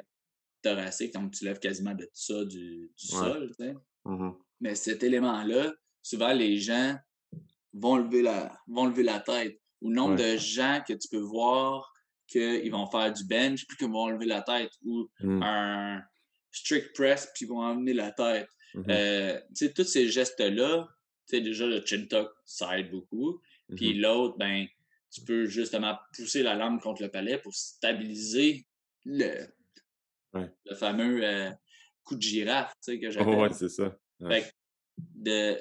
thoracique. 0.62 1.14
Donc, 1.14 1.33
tu 1.33 1.45
lèves 1.45 1.61
quasiment 1.61 1.95
de 1.95 2.05
tout 2.05 2.11
ça 2.12 2.45
du, 2.45 2.90
du 2.99 3.07
sol. 3.07 3.53
Mais 4.61 4.75
cet 4.75 5.05
élément-là, 5.05 5.73
souvent, 6.03 6.33
les 6.33 6.59
gens 6.59 6.99
vont 7.79 7.97
lever 7.97 8.23
la, 8.23 8.59
vont 8.69 8.87
lever 8.87 9.03
la 9.03 9.21
tête. 9.21 9.59
Ou 9.83 9.91
le 9.91 9.95
nombre 9.95 10.17
de 10.17 10.37
gens 10.37 10.83
que 10.87 10.95
tu 10.95 11.09
peux 11.09 11.21
voir 11.21 11.93
qu'ils 12.27 12.71
vont 12.73 12.87
faire 12.91 13.12
du 13.12 13.25
bench 13.25 13.67
puis 13.67 13.77
qu'ils 13.77 13.91
vont 13.91 14.09
lever 14.09 14.27
la 14.27 14.43
tête. 14.43 14.73
Ou 14.85 15.09
mmh. 15.21 15.43
un 15.43 16.03
strict 16.51 16.95
press 16.95 17.31
puis 17.35 17.45
ils 17.45 17.49
vont 17.49 17.61
emmener 17.61 17.93
la 17.93 18.12
tête. 18.12 18.49
Mmh 18.75 18.83
euh, 18.91 19.41
tu 19.57 19.67
sais, 19.67 19.73
tous 19.73 19.85
ces 19.85 20.09
gestes-là, 20.09 20.89
tu 21.29 21.37
sais, 21.37 21.41
déjà 21.41 21.67
le 21.67 21.85
chin 21.85 22.07
tuck, 22.09 22.31
ça 22.45 22.79
aide 22.79 22.91
beaucoup. 22.91 23.41
Puis 23.75 23.95
mmh 23.95 24.01
l'autre, 24.01 24.37
ben, 24.39 24.67
tu 25.11 25.23
peux 25.23 25.47
justement 25.47 25.97
pousser 26.15 26.43
la 26.43 26.55
lampe 26.55 26.83
contre 26.83 27.03
le 27.03 27.09
palais 27.09 27.39
pour 27.39 27.55
stabiliser 27.55 28.67
le, 29.05 29.47
le 30.35 30.75
fameux 30.75 31.25
euh, 31.25 31.51
coup 32.05 32.17
de 32.17 32.23
girafe, 32.23 32.73
tu 32.85 32.93
sais, 32.93 33.01
que 33.01 33.11
j'appelle. 33.11 33.35
Oh, 33.35 33.43
ouais, 33.43 33.53
c'est 33.53 33.69
ça. 33.69 33.97
Fait 34.29 34.53
de, 34.99 35.59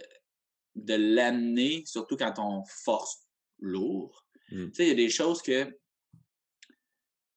de 0.76 0.94
l'amener, 0.94 1.84
surtout 1.86 2.18
quand 2.18 2.34
on 2.38 2.64
force 2.66 3.26
lourd. 3.60 4.26
Mmh. 4.52 4.66
Tu 4.68 4.74
sais, 4.74 4.84
il 4.86 4.90
y 4.90 4.92
a 4.92 4.96
des 4.96 5.10
choses 5.10 5.42
que 5.42 5.76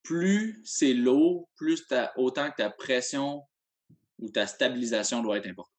plus 0.02 0.60
c'est 0.64 0.94
lourd, 0.94 1.48
plus 1.56 1.84
autant 2.16 2.50
que 2.50 2.56
ta 2.56 2.70
pression 2.70 3.42
ou 4.18 4.30
ta 4.30 4.46
stabilisation 4.46 5.22
doit 5.22 5.38
être 5.38 5.46
importante. 5.46 5.74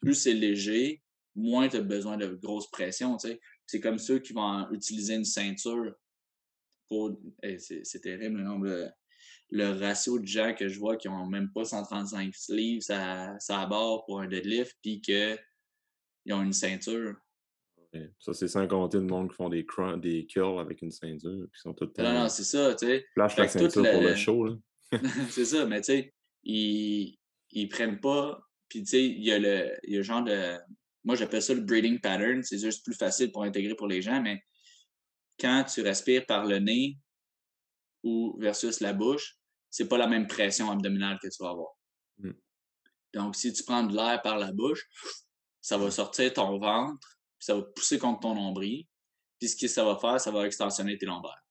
Plus 0.00 0.14
c'est 0.14 0.34
léger, 0.34 1.02
moins 1.34 1.68
tu 1.68 1.76
as 1.76 1.80
besoin 1.80 2.16
de 2.16 2.28
grosse 2.28 2.70
pression. 2.70 3.16
Tu 3.16 3.28
sais. 3.28 3.40
C'est 3.66 3.80
comme 3.80 3.98
ceux 3.98 4.18
qui 4.18 4.32
vont 4.32 4.70
utiliser 4.70 5.14
une 5.14 5.24
ceinture 5.24 5.94
pour. 6.88 7.18
c'est 7.58 8.00
terrible 8.00 8.38
le 8.38 8.44
nombre. 8.44 8.92
Le, 9.50 9.70
ratio 9.80 10.18
de 10.18 10.26
gens 10.26 10.54
que 10.54 10.68
je 10.68 10.78
vois 10.78 10.96
qui 10.96 11.08
n'ont 11.08 11.26
même 11.26 11.52
pas 11.52 11.64
135 11.64 12.32
livres 12.48 12.82
ça, 12.82 13.34
ça 13.38 13.66
bord 13.66 14.06
pour 14.06 14.20
un 14.20 14.26
deadlift, 14.26 14.78
puis 14.80 15.02
que 15.02 15.36
ils 16.24 16.32
ont 16.34 16.42
une 16.42 16.52
ceinture. 16.52 17.14
Ça, 18.18 18.32
c'est 18.32 18.48
sans 18.48 18.66
compter 18.66 18.98
le 18.98 19.04
monde 19.04 19.30
qui 19.30 19.36
font 19.36 19.50
des, 19.50 19.66
des 20.00 20.26
curls 20.26 20.60
avec 20.60 20.80
une 20.80 20.90
ceinture. 20.90 21.46
Qui 21.54 21.60
sont 21.60 21.74
tout 21.74 21.90
non, 21.98 22.12
non, 22.14 22.28
c'est 22.28 22.44
ça, 22.44 22.74
tu 22.74 22.86
sais. 22.86 23.06
Flash 23.12 23.36
la 23.36 23.48
ceinture 23.48 23.82
pour 23.90 24.02
le 24.02 24.14
show, 24.14 24.44
là. 24.46 24.56
c'est 25.30 25.44
ça, 25.44 25.66
mais 25.66 25.80
tu 25.80 25.86
sais, 25.86 26.14
ils, 26.42 27.18
ils 27.50 27.68
prennent 27.68 28.00
pas. 28.00 28.40
Puis, 28.68 28.80
tu 28.82 28.90
sais, 28.90 29.04
il 29.04 29.22
y 29.22 29.32
a 29.32 29.38
le, 29.38 29.76
il 29.84 29.92
y 29.92 29.94
a 29.96 29.98
le 29.98 30.02
genre 30.02 30.24
de. 30.24 30.56
Moi, 31.04 31.16
j'appelle 31.16 31.42
ça 31.42 31.52
le 31.52 31.60
breathing 31.60 32.00
pattern. 32.00 32.42
C'est 32.42 32.58
juste 32.58 32.84
plus 32.84 32.94
facile 32.94 33.30
pour 33.30 33.42
intégrer 33.42 33.74
pour 33.74 33.88
les 33.88 34.00
gens, 34.00 34.22
mais 34.22 34.42
quand 35.38 35.64
tu 35.64 35.82
respires 35.82 36.24
par 36.26 36.46
le 36.46 36.58
nez 36.58 36.98
ou 38.02 38.36
versus 38.40 38.80
la 38.80 38.92
bouche, 38.92 39.36
c'est 39.68 39.88
pas 39.88 39.98
la 39.98 40.06
même 40.06 40.26
pression 40.26 40.70
abdominale 40.70 41.18
que 41.22 41.28
tu 41.28 41.42
vas 41.42 41.50
avoir. 41.50 41.72
Mmh. 42.18 42.30
Donc, 43.14 43.36
si 43.36 43.52
tu 43.52 43.64
prends 43.64 43.82
de 43.82 43.94
l'air 43.94 44.22
par 44.22 44.38
la 44.38 44.52
bouche, 44.52 44.86
ça 45.62 45.78
va 45.78 45.90
sortir 45.90 46.32
ton 46.34 46.58
ventre, 46.58 47.16
puis 47.38 47.46
ça 47.46 47.54
va 47.54 47.62
pousser 47.62 47.98
contre 47.98 48.20
ton 48.20 48.34
nombril. 48.34 48.86
Puis 49.38 49.48
ce 49.48 49.56
que 49.56 49.68
ça 49.68 49.84
va 49.84 49.96
faire, 49.96 50.20
ça 50.20 50.30
va 50.30 50.44
extensionner 50.46 50.98
tes 50.98 51.06
lombaires. 51.06 51.42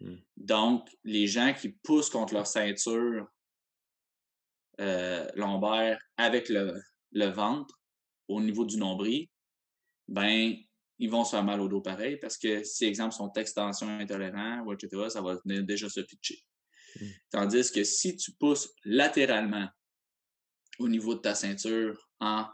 Mmh. 0.00 0.16
Donc, 0.36 0.88
les 1.04 1.26
gens 1.26 1.54
qui 1.54 1.68
poussent 1.68 2.10
contre 2.10 2.34
leur 2.34 2.46
ceinture 2.46 3.28
euh, 4.80 5.28
lombaire 5.34 6.00
avec 6.16 6.48
le, 6.48 6.82
le, 7.12 7.26
ventre 7.26 7.78
au 8.28 8.40
niveau 8.40 8.64
du 8.64 8.76
nombril, 8.76 9.28
ben, 10.08 10.54
ils 10.98 11.10
vont 11.10 11.24
se 11.24 11.30
faire 11.30 11.44
mal 11.44 11.60
au 11.60 11.68
dos 11.68 11.80
pareil 11.80 12.18
parce 12.18 12.36
que 12.36 12.62
si, 12.64 12.84
exemple, 12.84 13.14
sont 13.14 13.32
extension 13.34 13.88
intolérants 13.88 14.62
ou 14.64 14.72
etc., 14.72 15.08
ça 15.08 15.22
va 15.22 15.38
venir 15.44 15.62
déjà 15.64 15.88
se 15.88 16.00
pitcher. 16.00 16.38
Mmh. 17.00 17.06
Tandis 17.30 17.70
que 17.70 17.84
si 17.84 18.16
tu 18.16 18.32
pousses 18.32 18.70
latéralement 18.84 19.68
au 20.78 20.88
niveau 20.88 21.14
de 21.14 21.20
ta 21.20 21.34
ceinture 21.34 22.08
en. 22.20 22.46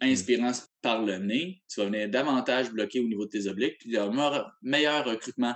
Inspirant 0.00 0.52
par 0.82 1.02
le 1.02 1.18
nez, 1.18 1.62
tu 1.68 1.80
vas 1.80 1.86
venir 1.86 2.08
davantage 2.08 2.70
bloquer 2.70 3.00
au 3.00 3.08
niveau 3.08 3.24
de 3.24 3.30
tes 3.30 3.46
obliques, 3.46 3.78
puis 3.78 3.90
il 3.90 3.94
y 3.94 3.96
a 3.96 4.04
un 4.04 4.44
meilleur 4.62 5.04
recrutement 5.04 5.54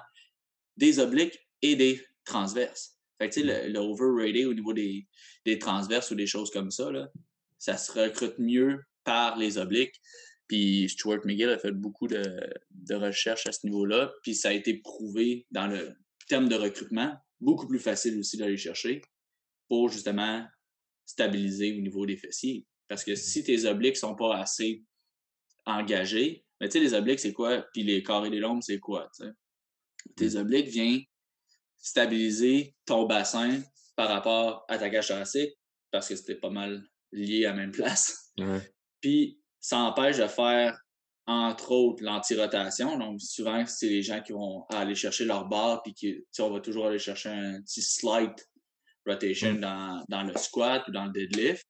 des 0.77 0.99
obliques 0.99 1.39
et 1.63 1.77
des 1.77 2.01
transverses. 2.25 2.99
Fait 3.19 3.29
que, 3.29 3.35
tu 3.35 3.47
sais, 3.47 3.69
mmh. 3.69 3.73
le, 3.73 3.79
overrated 3.79 4.47
au 4.47 4.55
niveau 4.55 4.73
des, 4.73 5.07
des, 5.45 5.59
transverses 5.59 6.11
ou 6.11 6.15
des 6.15 6.27
choses 6.27 6.51
comme 6.51 6.71
ça, 6.71 6.91
là, 6.91 7.11
ça 7.59 7.77
se 7.77 7.93
recrute 7.93 8.39
mieux 8.39 8.81
par 9.05 9.37
les 9.37 9.59
obliques. 9.59 10.01
Puis 10.49 10.89
Stuart 10.89 11.21
McGill 11.25 11.51
a 11.51 11.59
fait 11.59 11.73
beaucoup 11.73 12.09
de, 12.09 12.23
de 12.71 12.95
recherches 12.95 13.47
à 13.47 13.53
ce 13.53 13.67
niveau-là, 13.67 14.13
puis 14.23 14.35
ça 14.35 14.49
a 14.49 14.53
été 14.53 14.79
prouvé 14.79 15.47
dans 15.51 15.67
le 15.67 15.95
terme 16.29 16.49
de 16.49 16.57
recrutement, 16.57 17.15
beaucoup 17.41 17.67
plus 17.67 17.79
facile 17.79 18.19
aussi 18.19 18.37
d'aller 18.37 18.57
chercher 18.57 19.03
pour 19.69 19.91
justement 19.91 20.45
stabiliser 21.05 21.77
au 21.77 21.81
niveau 21.81 22.07
des 22.07 22.17
fessiers. 22.17 22.67
Parce 22.91 23.05
que 23.05 23.15
si 23.15 23.45
tes 23.45 23.67
obliques 23.67 23.97
sont 23.97 24.17
pas 24.17 24.39
assez 24.39 24.83
engagés, 25.65 26.45
mais 26.61 26.69
tu 26.69 26.73
sais, 26.73 26.81
les 26.81 26.93
obliques, 26.93 27.21
c'est 27.21 27.33
quoi? 27.33 27.63
Puis 27.73 27.85
les 27.85 28.03
carrés 28.03 28.31
des 28.31 28.41
lombes, 28.41 28.63
c'est 28.63 28.81
quoi? 28.81 29.09
Tes 30.17 30.31
mmh. 30.31 30.37
obliques 30.37 30.67
viennent 30.67 31.03
stabiliser 31.79 32.75
ton 32.85 33.07
bassin 33.07 33.63
par 33.95 34.09
rapport 34.09 34.65
à 34.69 34.77
ta 34.77 34.91
cage 34.91 35.07
thoracique 35.07 35.53
parce 35.93 36.09
que 36.09 36.17
c'était 36.17 36.35
pas 36.35 36.51
mal 36.51 36.83
lié 37.13 37.47
à 37.47 37.51
la 37.51 37.59
même 37.59 37.71
place. 37.71 38.33
Puis 39.01 39.41
ça 39.61 39.79
empêche 39.79 40.17
de 40.17 40.27
faire, 40.27 40.77
entre 41.27 41.71
autres, 41.71 42.03
l'anti-rotation. 42.03 42.99
Donc, 42.99 43.21
souvent, 43.21 43.65
c'est 43.67 43.89
les 43.89 44.03
gens 44.03 44.21
qui 44.21 44.33
vont 44.33 44.65
aller 44.71 44.97
chercher 44.97 45.27
leur 45.27 45.47
barre, 45.47 45.81
puis 45.85 45.95
qui, 45.95 46.25
on 46.41 46.51
va 46.51 46.61
toujours 46.61 46.89
aller 46.89 46.99
chercher 46.99 47.29
un 47.29 47.63
petit 47.63 47.83
slight 47.83 48.49
rotation 49.07 49.53
mmh. 49.53 49.61
dans, 49.61 50.05
dans, 50.09 50.23
le 50.25 50.37
squat 50.37 50.83
ou 50.89 50.91
dans 50.91 51.05
le 51.05 51.13
deadlift. 51.13 51.65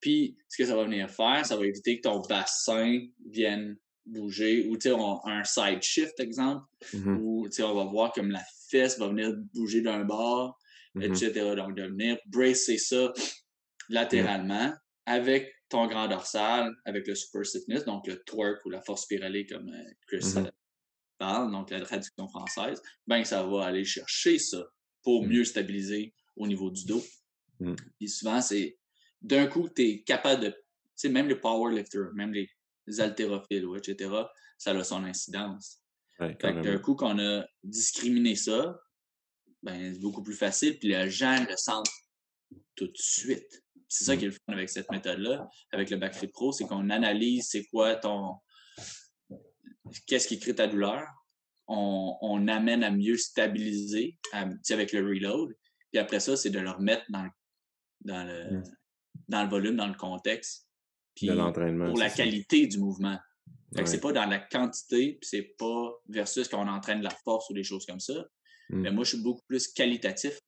Puis, 0.00 0.36
ce 0.48 0.58
que 0.58 0.66
ça 0.66 0.76
va 0.76 0.84
venir 0.84 1.10
faire, 1.10 1.44
ça 1.44 1.56
va 1.56 1.66
éviter 1.66 1.96
que 1.96 2.08
ton 2.08 2.20
bassin 2.20 3.00
vienne 3.30 3.76
bouger 4.04 4.66
ou, 4.66 4.76
tu 4.76 4.90
sais, 4.90 4.96
un 5.24 5.44
side 5.44 5.82
shift, 5.82 6.20
exemple, 6.20 6.64
mm-hmm. 6.92 7.18
où, 7.20 7.48
tu 7.48 7.56
sais, 7.56 7.62
on 7.62 7.74
va 7.74 7.84
voir 7.84 8.12
comme 8.12 8.30
la 8.30 8.44
fesse 8.68 8.98
va 8.98 9.08
venir 9.08 9.34
bouger 9.54 9.80
d'un 9.80 10.04
bord, 10.04 10.58
mm-hmm. 10.94 11.10
etc. 11.10 11.54
Donc, 11.56 11.76
de 11.76 11.84
venir 11.84 12.18
bracer 12.26 12.78
ça 12.78 13.12
latéralement 13.88 14.72
avec 15.06 15.52
ton 15.68 15.86
grand 15.86 16.08
dorsal, 16.08 16.72
avec 16.84 17.06
le 17.06 17.14
super 17.14 17.44
stiffness, 17.44 17.84
donc 17.84 18.06
le 18.06 18.22
twerk 18.24 18.64
ou 18.64 18.70
la 18.70 18.82
force 18.82 19.02
spiralée, 19.02 19.46
comme 19.46 19.68
euh, 19.68 19.90
Chris 20.06 20.18
mm-hmm. 20.18 20.50
parle, 21.18 21.50
donc 21.50 21.70
la 21.70 21.80
traduction 21.80 22.28
française, 22.28 22.80
ben, 23.06 23.24
ça 23.24 23.42
va 23.42 23.64
aller 23.64 23.84
chercher 23.84 24.38
ça 24.38 24.64
pour 25.02 25.26
mieux 25.26 25.44
stabiliser 25.44 26.14
au 26.36 26.46
niveau 26.46 26.70
du 26.70 26.84
dos. 26.84 27.02
Puis 27.98 28.08
souvent, 28.08 28.40
c'est 28.40 28.76
d'un 29.26 29.46
coup, 29.46 29.68
tu 29.68 29.82
es 29.82 30.02
capable 30.02 30.42
de. 30.42 30.48
Tu 30.50 30.56
sais, 30.94 31.08
même 31.08 31.28
les 31.28 31.36
powerlifters, 31.36 32.12
même 32.14 32.32
les 32.32 32.48
haltérophiles, 32.98 33.66
etc., 33.76 34.10
ça 34.56 34.70
a 34.70 34.84
son 34.84 35.04
incidence. 35.04 35.82
d'un 36.18 36.78
coup 36.78 36.94
qu'on 36.94 37.18
a 37.18 37.44
discriminé 37.62 38.36
ça, 38.36 38.80
ben, 39.62 39.92
c'est 39.92 40.00
beaucoup 40.00 40.22
plus 40.22 40.36
facile, 40.36 40.78
puis 40.78 40.88
les 40.88 41.10
gens 41.10 41.44
le 41.48 41.56
sentent 41.56 41.90
tout 42.76 42.86
de 42.86 42.96
suite. 42.96 43.64
C'est 43.88 44.04
ça 44.04 44.14
mmh. 44.14 44.18
qui 44.18 44.24
est 44.24 44.28
le 44.28 44.32
fun 44.32 44.52
avec 44.52 44.68
cette 44.68 44.90
méthode-là, 44.90 45.48
avec 45.72 45.90
le 45.90 45.96
Backfit 45.96 46.28
Pro, 46.28 46.52
c'est 46.52 46.64
qu'on 46.64 46.88
analyse 46.90 47.48
c'est 47.50 47.64
quoi 47.66 47.96
ton. 47.96 48.36
Qu'est-ce 50.06 50.28
qui 50.28 50.38
crée 50.38 50.54
ta 50.54 50.66
douleur. 50.66 51.06
On, 51.68 52.46
amène 52.46 52.84
à 52.84 52.92
mieux 52.92 53.16
stabiliser 53.16 54.16
avec 54.32 54.92
le 54.92 55.00
reload. 55.00 55.52
Puis 55.90 55.98
après 55.98 56.20
ça, 56.20 56.36
c'est 56.36 56.50
de 56.50 56.60
le 56.60 56.70
remettre 56.70 57.04
dans, 57.08 57.28
dans, 58.02 58.24
le, 58.24 58.58
mmh. 58.58 58.64
Dans 59.28 59.42
le 59.42 59.48
volume, 59.48 59.76
dans 59.76 59.88
le 59.88 59.94
contexte. 59.94 60.68
Puis 61.14 61.28
pour 61.28 61.98
la 61.98 62.10
qualité 62.10 62.66
du 62.66 62.78
mouvement. 62.78 63.18
c'est 63.84 64.00
pas 64.00 64.12
dans 64.12 64.26
la 64.26 64.38
quantité, 64.38 65.18
puis 65.20 65.28
c'est 65.28 65.54
pas 65.58 65.92
versus 66.08 66.48
quand 66.48 66.62
on 66.62 66.68
entraîne 66.68 67.02
la 67.02 67.10
force 67.10 67.48
ou 67.50 67.54
des 67.54 67.64
choses 67.64 67.86
comme 67.86 68.00
ça. 68.00 68.26
Mmh. 68.68 68.80
Mais 68.80 68.90
moi, 68.90 69.04
je 69.04 69.14
suis 69.14 69.22
beaucoup 69.22 69.44
plus 69.46 69.68
qualitatif, 69.68 70.40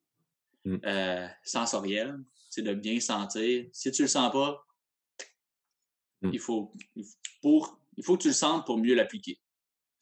euh, 0.67 1.27
sensoriel 1.45 2.19
c'est 2.49 2.63
de 2.63 2.75
bien 2.75 2.99
sentir. 3.01 3.67
Si 3.73 3.91
tu 3.93 4.03
le 4.03 4.09
sens 4.09 4.33
pas, 4.33 4.67
mmh. 6.23 6.31
il, 6.33 6.41
faut, 6.41 6.73
pour, 7.43 7.81
il 7.97 8.05
faut 8.05 8.17
que 8.17 8.23
tu 8.23 8.29
le 8.29 8.35
sentes 8.35 8.67
pour 8.67 8.79
mieux 8.79 8.95
l'appliquer. 8.95 9.39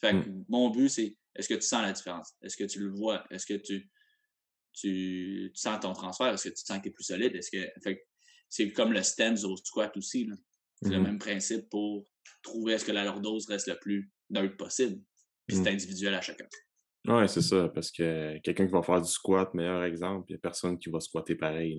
Fait 0.00 0.12
mmh. 0.12 0.44
mon 0.48 0.70
but, 0.70 0.88
c'est 0.88 1.16
est-ce 1.34 1.48
que 1.48 1.54
tu 1.54 1.62
sens 1.62 1.82
la 1.82 1.92
différence? 1.92 2.34
Est-ce 2.42 2.56
que 2.56 2.64
tu 2.64 2.80
le 2.80 2.90
vois? 2.90 3.24
Est-ce 3.30 3.46
que 3.46 3.54
tu, 3.54 3.90
tu, 4.72 5.50
sens 5.54 5.80
ton 5.80 5.92
transfert? 5.92 6.28
Est-ce 6.28 6.48
que 6.48 6.54
tu 6.54 6.64
sens 6.64 6.78
que 6.78 6.84
tu 6.84 6.88
es 6.88 6.92
plus 6.92 7.04
solide? 7.04 7.34
Est-ce 7.34 7.50
que. 7.50 7.98
C'est 8.48 8.72
comme 8.72 8.92
le 8.92 9.02
stance 9.02 9.44
au 9.44 9.56
squat 9.56 9.96
aussi. 9.96 10.28
C'est 10.82 10.90
le 10.90 11.00
mmh 11.00 11.02
même 11.02 11.18
principe 11.18 11.68
pour 11.70 12.06
trouver 12.42 12.74
est-ce 12.74 12.84
que 12.84 12.92
la 12.92 13.04
lordose 13.04 13.46
reste 13.48 13.66
le 13.68 13.76
plus 13.76 14.10
neutre 14.30 14.56
possible. 14.56 15.00
Puis 15.46 15.56
c'est 15.56 15.68
individuel 15.68 16.14
à 16.14 16.20
chacun. 16.20 16.46
Oui, 17.08 17.28
c'est 17.28 17.42
ça, 17.42 17.68
parce 17.68 17.92
que 17.92 18.38
quelqu'un 18.38 18.66
qui 18.66 18.72
va 18.72 18.82
faire 18.82 19.00
du 19.00 19.08
squat, 19.08 19.52
meilleur 19.54 19.84
exemple, 19.84 20.26
il 20.28 20.32
n'y 20.32 20.36
a 20.36 20.40
personne 20.40 20.76
qui 20.78 20.90
va 20.90 21.00
squatter 21.00 21.36
pareil. 21.36 21.78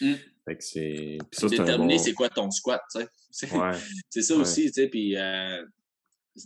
Mmh. 0.00 0.14
c'est. 0.60 1.18
Déterminer 1.48 1.98
c'est 1.98 2.14
quoi 2.14 2.28
ton 2.28 2.50
squat, 2.50 2.80
tu 2.94 3.02
sais. 3.30 3.48
C'est 4.10 4.22
ça 4.22 4.36
aussi, 4.36 4.66
tu 4.66 4.72
sais. 4.72 4.88
Puis 4.88 5.16
euh, 5.16 5.62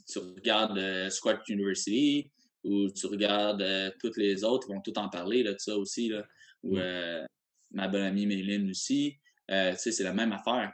tu 0.08 0.18
regardes 0.18 0.78
euh, 0.78 1.10
Squat 1.10 1.40
University 1.48 2.30
ou 2.64 2.90
tu 2.90 3.06
regardes 3.06 3.62
euh, 3.62 3.90
toutes 4.00 4.16
les 4.16 4.42
autres, 4.42 4.68
ils 4.68 4.74
vont 4.74 4.80
tout 4.80 4.98
en 4.98 5.08
parler 5.08 5.42
là, 5.42 5.52
de 5.52 5.58
ça 5.58 5.76
aussi. 5.76 6.08
Là, 6.08 6.26
ou 6.62 6.76
mmh. 6.76 7.26
ma 7.72 7.88
bonne 7.88 8.02
amie 8.02 8.26
Méline 8.26 8.70
aussi. 8.70 9.18
Sais, 9.48 9.92
c'est 9.92 10.04
la 10.04 10.14
même 10.14 10.32
affaire. 10.32 10.72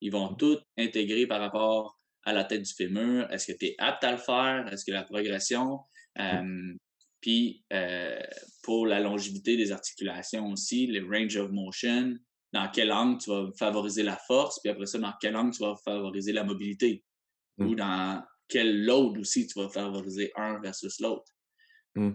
Ils 0.00 0.12
vont 0.12 0.34
tout 0.34 0.58
intégrer 0.76 1.26
par 1.26 1.40
rapport 1.40 1.98
à 2.24 2.32
la 2.32 2.44
tête 2.44 2.62
du 2.62 2.72
fémur. 2.72 3.30
Est-ce 3.30 3.52
que 3.52 3.58
tu 3.58 3.66
es 3.66 3.74
apte 3.78 4.04
à 4.04 4.12
le 4.12 4.18
faire? 4.18 4.68
Est-ce 4.72 4.84
que 4.84 4.92
la 4.92 5.04
progression? 5.04 5.80
Puis 7.24 7.64
euh, 7.72 8.20
pour 8.62 8.86
la 8.86 9.00
longévité 9.00 9.56
des 9.56 9.72
articulations 9.72 10.46
aussi, 10.50 10.86
les 10.86 11.00
range 11.00 11.38
of 11.38 11.50
motion, 11.52 12.18
dans 12.52 12.70
quel 12.70 12.92
angle 12.92 13.16
tu 13.16 13.30
vas 13.30 13.50
favoriser 13.58 14.02
la 14.02 14.18
force, 14.26 14.60
puis 14.60 14.70
après 14.70 14.84
ça, 14.84 14.98
dans 14.98 15.14
quel 15.18 15.34
angle 15.34 15.54
tu 15.54 15.62
vas 15.62 15.74
favoriser 15.86 16.32
la 16.32 16.44
mobilité? 16.44 17.02
Ou 17.56 17.70
mmh. 17.70 17.76
dans 17.76 18.22
quel 18.46 18.84
load 18.84 19.16
aussi 19.16 19.46
tu 19.46 19.58
vas 19.58 19.70
favoriser 19.70 20.32
un 20.36 20.60
versus 20.60 21.00
l'autre. 21.00 21.32
Mmh. 21.94 22.10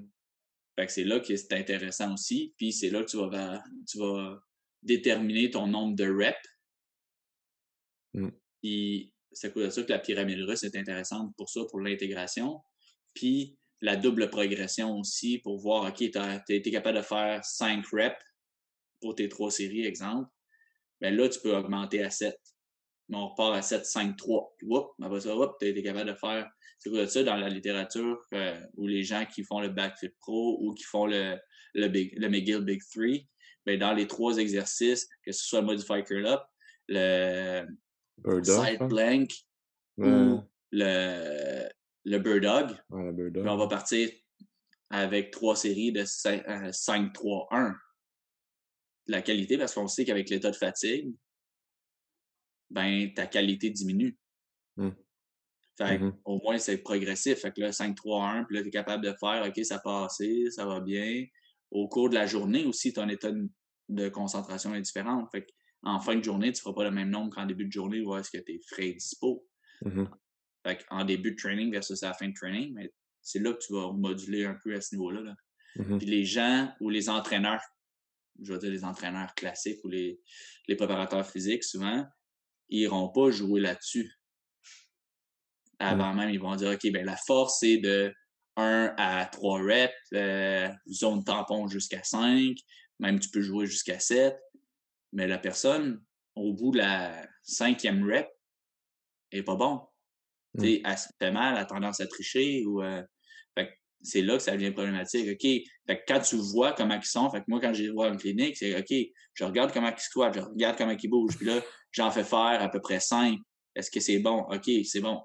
Fait 0.78 0.86
que 0.86 0.92
c'est 0.92 1.04
là 1.06 1.20
que 1.20 1.36
c'est 1.36 1.54
intéressant 1.54 2.14
aussi. 2.14 2.54
Puis 2.56 2.72
c'est 2.72 2.92
là 2.92 3.04
que 3.04 3.10
tu 3.10 3.18
vas, 3.18 3.64
tu 3.90 3.98
vas 3.98 4.40
déterminer 4.84 5.50
ton 5.52 5.68
nombre 5.68 5.96
de 5.96 6.10
reps. 6.10 6.38
Mmh. 8.14 8.30
Puis 8.62 9.14
c'est 9.32 9.56
à 9.58 9.72
ça 9.72 9.84
que 9.84 9.92
la 9.92 10.00
pyramide 10.00 10.42
russe 10.42 10.64
est 10.64 10.76
intéressante 10.76 11.34
pour 11.38 11.50
ça, 11.50 11.62
pour 11.70 11.80
l'intégration. 11.80 12.62
Puis 13.14 13.58
la 13.82 13.96
double 13.96 14.30
progression 14.30 14.98
aussi 14.98 15.40
pour 15.40 15.60
voir, 15.60 15.88
OK, 15.88 15.98
tu 15.98 16.18
as, 16.18 16.44
été 16.50 16.72
capable 16.72 16.98
de 16.98 17.04
faire 17.04 17.44
5 17.44 17.86
reps 17.94 18.16
pour 19.02 19.16
tes 19.16 19.30
trois 19.30 19.52
séries, 19.52 19.86
exemple. 19.86 20.30
Bien 21.00 21.12
là, 21.12 21.30
tu 21.30 21.40
peux 21.40 21.56
augmenter 21.56 22.04
à 22.04 22.10
7. 22.10 22.36
Mais 23.08 23.18
on 23.18 23.30
repart 23.30 23.56
à 23.56 23.62
7, 23.62 23.86
5, 23.86 24.18
3. 24.18 24.56
Puis, 24.58 24.68
après 25.02 25.22
ça, 25.22 25.34
tu 25.60 25.66
as 25.66 25.70
été 25.70 25.82
capable 25.82 26.10
de 26.10 26.16
faire. 26.16 26.50
C'est 26.78 26.90
quoi 26.90 27.08
ça 27.08 27.24
dans 27.24 27.36
la 27.36 27.50
littérature 27.50 28.22
euh, 28.34 28.60
où 28.76 28.88
les 28.88 29.04
gens 29.04 29.26
qui 29.26 29.44
font 29.44 29.60
le 29.60 29.70
Backfit 29.70 30.12
Pro 30.20 30.60
ou 30.62 30.74
qui 30.74 30.84
font 30.84 31.08
le, 31.08 31.38
le, 31.74 31.88
Big, 31.88 32.18
le 32.18 32.30
McGill 32.30 32.62
Big 32.62 32.82
Three, 32.94 33.28
bien, 33.78 33.88
dans 33.88 33.94
les 33.94 34.08
trois 34.08 34.38
exercices, 34.38 35.08
que 35.26 35.32
ce 35.32 35.44
soit 35.46 35.62
le 35.62 35.68
Modify 35.68 36.04
Curl 36.04 36.26
Up, 36.26 36.42
le 36.88 37.66
Side 38.44 38.88
Blank 38.88 39.32
ou 39.98 40.42
le 40.72 41.70
le 42.06 42.20
Bird 42.20 42.42
Dog. 42.42 42.78
on 42.90 43.58
va 43.58 43.68
partir 43.68 44.10
avec 44.90 45.32
trois 45.32 45.56
séries 45.56 45.92
de 45.92 46.04
5-3-1. 46.04 47.48
Euh, 47.54 47.74
la 49.08 49.22
qualité, 49.22 49.58
parce 49.58 49.74
qu'on 49.74 49.88
sait 49.88 50.06
qu'avec 50.06 50.30
l'état 50.30 50.52
de 50.52 50.56
fatigue, 50.56 51.14
ben, 52.70 53.12
ta 53.14 53.28
qualité 53.28 53.70
diminue. 53.70 54.18
Fait 55.78 55.98
mmh 55.98 56.20
au 56.26 56.42
moins, 56.42 56.58
c'est 56.58 56.78
progressif. 56.80 57.40
Fait 57.40 57.52
que 57.52 57.62
là, 57.62 57.70
5-3-1, 57.70 58.46
puis 58.46 58.58
là, 58.58 58.62
tu 58.64 58.68
es 58.68 58.72
capable 58.72 59.04
de 59.04 59.14
faire, 59.20 59.46
OK, 59.48 59.64
ça 59.64 59.80
passe, 59.80 60.22
ça 60.52 60.66
va 60.66 60.82
bien. 60.82 61.26
Au 61.72 61.88
cours 61.88 62.10
de 62.10 62.16
la 62.16 62.26
journée 62.26 62.66
aussi, 62.66 62.92
ton 62.92 63.08
état 63.08 63.32
de 63.32 63.48
concentration 64.10 64.76
est 64.76 64.82
différent. 64.82 65.28
Fait 65.32 65.48
en 65.84 66.00
fin 66.00 66.16
de 66.16 66.24
journée, 66.24 66.52
tu 66.52 66.60
ne 66.60 66.62
feras 66.62 66.74
pas 66.74 66.84
le 66.84 66.92
même 66.92 67.10
nombre 67.10 67.34
qu'en 67.34 67.46
début 67.46 67.66
de 67.66 67.72
journée 67.72 68.02
où 68.02 68.16
est-ce 68.16 68.32
que 68.32 68.38
tu 68.38 68.56
es 68.56 68.60
frais 68.60 68.90
et 68.90 68.94
dispo. 68.94 69.46
Mmh 69.82 70.06
en 70.92 71.04
début 71.04 71.32
de 71.32 71.36
training 71.36 71.72
versus 71.72 72.04
à 72.04 72.10
la 72.10 72.14
fin 72.14 72.28
de 72.28 72.34
training, 72.34 72.74
mais 72.76 72.94
c'est 73.24 73.40
là 73.40 73.54
que 73.54 73.60
tu 73.60 73.74
vas 73.74 73.92
moduler 73.92 74.46
un 74.46 74.56
peu 74.64 74.76
à 74.76 74.82
ce 74.82 74.94
niveau-là. 74.94 75.34
Mmh 75.78 75.98
Puis 75.98 76.06
les 76.06 76.26
gens 76.26 76.72
ou 76.80 76.90
les 76.90 77.10
entraîneurs, 77.10 77.62
je 78.40 78.54
veux 78.54 78.60
dire 78.60 78.70
les 78.70 78.84
entraîneurs 78.84 79.34
classiques 79.34 79.84
ou 79.84 79.88
les, 79.88 80.20
les 80.68 80.76
préparateurs 80.76 81.26
physiques, 81.26 81.64
souvent, 81.64 82.06
ils 82.68 82.82
n'iront 82.82 83.10
pas 83.10 83.32
jouer 83.32 83.62
là-dessus. 83.62 84.14
Avant 85.80 86.14
même, 86.14 86.30
ils 86.30 86.40
vont 86.40 86.56
dire 86.56 86.72
OK, 86.72 86.92
ben 86.92 87.06
la 87.06 87.16
force, 87.16 87.60
c'est 87.62 87.78
de 87.78 88.14
1 88.58 88.94
à 88.98 89.26
3 89.26 89.62
reps, 89.62 89.94
euh, 90.14 90.70
zone 90.92 91.24
tampon 91.24 91.68
jusqu'à 91.68 92.04
5, 92.04 92.56
même 93.00 93.20
tu 93.20 93.30
peux 93.30 93.42
jouer 93.42 93.66
jusqu'à 93.66 94.00
7. 94.00 94.38
Mais 95.14 95.28
la 95.28 95.38
personne, 95.38 96.04
au 96.36 96.54
bout 96.54 96.72
de 96.72 96.78
la 96.78 97.28
cinquième 97.44 98.04
rep, 98.10 98.28
n'est 99.34 99.44
pas 99.44 99.56
bon. 99.56 99.82
Mmh. 100.56 100.64
Elle 100.84 100.98
se 100.98 101.08
fait 101.20 101.32
mal, 101.32 101.56
elle 101.56 101.62
a 101.62 101.66
tendance 101.66 102.00
à 102.00 102.08
tricher 102.08 102.66
ou 102.66 102.82
euh, 102.82 103.04
c'est 104.02 104.22
là 104.22 104.38
que 104.38 104.44
ça 104.44 104.54
devient 104.54 104.72
problématique. 104.72 105.28
OK. 105.30 105.42
Fait 105.88 106.04
quand 106.08 106.20
tu 106.22 106.38
vois 106.38 106.74
comment 106.74 106.96
ils 106.96 107.06
sont, 107.06 107.30
fait 107.30 107.40
que 107.40 107.46
moi, 107.48 107.60
quand 107.60 107.74
je 107.74 107.84
les 107.84 107.90
vois 107.90 108.10
en 108.10 108.16
clinique, 108.16 108.58
c'est 108.58 108.78
OK, 108.78 108.96
je 109.34 109.44
regarde 109.44 109.74
comment 109.74 109.90
ils 109.90 110.02
squattent, 110.02 110.36
je 110.36 110.42
regarde 110.42 110.78
comment 110.78 110.96
ils 111.02 111.10
bougent. 111.10 111.38
Puis 111.38 111.46
là, 111.46 111.62
j'en 111.92 112.12
fais 112.12 112.24
faire 112.24 112.62
à 112.62 112.70
peu 112.70 112.80
près 112.80 113.00
5. 113.00 113.38
Est-ce 113.76 113.92
que 113.92 114.00
c'est 114.00 114.20
bon? 114.20 114.46
OK, 114.50 114.70
c'est 114.86 115.02
bon. 115.02 115.22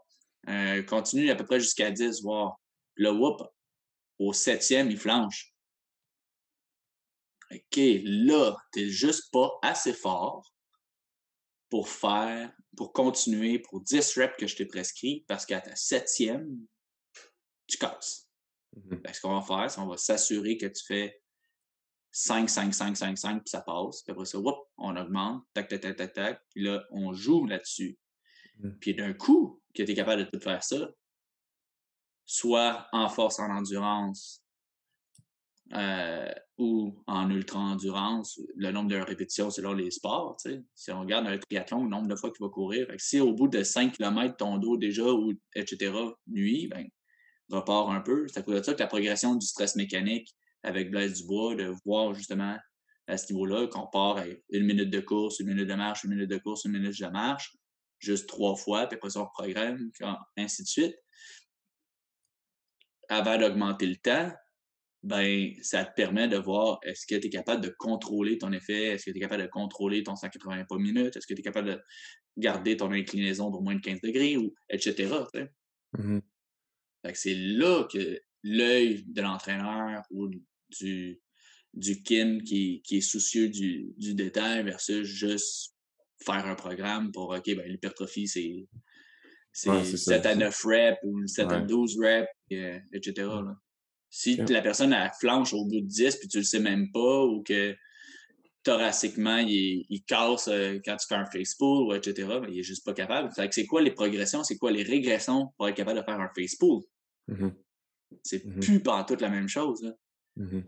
Euh, 0.48 0.82
continue 0.82 1.30
à 1.30 1.36
peu 1.36 1.44
près 1.44 1.60
jusqu'à 1.60 1.90
10, 1.90 2.22
voir. 2.22 2.56
Puis 2.94 3.04
là, 3.04 3.12
whoop, 3.12 3.42
au 4.18 4.32
septième, 4.32 4.90
il 4.90 4.98
flanche. 4.98 5.53
OK, 7.52 7.80
là, 8.04 8.56
t'es 8.72 8.88
juste 8.88 9.30
pas 9.32 9.50
assez 9.62 9.92
fort 9.92 10.54
pour 11.70 11.88
faire 11.88 12.52
pour 12.76 12.92
continuer 12.92 13.58
pour 13.58 13.80
10 13.80 14.18
reps 14.18 14.36
que 14.36 14.46
je 14.46 14.56
t'ai 14.56 14.66
prescrit 14.66 15.24
parce 15.28 15.46
qu'à 15.46 15.60
ta 15.60 15.74
septième, 15.76 16.66
tu 17.66 17.78
casses. 17.78 18.28
Mmh 18.76 18.96
ce 19.12 19.20
qu'on 19.20 19.38
va 19.38 19.42
faire, 19.42 19.70
c'est 19.70 19.80
qu'on 19.80 19.86
va 19.86 19.96
s'assurer 19.96 20.58
que 20.58 20.66
tu 20.66 20.84
fais 20.84 21.22
5, 22.10 22.48
5, 22.48 22.74
5, 22.74 22.96
5, 22.96 23.18
5, 23.18 23.38
puis 23.38 23.50
ça 23.50 23.60
passe. 23.60 24.02
Puis 24.02 24.12
après 24.12 24.24
ça, 24.24 24.38
on 24.78 24.96
augmente, 24.96 25.44
tac, 25.52 25.68
tac, 25.68 25.80
tac, 25.80 25.96
tac, 25.96 26.12
tac. 26.12 26.42
Puis 26.50 26.64
là, 26.64 26.84
on 26.90 27.12
joue 27.12 27.46
là-dessus. 27.46 27.98
Mmh. 28.58 28.70
Puis 28.80 28.94
d'un 28.94 29.12
coup, 29.12 29.62
que 29.74 29.82
tu 29.82 29.90
es 29.90 29.94
capable 29.94 30.24
de 30.24 30.30
tout 30.30 30.40
faire 30.40 30.62
ça, 30.62 30.88
soit 32.26 32.88
en 32.92 33.08
force, 33.08 33.38
en 33.38 33.50
endurance, 33.50 34.44
euh, 35.72 36.32
ou 36.56 37.02
en 37.06 37.30
ultra-endurance, 37.30 38.40
le 38.56 38.70
nombre 38.70 38.90
de 38.90 38.96
répétitions 38.96 39.50
selon 39.50 39.72
les 39.72 39.90
sports. 39.90 40.36
Si 40.74 40.92
on 40.92 41.00
regarde 41.00 41.26
un 41.26 41.36
triathlon, 41.38 41.84
le 41.84 41.90
nombre 41.90 42.06
de 42.06 42.14
fois 42.14 42.30
qu'il 42.30 42.44
va 42.44 42.50
courir, 42.50 42.86
si 42.98 43.18
au 43.20 43.32
bout 43.32 43.48
de 43.48 43.62
5 43.62 43.92
km, 43.92 44.36
ton 44.36 44.58
dos 44.58 44.76
déjà, 44.76 45.04
ou 45.04 45.34
etc., 45.56 45.92
nuit, 46.28 46.68
ben, 46.68 46.88
repart 47.50 47.90
un 47.90 48.00
peu. 48.00 48.28
C'est 48.28 48.38
à 48.38 48.42
cause 48.42 48.56
de 48.56 48.62
ça 48.62 48.74
que 48.74 48.80
la 48.80 48.86
progression 48.86 49.34
du 49.34 49.46
stress 49.46 49.74
mécanique 49.74 50.34
avec 50.62 50.90
Blaise 50.90 51.20
Dubois, 51.20 51.56
de 51.56 51.72
voir 51.84 52.14
justement 52.14 52.56
à 53.06 53.18
ce 53.18 53.32
niveau-là 53.32 53.66
qu'on 53.66 53.86
part 53.86 54.18
à 54.18 54.24
une 54.50 54.64
minute 54.64 54.90
de 54.90 55.00
course, 55.00 55.40
une 55.40 55.48
minute 55.48 55.68
de 55.68 55.74
marche, 55.74 56.04
une 56.04 56.10
minute 56.10 56.30
de 56.30 56.38
course, 56.38 56.64
une 56.64 56.72
minute 56.72 56.98
de 56.98 57.06
marche, 57.08 57.54
juste 57.98 58.28
trois 58.28 58.56
fois, 58.56 58.86
puis 58.86 58.96
après 58.96 59.10
ça, 59.10 59.20
on 59.20 59.26
programme, 59.26 59.90
ainsi 60.36 60.62
de 60.62 60.68
suite. 60.68 60.96
Avant 63.08 63.36
d'augmenter 63.36 63.86
le 63.86 63.96
temps, 63.96 64.32
ben, 65.04 65.52
ça 65.60 65.84
te 65.84 65.94
permet 65.94 66.28
de 66.28 66.38
voir 66.38 66.78
est-ce 66.82 67.06
que 67.06 67.14
tu 67.14 67.26
es 67.26 67.30
capable 67.30 67.62
de 67.62 67.68
contrôler 67.78 68.38
ton 68.38 68.52
effet, 68.52 68.86
est-ce 68.86 69.04
que 69.04 69.10
tu 69.10 69.18
es 69.18 69.20
capable 69.20 69.42
de 69.42 69.48
contrôler 69.48 70.02
ton 70.02 70.16
180 70.16 70.64
pas 70.64 70.78
minutes, 70.78 71.16
est-ce 71.16 71.26
que 71.26 71.34
tu 71.34 71.40
es 71.40 71.44
capable 71.44 71.68
de 71.68 71.80
garder 72.38 72.76
ton 72.78 72.90
inclinaison 72.90 73.50
d'au 73.50 73.60
moins 73.60 73.78
15 73.78 74.00
degrés, 74.00 74.36
ou 74.36 74.54
etc. 74.70 75.14
Mmh 75.92 76.20
c'est 77.12 77.34
là 77.34 77.86
que 77.92 78.18
l'œil 78.42 79.04
de 79.06 79.20
l'entraîneur 79.20 80.02
ou 80.10 80.30
du, 80.80 81.20
du 81.74 82.02
kin 82.02 82.38
qui, 82.38 82.80
qui 82.82 82.96
est 82.96 83.02
soucieux 83.02 83.50
du, 83.50 83.92
du, 83.98 84.14
détail 84.14 84.64
versus 84.64 85.06
juste 85.06 85.74
faire 86.24 86.46
un 86.46 86.54
programme 86.54 87.12
pour 87.12 87.28
OK, 87.28 87.44
ben, 87.54 87.68
l'hypertrophie, 87.68 88.26
c'est 88.26 88.66
c'est 89.52 89.84
7 89.84 90.26
à 90.26 90.34
9 90.34 90.64
reps 90.64 90.98
ou 91.04 91.26
7 91.26 91.52
à 91.52 91.60
12 91.60 92.00
reps, 92.00 92.28
etc. 92.50 93.28
Si 94.16 94.36
la 94.36 94.62
personne 94.62 94.92
a 94.92 95.10
flanche 95.10 95.52
au 95.54 95.64
bout 95.64 95.80
de 95.80 95.86
10 95.88 96.16
puis 96.18 96.28
tu 96.28 96.38
le 96.38 96.44
sais 96.44 96.60
même 96.60 96.92
pas 96.92 97.24
ou 97.24 97.42
que 97.42 97.74
thoraciquement 98.62 99.38
il, 99.38 99.84
il 99.90 100.04
casse 100.04 100.46
euh, 100.46 100.78
quand 100.84 100.96
tu 100.96 101.08
fais 101.08 101.16
un 101.16 101.26
face 101.26 101.56
pull, 101.56 101.96
etc., 101.96 102.28
ben, 102.40 102.46
il 102.48 102.60
est 102.60 102.62
juste 102.62 102.84
pas 102.84 102.94
capable. 102.94 103.32
Fait 103.34 103.48
que 103.48 103.54
c'est 103.56 103.66
quoi 103.66 103.82
les 103.82 103.90
progressions, 103.90 104.44
c'est 104.44 104.56
quoi 104.56 104.70
les 104.70 104.84
régressions 104.84 105.48
pour 105.56 105.68
être 105.68 105.74
capable 105.74 105.98
de 105.98 106.04
faire 106.04 106.20
un 106.20 106.30
face 106.32 106.54
pull? 106.54 106.82
Mmh 107.26 107.48
c'est 108.22 108.44
mmh 108.44 108.60
plus 108.60 108.80
pas 108.80 109.02
toute 109.02 109.20
la 109.20 109.30
même 109.30 109.48
chose. 109.48 109.92
Mmh 110.36 110.60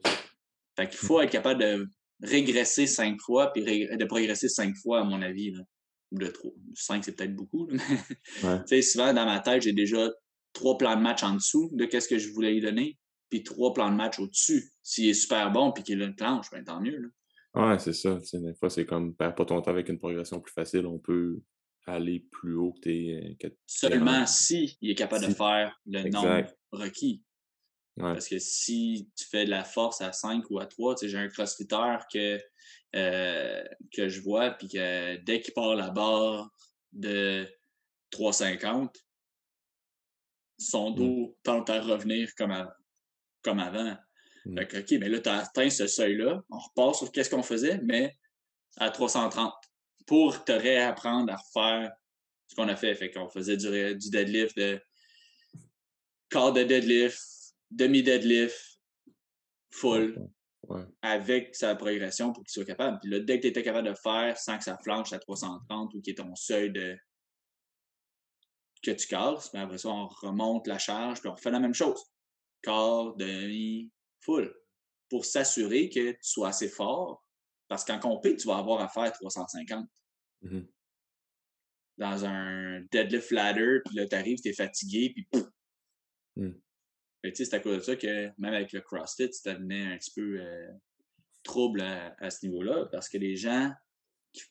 fait 0.77 0.89
qu'il 0.89 0.99
faut 0.99 1.21
être 1.21 1.31
capable 1.31 1.61
de 1.61 1.87
régresser 2.21 2.89
cinq 2.89 3.21
fois 3.21 3.53
puis 3.53 3.63
de 3.63 4.05
progresser 4.07 4.49
cinq 4.49 4.75
fois, 4.77 5.03
à 5.03 5.05
mon 5.05 5.23
avis. 5.23 5.53
Là. 5.53 5.61
Ou 6.11 6.19
de 6.19 6.27
trop. 6.27 6.53
Cinq, 6.75 7.05
c'est 7.05 7.13
peut-être 7.13 7.37
beaucoup. 7.37 7.69
Mais... 7.71 8.83
souvent, 8.83 9.15
dans 9.15 9.25
ma 9.25 9.39
tête, 9.39 9.63
j'ai 9.63 9.73
déjà 9.73 10.11
trois 10.53 10.77
plans 10.77 10.97
de 10.97 11.03
match 11.03 11.23
en 11.23 11.35
dessous 11.35 11.71
de 11.75 11.85
qu'est-ce 11.85 12.09
que 12.09 12.19
je 12.19 12.31
voulais 12.33 12.53
lui 12.53 12.61
donner, 12.61 12.99
puis 13.29 13.43
trois 13.43 13.73
plans 13.73 13.91
de 13.91 13.97
match 13.97 14.19
au-dessus. 14.19 14.71
S'il 14.83 15.09
est 15.09 15.15
super 15.15 15.51
bon 15.51 15.73
puis 15.73 15.83
qu'il 15.83 16.03
a 16.03 16.07
une 16.07 16.15
planche, 16.15 16.51
ben, 16.51 16.65
tant 16.65 16.81
mieux. 16.81 16.99
Là. 16.99 17.09
Ouais, 17.57 17.79
c'est 17.79 17.95
ça. 17.95 18.19
des 18.35 18.55
fois, 18.55 18.69
c'est 18.69 18.85
comme, 18.85 19.15
perds 19.15 19.35
pas 19.35 19.47
ton 19.47 19.63
temps 19.63 19.71
avec 19.71 19.89
une 19.89 19.99
progression 19.99 20.41
plus 20.41 20.53
facile, 20.53 20.87
on 20.87 20.99
peut 20.99 21.41
aller 21.87 22.21
plus 22.31 22.55
haut 22.55 22.73
que 22.73 22.81
tes. 22.81 23.39
Seulement 23.67 24.27
si 24.27 24.77
il 24.83 24.91
est 24.91 24.95
capable 24.95 25.27
de 25.27 25.33
faire 25.33 25.81
le 25.87 26.09
nombre 26.11 26.47
requis. 26.73 27.23
Parce 27.97 28.29
que 28.29 28.39
si 28.39 29.09
tu 29.17 29.25
fais 29.25 29.47
de 29.47 29.51
la 29.51 29.65
force 29.65 30.03
à 30.03 30.13
5 30.13 30.51
ou 30.51 30.59
à 30.59 30.67
3, 30.67 30.97
j'ai 31.03 31.17
un 31.17 31.29
crossfitter 31.29 31.97
que, 32.13 32.39
euh, 32.95 33.65
que 33.91 34.11
je 34.11 34.21
vois, 34.21 34.51
puis 34.51 34.69
que 34.69 35.17
dès 35.25 35.41
qu'il 35.41 35.55
part 35.55 35.75
la 35.75 35.89
barre 35.89 36.51
de 36.93 37.49
3,50, 38.13 38.91
son 40.59 40.91
mmh. 40.91 40.95
dos 40.95 41.39
tente 41.43 41.71
à 41.71 41.81
revenir 41.81 42.35
comme, 42.37 42.53
comme 43.47 43.61
avant. 43.61 43.97
Fait 44.57 44.67
que, 44.67 44.79
OK, 44.79 45.01
mais 45.01 45.09
là, 45.09 45.21
tu 45.21 45.29
as 45.29 45.39
atteint 45.39 45.71
ce 45.71 45.87
seuil-là. 45.87 46.43
On 46.51 46.59
repart 46.59 46.95
sur 46.95 47.11
qu'est-ce 47.11 47.31
qu'on 47.31 47.43
faisait, 47.43 47.81
mais 47.83 48.15
à 48.77 48.91
330 48.91 49.53
pour 50.07 50.45
te 50.45 50.53
réapprendre 50.53 51.33
à 51.33 51.37
refaire 51.37 51.93
ce 52.49 52.55
qu'on 52.55 52.69
a 52.69 52.77
fait. 52.77 52.95
Fait 52.95 53.11
qu'on 53.11 53.29
faisait 53.29 53.57
du, 53.57 53.97
du 53.97 54.11
deadlift, 54.11 54.57
de 54.57 54.81
quart 56.29 56.53
de 56.53 56.63
deadlift, 56.63 57.21
demi-deadlift, 57.71 58.81
full, 59.71 60.29
avec 61.03 61.55
sa 61.55 61.75
progression 61.75 62.33
pour 62.33 62.45
qu'il 62.45 62.53
soit 62.53 62.65
capable. 62.65 62.99
Puis 63.01 63.11
là, 63.11 63.21
dès 63.21 63.37
que 63.37 63.43
tu 63.43 63.49
étais 63.49 63.63
capable 63.63 63.89
de 63.89 63.95
faire 63.95 64.37
sans 64.39 64.59
que 64.59 64.65
ça 64.65 64.79
flanche 64.79 65.13
à 65.13 65.19
330 65.19 65.95
ou 65.95 66.01
qui 66.01 66.11
est 66.11 66.15
ton 66.15 66.35
seuil 66.35 66.71
de 66.71 66.97
que 68.83 68.91
tu 68.93 69.09
casses, 69.09 69.53
mais 69.53 69.61
ben, 69.61 69.67
après 69.67 69.79
ça, 69.79 69.89
on 69.89 70.07
remonte 70.07 70.67
la 70.69 70.79
charge, 70.79 71.21
puis 71.21 71.29
on 71.29 71.35
refait 71.35 71.51
la 71.51 71.61
même 71.61 71.75
chose. 71.75 72.01
Quart, 72.67 73.15
demi, 73.15 73.93
full. 74.21 74.53
Pour 75.09 75.25
s'assurer 75.25 75.89
que 75.89 76.11
tu 76.11 76.19
sois 76.23 76.49
assez 76.49 76.69
fort 76.69 77.25
parce 77.69 77.85
qu'en 77.85 78.01
compé, 78.01 78.37
tu 78.37 78.49
vas 78.49 78.59
avoir 78.59 78.81
à 78.81 78.89
faire 78.89 79.13
350. 79.13 79.87
Mmh 80.43 80.61
Dans 81.97 82.25
un 82.25 82.81
deadlift 82.91 83.31
ladder, 83.31 83.79
puis 83.85 83.97
là, 83.97 84.07
tu 84.07 84.17
arrives, 84.17 84.41
tu 84.41 84.49
es 84.49 84.53
fatigué, 84.53 85.15
puis 85.15 85.29
mmh. 86.37 86.51
c'est 87.35 87.55
à 87.55 87.61
cause 87.61 87.79
de 87.79 87.83
ça 87.83 87.97
que 87.97 88.31
même 88.39 88.55
avec 88.55 88.73
le 88.73 88.81
CrossFit, 88.81 89.33
ça 89.33 89.55
devenait 89.55 89.95
un 89.95 89.97
petit 89.97 90.13
peu 90.15 90.41
euh, 90.41 90.73
trouble 91.45 91.81
à, 91.81 92.31
ce 92.31 92.47
niveau-là, 92.47 92.87
parce 92.91 93.09
que 93.09 93.19
les 93.19 93.37
gens 93.37 93.73
qui, 94.33 94.43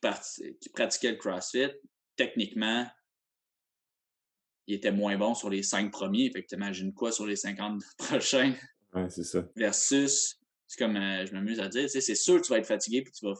qui 0.61 0.69
pratiquaient 0.69 1.11
le 1.11 1.17
CrossFit, 1.17 1.71
techniquement, 2.15 2.87
ils 4.67 4.75
étaient 4.75 4.91
moins 4.91 5.17
bons 5.17 5.35
sur 5.35 5.49
les 5.49 5.63
cinq 5.63 5.91
premiers. 5.91 6.29
Fait 6.31 6.43
que 6.43 6.47
t'imagines 6.47 6.93
quoi 6.93 7.11
sur 7.11 7.25
les 7.25 7.35
50 7.35 7.81
prochains? 7.97 8.53
Ouais, 8.93 9.09
c'est 9.09 9.23
ça. 9.23 9.47
Versus 9.55 10.39
c'est 10.67 10.79
comme 10.79 10.95
euh, 10.95 11.25
je 11.25 11.33
m'amuse 11.33 11.59
à 11.59 11.67
dire, 11.67 11.89
c'est 11.89 12.15
sûr 12.15 12.41
que 12.41 12.45
tu 12.45 12.49
vas 12.51 12.57
être 12.57 12.65
fatigué 12.65 13.03
puis 13.03 13.13
tu 13.13 13.25
vas, 13.25 13.35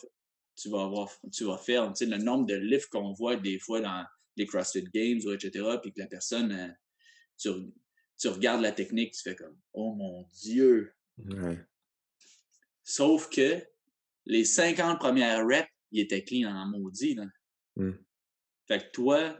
tu 0.55 0.69
vas 0.69 0.83
avoir, 0.83 1.09
tu 1.31 1.43
vas 1.45 1.57
faire, 1.57 1.91
le 1.99 2.17
nombre 2.17 2.45
de 2.45 2.55
lifts 2.55 2.89
qu'on 2.89 3.13
voit 3.13 3.35
des 3.35 3.59
fois 3.59 3.81
dans 3.81 4.05
les 4.35 4.45
CrossFit 4.45 4.83
Games 4.93 5.19
ou 5.25 5.31
etc. 5.31 5.65
Puis 5.81 5.91
que 5.91 5.99
la 5.99 6.07
personne, 6.07 6.51
euh, 6.51 6.67
tu, 7.37 7.49
tu, 8.19 8.27
regardes 8.27 8.61
la 8.61 8.71
technique, 8.71 9.13
tu 9.13 9.21
fais 9.21 9.35
comme, 9.35 9.57
oh 9.73 9.93
mon 9.95 10.27
Dieu. 10.33 10.93
Sauf 12.83 13.29
que 13.29 13.63
les 14.25 14.45
50 14.45 14.99
premières 14.99 15.45
reps, 15.45 15.69
ils 15.91 16.01
étaient 16.01 16.23
clean 16.23 16.49
en 16.49 16.67
maudit. 16.67 17.15
Là. 17.15 17.25
Mmh. 17.77 17.91
Fait 18.67 18.79
que 18.79 18.91
toi, 18.91 19.39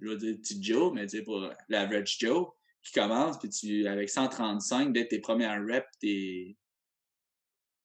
je 0.00 0.08
vais 0.08 0.16
dire 0.16 0.36
petit 0.36 0.62
Joe, 0.62 0.92
mais 0.92 1.06
tu 1.06 1.18
sais, 1.18 1.22
pour 1.22 1.50
l'average 1.68 2.18
Joe, 2.18 2.48
qui 2.82 2.92
commence, 2.92 3.38
puis 3.38 3.48
tu, 3.48 3.86
avec 3.86 4.08
135, 4.08 4.92
dès 4.92 5.08
tes 5.08 5.18
premières 5.18 5.64
reps, 5.64 5.86
t'es, 6.00 6.56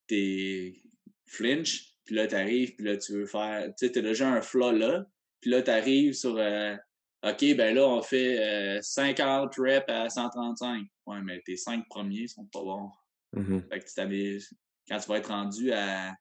t'es 0.06 0.82
flinch, 1.26 1.94
puis 2.04 2.14
là, 2.14 2.26
t'arrives, 2.26 2.74
puis 2.76 2.84
là, 2.84 2.96
tu 2.96 3.12
veux 3.12 3.26
faire, 3.26 3.66
tu 3.66 3.86
sais, 3.86 3.92
t'as 3.92 4.00
déjà 4.00 4.28
un 4.28 4.42
flow 4.42 4.72
là, 4.72 5.06
puis 5.40 5.50
là, 5.50 5.62
t'arrives 5.62 6.14
sur, 6.14 6.36
euh, 6.38 6.76
OK, 7.24 7.56
ben 7.56 7.74
là, 7.74 7.86
on 7.86 8.02
fait 8.02 8.80
50 8.82 9.58
euh, 9.58 9.62
reps 9.62 9.88
à 9.88 10.08
135. 10.08 10.86
Ouais, 11.06 11.20
mais 11.22 11.40
tes 11.44 11.56
5 11.56 11.86
premiers 11.88 12.26
sont 12.26 12.46
pas 12.46 12.62
bons. 12.62 12.90
Mm-hmm. 13.36 13.68
Fait 13.68 13.80
que 13.80 14.38
tu 14.38 14.54
quand 14.88 14.98
tu 14.98 15.08
vas 15.08 15.18
être 15.18 15.28
rendu 15.28 15.72
à 15.72 16.14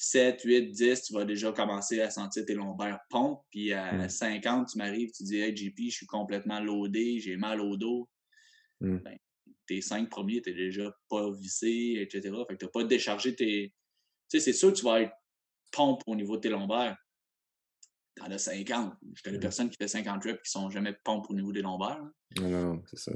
7, 0.00 0.40
8, 0.44 0.70
10, 0.70 1.02
tu 1.02 1.12
vas 1.12 1.24
déjà 1.24 1.50
commencer 1.50 2.00
à 2.00 2.08
sentir 2.08 2.46
tes 2.46 2.54
lombaires 2.54 3.00
pompe. 3.10 3.42
Puis 3.50 3.72
à 3.72 4.08
50, 4.08 4.62
mm. 4.62 4.66
tu 4.70 4.78
m'arrives, 4.78 5.10
tu 5.10 5.24
dis 5.24 5.38
Hey 5.38 5.54
JP, 5.54 5.76
je 5.86 5.96
suis 5.96 6.06
complètement 6.06 6.60
loadé, 6.60 7.18
j'ai 7.18 7.36
mal 7.36 7.60
au 7.60 7.76
dos. 7.76 8.08
Mm. 8.80 8.98
Ben, 8.98 9.18
tes 9.66 9.80
cinq 9.80 10.08
premiers, 10.08 10.40
t'es 10.40 10.54
déjà 10.54 10.96
pas 11.08 11.30
vissé, 11.32 11.98
etc. 12.00 12.32
Fait 12.48 12.54
que 12.56 12.64
t'as 12.64 12.70
pas 12.70 12.84
déchargé 12.84 13.34
tes. 13.34 13.74
Tu 14.30 14.38
sais, 14.38 14.40
c'est 14.40 14.52
sûr 14.52 14.72
que 14.72 14.78
tu 14.78 14.84
vas 14.84 15.02
être 15.02 15.12
pompe 15.72 16.02
au 16.06 16.14
niveau 16.14 16.36
de 16.36 16.42
tes 16.42 16.48
lombaires. 16.48 16.96
T'en 18.14 18.30
as 18.30 18.38
50. 18.38 18.94
Je 19.14 19.22
connais 19.22 19.38
mmh. 19.38 19.40
personne 19.40 19.68
qui 19.68 19.76
fait 19.76 19.88
50 19.88 20.22
reps 20.22 20.42
qui 20.44 20.50
sont 20.50 20.70
jamais 20.70 20.96
pompe 21.04 21.26
au 21.28 21.34
niveau 21.34 21.52
des 21.52 21.62
lombaires. 21.62 22.04
Non, 22.40 22.48
non, 22.48 22.82
c'est 22.86 22.98
ça. 22.98 23.12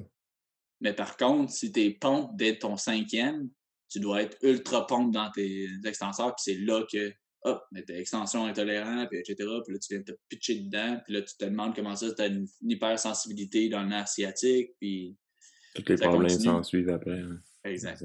Mais 0.80 0.92
par 0.92 1.16
contre, 1.16 1.52
si 1.52 1.70
t'es 1.70 1.92
pompe 1.92 2.36
dès 2.36 2.58
ton 2.58 2.76
cinquième, 2.76 3.48
tu 3.92 4.00
dois 4.00 4.22
être 4.22 4.38
ultra 4.42 4.86
pompe 4.86 5.12
dans 5.12 5.30
tes 5.30 5.68
extenseurs, 5.84 6.34
puis 6.34 6.42
c'est 6.54 6.58
là 6.60 6.82
que, 6.90 7.12
hop, 7.42 7.62
mais 7.72 7.82
t'es 7.82 7.98
extension 7.98 8.46
intolérante, 8.46 9.08
puis 9.10 9.18
etc. 9.18 9.36
Puis 9.64 9.74
là, 9.74 9.78
tu 9.78 9.94
viens 9.94 10.02
te 10.02 10.12
pitcher 10.28 10.60
dedans, 10.60 10.98
puis 11.04 11.14
là, 11.14 11.22
tu 11.22 11.36
te 11.36 11.44
demandes 11.44 11.76
comment 11.76 11.94
ça, 11.94 12.10
t'as 12.14 12.28
une, 12.28 12.46
hypersensibilité 12.62 13.68
dans 13.68 13.82
le 13.82 13.88
nerf 13.88 14.08
sciatique, 14.08 14.70
puis 14.80 15.16
tous 15.74 15.84
les 15.88 15.96
problèmes 15.96 16.28
s'en 16.30 16.62
suivent 16.62 16.88
après. 16.88 17.20
Hein. 17.20 17.38
Exact. 17.64 18.02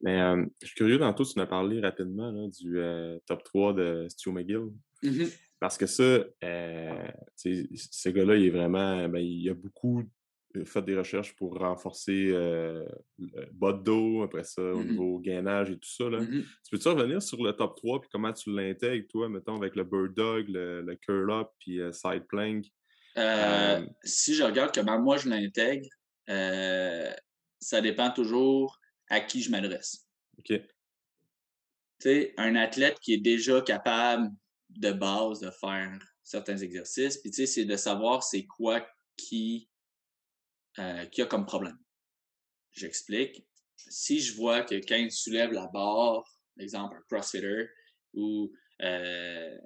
Mais 0.00 0.20
euh, 0.20 0.44
je 0.60 0.66
suis 0.66 0.74
curieux, 0.74 0.98
tantôt, 0.98 1.24
tu 1.24 1.38
m'as 1.38 1.46
parlé 1.46 1.80
rapidement 1.80 2.48
du 2.48 2.78
euh, 2.78 3.18
top 3.26 3.44
3 3.44 3.74
de 3.74 4.06
Stu 4.08 4.32
McGill. 4.32 4.70
Mmh 5.02 5.26
Parce 5.60 5.76
que 5.76 5.86
ça, 5.86 6.24
euh, 6.42 7.08
ce 7.36 8.08
gars-là, 8.08 8.36
il 8.36 8.46
est 8.46 8.50
vraiment. 8.50 9.08
Ben, 9.08 9.20
il 9.20 9.48
a 9.48 9.54
beaucoup 9.54 10.02
fait 10.64 10.82
des 10.82 10.96
recherches 10.96 11.34
pour 11.34 11.58
renforcer 11.58 12.28
le 12.28 12.86
bas 13.52 13.72
de 13.72 13.82
dos, 13.82 14.22
après 14.22 14.44
ça, 14.44 14.62
au 14.62 14.80
mmh 14.80 14.90
niveau 14.90 15.18
gainage 15.18 15.70
et 15.70 15.78
tout 15.78 15.88
ça. 15.88 16.08
Là. 16.08 16.20
Mmh 16.20 16.42
tu 16.64 16.70
peux-tu 16.70 16.88
revenir 16.88 17.22
sur 17.22 17.42
le 17.42 17.52
top 17.52 17.76
3 17.76 18.00
puis 18.00 18.10
comment 18.12 18.32
tu 18.32 18.54
l'intègres, 18.54 19.06
toi, 19.08 19.28
mettons, 19.28 19.56
avec 19.56 19.76
le 19.76 19.84
bird 19.84 20.14
dog, 20.14 20.46
le, 20.48 20.94
curl-up 20.96 21.48
puis 21.58 21.80
side 21.92 22.26
plank? 22.28 22.66
si 24.04 24.34
je 24.34 24.42
regarde 24.42 24.72
comment 24.74 24.98
moi 24.98 25.16
je 25.18 25.28
l'intègre, 25.28 25.86
euh, 26.28 27.12
ça 27.60 27.80
dépend 27.80 28.10
toujours 28.10 28.78
à 29.08 29.20
qui 29.20 29.42
je 29.42 29.50
m'adresse. 29.50 30.06
OK. 30.38 30.48
Tu 30.48 30.62
sais, 31.98 32.34
un 32.36 32.56
athlète 32.56 32.98
qui 33.00 33.14
est 33.14 33.18
déjà 33.18 33.60
capable 33.60 34.30
de 34.70 34.92
base 34.92 35.40
de 35.40 35.50
faire 35.50 35.98
certains 36.22 36.56
exercices, 36.56 37.18
puis 37.18 37.30
tu 37.30 37.36
sais, 37.36 37.46
c'est 37.46 37.64
de 37.64 37.76
savoir 37.76 38.22
c'est 38.22 38.46
quoi 38.46 38.86
qui, 39.16 39.68
euh, 40.78 41.04
qui 41.06 41.22
a 41.22 41.26
comme 41.26 41.46
problème. 41.46 41.78
J'explique. 42.72 43.46
Si 43.76 44.20
je 44.20 44.34
vois 44.36 44.62
que 44.62 44.74
quand 44.76 44.96
il 44.96 45.10
soulève 45.10 45.52
la 45.52 45.66
barre, 45.66 46.24
exemple 46.58 46.96
un 46.96 47.02
crossfitter 47.10 47.66
ou 48.14 48.52
euh, 48.82 49.58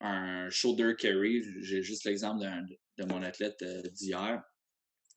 un 0.00 0.48
shoulder 0.50 0.94
carry, 0.96 1.42
j'ai 1.60 1.82
juste 1.82 2.04
l'exemple 2.04 2.44
de 2.98 3.04
mon 3.04 3.22
athlète 3.22 3.62
d'hier, 3.92 4.42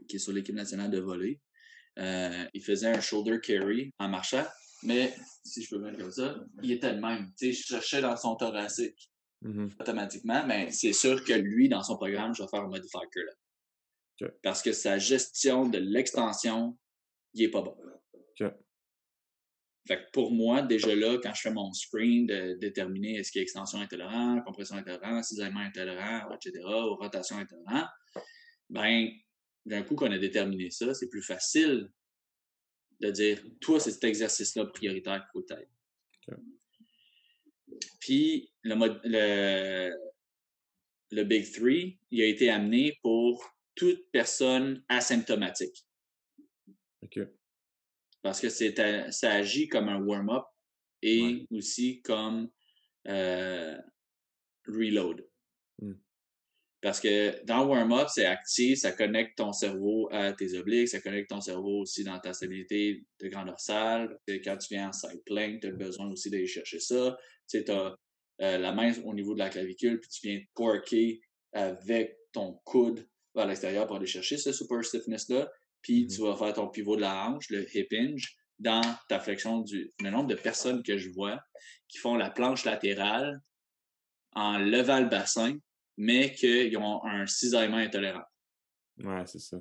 qui 0.08 0.16
est 0.16 0.20
sur 0.20 0.34
l'équipe 0.34 0.56
nationale 0.56 0.91
de 0.91 1.00
volley. 1.00 1.39
Euh, 2.00 2.45
il 2.54 2.64
faisait 2.64 2.88
un 2.88 3.02
shoulder 3.02 3.39
carry 3.41 3.93
en 3.98 4.08
marchant, 4.08 4.45
mais 4.84 5.14
si 5.43 5.64
je 5.64 5.70
peux 5.70 5.80
mettre 5.80 5.98
comme 5.98 6.12
ça, 6.12 6.36
il 6.62 6.72
était 6.72 6.93
le 6.93 7.02
même. 7.02 7.32
Tu 7.38 7.48
sais, 7.48 7.54
je 7.54 7.64
cherchais 7.64 8.02
dans 8.02 8.16
son 8.16 8.36
thoracique. 8.36 9.12
Mhm. 9.41 9.70
automatiquement, 9.80 10.45
mais 10.48 10.72
c'est 10.72 10.93
sûr 10.93 11.24
que 11.24 11.34
lui, 11.34 11.70
dans 11.70 11.84
son 11.84 11.95
programme, 11.95 12.34
je 12.34 12.41
vais 12.41 12.50
faire 12.50 12.62
un 12.62 12.70
modifier 12.70 13.00
là. 13.16 13.34
Parce 14.41 14.61
que 14.61 14.72
sa 14.72 14.97
gestion 14.97 15.68
de 15.68 15.78
l'extension, 15.78 16.78
il 17.34 17.43
est 17.43 17.51
pas 17.51 17.61
bon. 17.61 17.76
Fait 19.88 20.03
que 20.03 20.11
pour 20.11 20.34
moi, 20.34 20.61
déjà 20.61 20.93
là, 20.93 21.18
quand 21.24 21.34
je 21.34 21.41
fais 21.41 21.51
mon 21.51 21.72
screen 21.72 22.28
de 22.28 22.57
déterminer 22.59 23.15
est-ce 23.15 23.32
qu'il 23.32 23.39
y 23.39 23.41
a 23.41 23.43
extension 23.43 23.80
intolérant, 23.80 24.41
compression 24.41 24.76
intolérant, 24.76 25.24
cisaillement 25.24 25.61
intolérant, 25.61 26.30
etc., 26.36 26.61
ou 26.65 26.95
rotation 26.95 27.38
intolérant, 27.38 27.88
ben, 28.70 29.09
d'un 29.65 29.84
coup 29.84 29.95
qu'on 29.95 30.11
a 30.11 30.18
déterminé 30.18 30.70
ça, 30.72 30.93
c'est 30.93 31.07
plus 31.07 31.22
facile 31.22 31.89
de 32.99 33.11
dire, 33.11 33.41
toi, 33.61 33.80
c'est 33.80 33.91
cet 33.91 34.03
exercice-là 34.03 34.65
prioritaire 34.65 35.26
qu'il 35.32 35.41
faut. 35.41 35.55
OK. 36.34 36.38
Puis, 38.01 38.51
le, 38.63 38.76
le, 39.05 39.93
le 41.11 41.24
Big 41.24 41.49
Three, 41.53 41.97
il 42.11 42.22
a 42.24 42.26
été 42.26 42.49
amené 42.49 42.97
pour 43.01 43.57
toute 43.78 44.11
personne 44.11 44.84
asymptomatique. 44.89 45.86
OK. 47.03 47.19
Parce 48.21 48.41
que 48.41 48.49
c'est 48.49 48.75
ça 49.11 49.32
agit 49.32 49.69
comme 49.69 49.88
un 49.88 50.03
warm-up 50.03 50.43
et 51.01 51.21
Ouais. 51.21 51.47
aussi 51.51 52.01
comme 52.01 52.49
euh, 53.07 53.78
reload. 54.67 55.25
Hmm. 55.80 55.93
Parce 56.82 56.99
que 56.99 57.43
dans 57.45 57.63
le 57.63 57.69
warm-up, 57.69 58.07
c'est 58.13 58.25
actif, 58.25 58.80
ça 58.80 58.91
connecte 58.91 59.38
ton 59.38 59.53
cerveau 59.53 60.09
à 60.11 60.34
tes 60.34 60.57
obliques, 60.57 60.89
ça 60.89 60.99
connecte 60.99 61.30
ton 61.30 61.41
cerveau 61.41 61.82
aussi 61.82 62.03
dans 62.03 62.19
ta 62.19 62.34
stabilité 62.34 63.05
de 63.19 63.28
grand 63.30 63.45
dorsale. 63.45 64.19
Quand 64.28 64.57
tu 64.57 64.73
viens 64.73 64.89
en 64.89 64.91
side 64.91 65.23
plank, 65.25 65.61
tu 65.61 65.67
as 65.67 65.71
besoin 65.71 66.11
aussi 66.11 66.30
d'aller 66.30 66.47
chercher 66.47 66.80
ça. 66.80 67.17
Tu 67.49 67.59
sais, 67.59 67.71
as 67.71 67.97
la 68.39 68.71
main 68.73 68.91
au 69.03 69.13
niveau 69.13 69.34
de 69.34 69.39
la 69.39 69.49
clavicule, 69.49 69.99
puis 69.99 70.09
tu 70.09 70.28
viens 70.28 70.41
torquer 70.55 71.21
avec 71.53 72.17
ton 72.32 72.59
coude 72.65 73.07
vers 73.38 73.47
l'extérieur 73.47 73.88
pour 73.88 73.95
aller 73.97 74.05
chercher 74.07 74.38
ce 74.38 74.51
super 74.51 74.83
stiffness-là. 74.83 75.49
Puis 75.81 76.03
Mhm. 76.03 76.07
tu 76.09 76.21
vas 76.21 76.35
faire 76.35 76.53
ton 76.53 76.67
pivot 76.67 76.95
de 76.95 77.01
la 77.01 77.27
hanche, 77.29 77.49
le 77.49 77.65
hip 77.75 77.88
hinge, 77.91 78.35
dans 78.59 78.81
ta 79.07 79.19
flexion 79.19 79.59
du. 79.61 79.93
Le 80.01 80.09
nombre 80.09 80.27
de 80.27 80.35
personnes 80.35 80.81
que 80.83 80.97
je 80.97 81.09
vois 81.11 81.39
qui 81.88 81.99
font 81.99 82.15
la 82.15 82.29
planche 82.31 82.65
latérale 82.65 83.39
en 84.33 84.57
levant 84.57 84.99
le 84.99 85.05
bassin, 85.07 85.57
mais 85.97 86.33
qu'ils 86.33 86.75
ont 86.77 87.03
un 87.05 87.25
cisaillement 87.27 87.77
intolérant. 87.77 88.23
Ouais, 89.03 89.25
c'est 89.27 89.39
ça. 89.39 89.57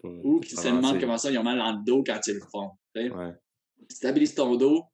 Pas- 0.00 0.08
Ou 0.08 0.40
qui 0.40 0.54
se 0.54 0.68
demandent 0.68 1.00
comment 1.00 1.18
ça, 1.18 1.30
ils 1.30 1.38
ont 1.38 1.42
mal 1.42 1.58
dans 1.58 1.72
le 1.72 1.84
dos 1.84 2.02
quand 2.04 2.20
ils 2.26 2.34
le 2.34 2.40
font. 2.52 2.70
Ouais. 2.94 3.32
Stabilise 3.90 4.34
ton 4.34 4.54
dos, 4.56 4.84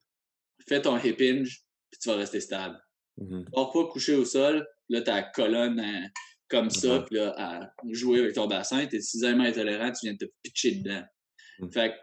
fais 0.67 0.81
ton 0.81 0.97
hip 0.97 1.17
hinge, 1.19 1.63
puis 1.91 1.99
tu 1.99 2.09
vas 2.09 2.15
rester 2.15 2.39
stable. 2.39 2.79
Pars 3.53 3.71
pas 3.71 3.85
coucher 3.87 4.15
au 4.15 4.25
sol, 4.25 4.67
là, 4.89 5.01
ta 5.01 5.21
colonne 5.23 5.79
euh, 5.79 6.07
comme 6.47 6.69
ça, 6.69 7.01
puis 7.01 7.15
là, 7.15 7.33
à 7.37 7.73
jouer 7.91 8.19
avec 8.19 8.35
ton 8.35 8.47
bassin, 8.47 8.85
t'es 8.85 9.01
cisaillement 9.01 9.45
intolérant, 9.45 9.91
tu 9.91 10.05
viens 10.05 10.13
de 10.13 10.25
te 10.25 10.31
pitcher 10.43 10.75
dedans. 10.75 11.03
Mhm. 11.59 11.71
Fait 11.71 11.91
que, 11.91 11.95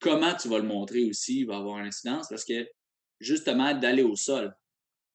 comment 0.00 0.34
tu 0.34 0.48
vas 0.48 0.58
le 0.58 0.66
montrer 0.66 1.04
aussi 1.04 1.44
va 1.44 1.56
avoir 1.58 1.78
une 1.78 1.86
incidence 1.86 2.28
parce 2.28 2.44
que, 2.44 2.68
justement, 3.20 3.74
d'aller 3.74 4.02
au 4.02 4.16
sol. 4.16 4.54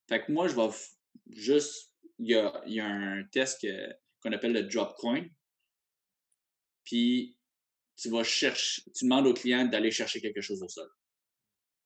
Fait 0.07 0.23
que 0.23 0.31
moi, 0.31 0.47
je 0.47 0.55
vais 0.55 0.69
juste, 1.29 1.91
il 2.19 2.31
y 2.31 2.35
a, 2.35 2.61
y 2.65 2.79
a 2.79 2.87
un 2.87 3.23
test 3.31 3.65
qu'on 4.21 4.31
appelle 4.31 4.53
le 4.53 4.63
drop 4.63 4.95
coin. 4.97 5.25
Puis, 6.83 7.37
tu 7.97 8.09
vas 8.09 8.23
chercher, 8.23 8.81
tu 8.95 9.05
demandes 9.05 9.27
au 9.27 9.33
client 9.33 9.65
d'aller 9.65 9.91
chercher 9.91 10.21
quelque 10.21 10.41
chose 10.41 10.63
au 10.63 10.67
sol. 10.67 10.89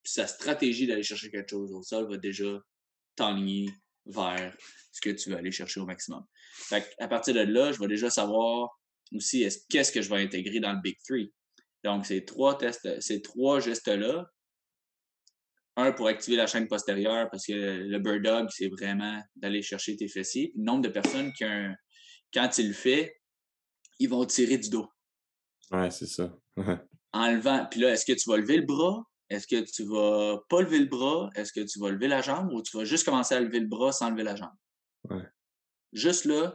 Puis 0.02 0.12
sa 0.12 0.26
stratégie 0.26 0.86
d'aller 0.86 1.02
chercher 1.02 1.30
quelque 1.30 1.50
chose 1.50 1.72
au 1.72 1.82
sol 1.82 2.08
va 2.08 2.16
déjà 2.16 2.62
t'enligner 3.16 3.68
vers 4.06 4.56
ce 4.92 5.00
que 5.00 5.10
tu 5.10 5.30
veux 5.30 5.36
aller 5.36 5.52
chercher 5.52 5.80
au 5.80 5.84
maximum. 5.84 6.24
Fait 6.58 6.94
à 6.98 7.08
partir 7.08 7.34
de 7.34 7.40
là, 7.40 7.72
je 7.72 7.78
vais 7.78 7.86
déjà 7.88 8.10
savoir 8.10 8.70
aussi 9.12 9.42
est-ce- 9.42 9.60
qu'est-ce 9.68 9.92
que 9.92 10.02
je 10.02 10.08
vais 10.10 10.22
intégrer 10.22 10.58
dans 10.60 10.72
le 10.72 10.80
Big 10.80 10.96
Three. 11.06 11.32
Donc, 11.84 12.06
ces 12.06 12.24
trois 12.24 12.56
tests, 12.58 13.00
ces 13.00 13.22
trois 13.22 13.60
gestes-là, 13.60 14.26
un 15.76 15.92
pour 15.92 16.08
activer 16.08 16.36
la 16.36 16.46
chaîne 16.46 16.66
postérieure, 16.68 17.28
parce 17.30 17.46
que 17.46 17.52
le 17.52 17.98
bird 17.98 18.22
dog, 18.22 18.48
c'est 18.50 18.68
vraiment 18.68 19.22
d'aller 19.36 19.62
chercher 19.62 19.96
tes 19.96 20.08
fessiers. 20.08 20.48
Puis 20.48 20.58
le 20.58 20.64
nombre 20.64 20.82
de 20.82 20.88
personnes 20.88 21.32
qui, 21.34 21.44
un- 21.44 21.74
quand 22.32 22.56
il 22.58 22.68
le 22.68 22.72
fait, 22.72 23.14
ils 23.98 24.08
vont 24.08 24.24
tirer 24.24 24.56
du 24.58 24.70
dos. 24.70 24.88
Ouais, 25.70 25.90
c'est 25.90 26.06
ça. 26.06 26.34
Ouais. 26.56 26.78
enlevant. 27.12 27.66
Puis 27.70 27.80
là, 27.80 27.90
est-ce 27.90 28.04
que 28.06 28.12
tu 28.18 28.28
vas 28.30 28.36
lever 28.38 28.56
le 28.56 28.64
bras? 28.66 29.02
Est-ce 29.28 29.46
que 29.46 29.60
tu 29.70 29.84
vas 29.84 30.38
pas 30.48 30.62
lever 30.62 30.78
le 30.78 30.86
bras? 30.86 31.28
Est-ce 31.34 31.52
que 31.52 31.60
tu 31.60 31.78
vas 31.78 31.90
lever 31.90 32.08
la 32.08 32.22
jambe? 32.22 32.52
Ou 32.52 32.62
tu 32.62 32.76
vas 32.76 32.84
juste 32.84 33.04
commencer 33.04 33.34
à 33.34 33.40
lever 33.40 33.60
le 33.60 33.66
bras 33.66 33.92
sans 33.92 34.10
lever 34.10 34.22
la 34.22 34.36
jambe? 34.36 34.54
Ouais. 35.10 35.24
Juste 35.96 36.26
là, 36.26 36.54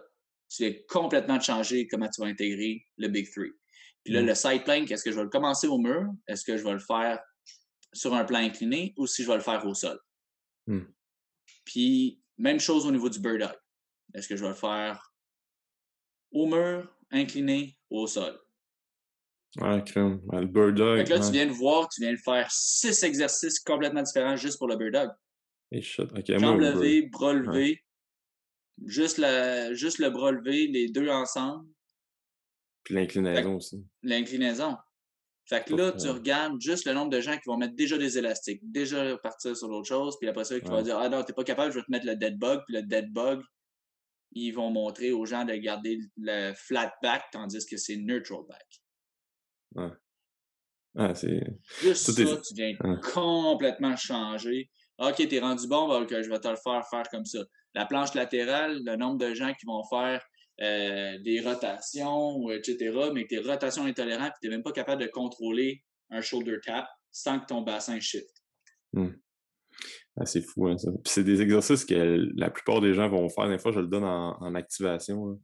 tu 0.49 0.63
viens 0.63 0.73
complètement 0.87 1.37
de 1.37 1.41
changer 1.41 1.87
comment 1.87 2.07
tu 2.09 2.21
vas 2.21 2.27
intégrer 2.27 2.85
le 2.97 3.07
Big 3.07 3.27
Three. 3.31 3.51
Puis 4.03 4.13
là, 4.13 4.21
Mm. 4.21 4.25
le 4.27 4.35
side 4.35 4.63
plank, 4.63 4.91
est-ce 4.91 5.03
que 5.03 5.11
je 5.11 5.15
vais 5.15 5.23
le 5.23 5.29
commencer 5.29 5.67
au 5.67 5.77
mur? 5.79 6.05
Est-ce 6.27 6.43
que 6.45 6.57
je 6.57 6.63
vais 6.63 6.73
le 6.73 6.79
faire 6.79 7.19
sur 7.93 8.13
un 8.13 8.23
plan 8.23 8.39
incliné 8.39 8.93
ou 8.97 9.07
si 9.07 9.23
je 9.23 9.27
vais 9.27 9.35
le 9.35 9.41
faire 9.41 9.65
au 9.65 9.73
sol? 9.73 9.99
Mm. 10.67 10.81
Puis, 11.65 12.21
même 12.37 12.59
chose 12.59 12.85
au 12.85 12.91
niveau 12.91 13.09
du 13.09 13.19
bird 13.19 13.39
dog. 13.39 13.55
Est-ce 14.13 14.27
que 14.27 14.35
je 14.35 14.43
vais 14.43 14.49
le 14.49 14.55
faire 14.55 15.11
au 16.31 16.45
mur, 16.45 16.87
incliné 17.11 17.77
ou 17.89 17.99
au 18.01 18.07
sol? 18.07 18.39
Ouais, 19.57 19.83
crème. 19.83 20.21
Ouais, 20.27 20.41
le 20.41 20.47
bird 20.47 20.75
dog. 20.75 20.97
Fait 20.99 21.03
que 21.05 21.09
là, 21.09 21.19
ouais. 21.19 21.25
tu 21.25 21.31
viens 21.31 21.45
de 21.47 21.51
voir, 21.51 21.89
tu 21.89 22.01
viens 22.01 22.11
de 22.13 22.17
faire 22.19 22.49
six 22.51 23.03
exercices 23.03 23.59
complètement 23.59 24.01
différents 24.01 24.35
juste 24.35 24.57
pour 24.57 24.67
le 24.67 24.75
bird 24.77 24.93
dog. 24.93 25.09
Et 25.71 25.81
shit. 25.81 26.11
Ok, 26.11 26.29
moi, 26.29 26.39
Jambes 26.39 26.59
levées, 26.61 27.01
bras 27.03 27.33
levés, 27.33 27.83
juste, 28.85 29.17
la, 29.17 29.73
juste 29.73 29.99
le 29.99 30.09
bras 30.09 30.31
levé, 30.31 30.67
les 30.67 30.89
deux 30.89 31.09
ensemble, 31.09 31.67
Puis 32.83 32.95
l'inclinaison 32.95 33.55
aussi. 33.55 33.85
l'inclinaison. 34.03 34.75
Fait 35.45 35.65
que 35.65 35.73
là, 35.73 35.91
tu 35.91 36.07
regardes 36.07 36.61
juste 36.61 36.85
le 36.85 36.93
nombre 36.93 37.09
de 37.09 37.19
gens 37.19 37.33
qui 37.33 37.43
vont 37.47 37.57
mettre 37.57 37.75
déjà 37.75 37.97
des 37.97 38.17
élastiques, 38.17 38.61
déjà 38.63 39.17
partir 39.17 39.55
sur 39.57 39.67
l'autre 39.67 39.87
chose, 39.87 40.17
puis 40.19 40.29
après 40.29 40.45
ça, 40.45 40.59
qui 40.59 40.65
Ouais. 40.69 40.75
vont 40.77 40.81
dire 40.81 40.97
Ah 40.97 41.09
non, 41.09 41.23
t'es 41.23 41.33
pas 41.33 41.43
capable, 41.43 41.71
je 41.73 41.79
vais 41.79 41.83
te 41.85 41.91
mettre 41.91 42.05
le 42.05 42.15
dead 42.15 42.37
bug, 42.37 42.61
puis 42.65 42.75
le 42.75 42.83
dead 42.83 43.11
bug, 43.11 43.41
ils 44.33 44.51
vont 44.51 44.69
montrer 44.71 45.11
aux 45.11 45.25
gens 45.25 45.43
de 45.43 45.53
garder 45.55 45.99
le 46.17 46.53
flat 46.53 46.93
back, 47.03 47.23
tandis 47.33 47.65
que 47.65 47.75
c'est 47.75 47.97
neutral 47.97 48.41
back. 48.47 49.95
Ah, 50.95 51.15
c'est. 51.15 51.41
Juste 51.81 52.05
Tout 52.05 52.11
ça, 52.13 52.21
est- 52.21 52.41
tu 52.41 52.53
viens 52.53 52.75
Ouais. 52.83 52.97
complètement 53.13 53.95
changer. 53.95 54.69
Ok, 54.99 55.25
t'es 55.27 55.39
rendu 55.39 55.67
bon, 55.67 55.87
ben, 55.87 56.01
ok, 56.03 56.21
je 56.21 56.29
vais 56.29 56.39
te 56.39 56.47
le 56.49 56.57
faire 56.57 56.85
faire 56.89 57.07
comme 57.09 57.25
ça. 57.25 57.39
La 57.73 57.85
planche 57.85 58.13
latérale, 58.13 58.81
le 58.83 58.95
nombre 58.95 59.17
de 59.17 59.33
gens 59.33 59.53
qui 59.53 59.65
vont 59.65 59.83
faire 59.89 60.21
euh, 60.61 61.17
des 61.19 61.39
rotations, 61.41 62.49
etc., 62.51 63.09
mais 63.13 63.23
que 63.23 63.29
tes 63.29 63.39
rotations 63.39 63.85
intolérantes, 63.85 64.33
puis 64.39 64.47
t'es 64.47 64.49
même 64.49 64.63
pas 64.63 64.71
capable 64.71 65.01
de 65.01 65.07
contrôler 65.07 65.81
un 66.09 66.21
shoulder 66.21 66.57
tap 66.63 66.87
sans 67.11 67.39
que 67.39 67.45
ton 67.47 67.61
bassin 67.61 67.99
shift. 67.99 68.29
Ah, 70.17 70.25
c'est 70.25 70.41
fou, 70.41 70.67
hein, 70.67 70.77
ça. 70.77 70.91
C'est 71.05 71.23
des 71.23 71.41
exercices 71.41 71.85
que 71.85 72.27
la 72.35 72.49
plupart 72.49 72.81
des 72.81 72.93
gens 72.93 73.09
vont 73.09 73.29
faire. 73.29 73.49
Des 73.49 73.57
fois, 73.57 73.71
je 73.71 73.79
le 73.79 73.87
donne 73.87 74.03
en, 74.03 74.37
en 74.41 74.55
activation. 74.55 75.39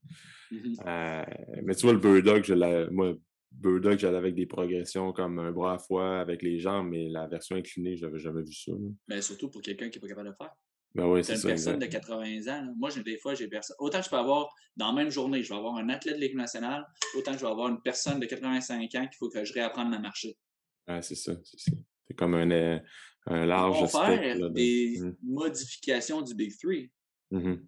Mhm. 0.52 0.76
Euh, 0.86 1.24
mais 1.64 1.76
tu 1.76 1.84
vois, 1.84 1.94
le 1.94 2.00
bird 2.00 2.24
dog, 2.24 2.44
je 2.44 2.90
moi, 2.92 3.14
bird 3.52 3.82
dog, 3.82 3.98
j'allais 3.98 4.18
avec 4.18 4.36
des 4.36 4.46
progressions 4.46 5.14
comme 5.14 5.40
un 5.40 5.52
bras 5.52 5.76
à 5.76 5.80
fois 5.80 6.20
avec 6.20 6.42
les 6.42 6.60
jambes, 6.60 6.90
mais 6.90 7.08
la 7.10 7.28
version 7.28 7.56
inclinée, 7.56 7.96
j'avais 7.96 8.20
jamais 8.20 8.42
vu 8.42 8.54
ça. 8.54 8.72
là. 8.72 8.90
Mais 9.08 9.22
surtout 9.22 9.50
pour 9.50 9.62
quelqu'un 9.62 9.90
qui 9.90 9.98
n'est 9.98 10.02
pas 10.02 10.08
capable 10.10 10.28
de 10.28 10.32
le 10.32 10.38
faire. 10.38 10.54
Ben 10.96 11.22
C'est 11.24 11.34
une 11.34 11.40
ça. 11.40 11.48
personne 11.50 11.80
de 11.80 11.86
exact. 11.86 12.08
80 12.08 12.48
ans. 12.48 12.66
là. 12.66 12.74
Moi, 12.76 12.90
j'ai 12.90 13.04
des 13.04 13.18
fois, 13.18 13.36
j'ai 13.36 13.48
personne. 13.48 13.76
Autant 13.80 14.00
que 14.00 14.06
je 14.06 14.10
peux 14.10 14.16
avoir, 14.18 14.50
dans 14.76 14.88
la 14.88 14.94
même 14.94 15.12
journée, 15.12 15.44
je 15.44 15.50
vais 15.50 15.56
avoir 15.56 15.76
un 15.76 15.90
athlète 15.90 16.16
de 16.16 16.22
l'équipe 16.22 16.38
nationale, 16.38 16.86
autant 17.16 17.34
je 17.34 17.40
vais 17.40 17.48
avoir 17.52 17.68
une 17.70 17.82
personne 17.82 18.20
de 18.20 18.26
85 18.26 18.96
ans 18.96 19.08
qu'il 19.08 19.18
faut 19.20 19.30
que 19.30 19.44
je 19.46 19.54
réapprenne 19.54 19.94
à 19.94 20.00
marcher. 20.00 20.36
Ouais, 20.88 21.02
c'est 21.02 21.16
ça. 21.16 21.34
C'est 21.44 21.60
ça. 21.60 21.72
C'est 22.08 22.14
comme 22.16 22.34
un, 22.34 22.50
euh, 22.50 22.80
un 23.28 23.46
large 23.46 23.80
faire 23.92 24.06
spectre. 24.06 24.40
là, 24.40 24.50
de- 24.50 24.54
des 24.54 24.98
Mhm. 25.02 25.18
modifications 25.24 26.22
du 26.22 26.34
Big 26.34 26.54
Three. 26.58 26.92
Mhm. 27.32 27.64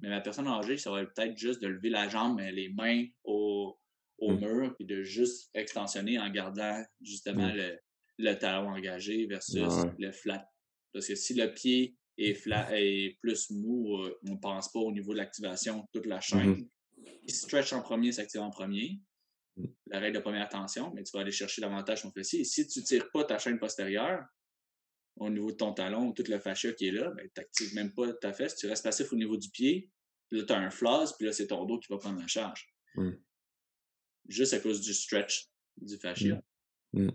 Mais 0.00 0.08
la 0.08 0.20
personne 0.20 0.46
âgée, 0.46 0.76
ça 0.78 0.90
va 0.90 1.02
être 1.02 1.12
peut-être 1.14 1.36
juste 1.36 1.60
de 1.60 1.66
lever 1.66 1.90
la 1.90 2.08
jambe, 2.08 2.36
mais 2.36 2.52
les 2.52 2.68
mains 2.70 3.04
au, 3.24 3.76
au 4.18 4.32
Mm. 4.32 4.40
mur, 4.40 4.74
puis 4.76 4.86
de 4.86 5.02
juste 5.02 5.50
extensionner 5.54 6.18
en 6.18 6.30
gardant 6.30 6.82
justement 7.02 7.52
le, 7.52 7.78
le 8.18 8.34
talon 8.34 8.68
engagé 8.68 9.26
versus 9.26 9.56
Ouais. 9.60 9.90
le 9.98 10.12
flat. 10.12 10.46
Parce 10.92 11.08
que 11.08 11.14
si 11.16 11.34
le 11.34 11.52
pied 11.52 11.96
est, 12.18 12.46
est 12.46 13.18
plus 13.20 13.50
mou, 13.50 13.98
euh, 13.98 14.18
on 14.28 14.32
ne 14.32 14.38
pense 14.38 14.70
pas 14.70 14.80
au 14.80 14.92
niveau 14.92 15.12
de 15.12 15.18
l'activation, 15.18 15.86
toute 15.92 16.06
la 16.06 16.20
chaîne. 16.20 16.68
Il 17.24 17.34
stretch 17.34 17.72
en 17.72 17.82
premier, 17.82 18.12
s'active 18.12 18.40
en 18.40 18.50
premier. 18.50 19.00
Mm. 19.56 19.66
La 19.86 20.00
règle 20.00 20.16
de 20.16 20.22
première 20.22 20.48
tension, 20.48 20.92
mais 20.94 21.02
tu 21.02 21.10
vas 21.12 21.20
aller 21.20 21.32
chercher 21.32 21.60
davantage 21.60 22.02
ton 22.02 22.12
fessier. 22.12 22.40
Et 22.40 22.44
si 22.44 22.66
tu 22.66 22.80
ne 22.80 22.84
tires 22.84 23.10
pas 23.10 23.24
ta 23.24 23.38
chaîne 23.38 23.58
postérieure, 23.58 24.24
au 25.16 25.30
niveau 25.30 25.52
de 25.52 25.56
ton 25.56 25.72
talon, 25.72 26.12
tout 26.12 26.24
le 26.28 26.38
fascia 26.38 26.72
qui 26.72 26.88
est 26.88 26.92
là, 26.92 27.10
ben, 27.10 27.28
tu 27.34 27.40
n'actives 27.40 27.74
même 27.74 27.92
pas 27.94 28.12
ta 28.14 28.32
fesse, 28.32 28.56
tu 28.56 28.66
restes 28.66 28.82
passif 28.82 29.12
au 29.12 29.16
niveau 29.16 29.36
du 29.36 29.48
pied, 29.50 29.90
puis 30.28 30.40
là, 30.40 30.46
tu 30.46 30.52
as 30.52 30.58
un 30.58 30.70
floss, 30.70 31.12
puis 31.16 31.26
là, 31.26 31.32
c'est 31.32 31.46
ton 31.46 31.64
dos 31.64 31.78
qui 31.78 31.92
va 31.92 31.98
prendre 31.98 32.20
la 32.20 32.26
charge. 32.26 32.66
Mm. 32.96 33.12
Juste 34.28 34.54
à 34.54 34.60
cause 34.60 34.80
du 34.80 34.92
stretch 34.92 35.48
du 35.76 35.96
fascia. 35.98 36.40
Mm. 36.92 37.10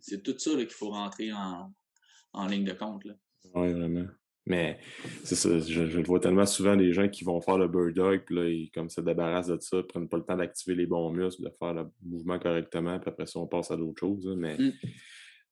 C'est 0.00 0.22
tout 0.22 0.38
ça 0.38 0.52
qu'il 0.52 0.70
faut 0.70 0.90
rentrer 0.90 1.32
en, 1.32 1.74
en 2.34 2.46
ligne 2.46 2.64
de 2.64 2.72
compte. 2.72 3.04
Là. 3.04 3.14
Oui, 3.54 3.72
vraiment. 3.72 4.06
Mais 4.46 4.78
c'est 5.24 5.36
ça, 5.36 5.58
je, 5.58 5.86
je, 5.86 6.00
vois 6.00 6.20
tellement 6.20 6.44
souvent 6.44 6.76
des 6.76 6.92
gens 6.92 7.08
qui 7.08 7.24
vont 7.24 7.40
faire 7.40 7.56
le 7.56 7.66
bird 7.66 7.94
dog, 7.94 8.24
puis 8.26 8.34
là, 8.36 8.48
ils 8.48 8.70
comme 8.70 8.90
se 8.90 9.00
débarrassent 9.00 9.46
de 9.46 9.58
ça, 9.58 9.82
prennent 9.82 10.08
pas 10.08 10.18
le 10.18 10.24
temps 10.24 10.36
d'activer 10.36 10.74
les 10.74 10.86
bons 10.86 11.10
muscles, 11.10 11.44
de 11.44 11.50
faire 11.58 11.72
le 11.72 11.86
mouvement 12.02 12.38
correctement, 12.38 12.98
puis 13.00 13.08
après 13.08 13.26
ça, 13.26 13.38
on 13.38 13.46
passe 13.46 13.70
à 13.70 13.76
d'autres 13.76 14.00
choses. 14.00 14.26
mais 14.36 14.58
mmh. 14.58 14.72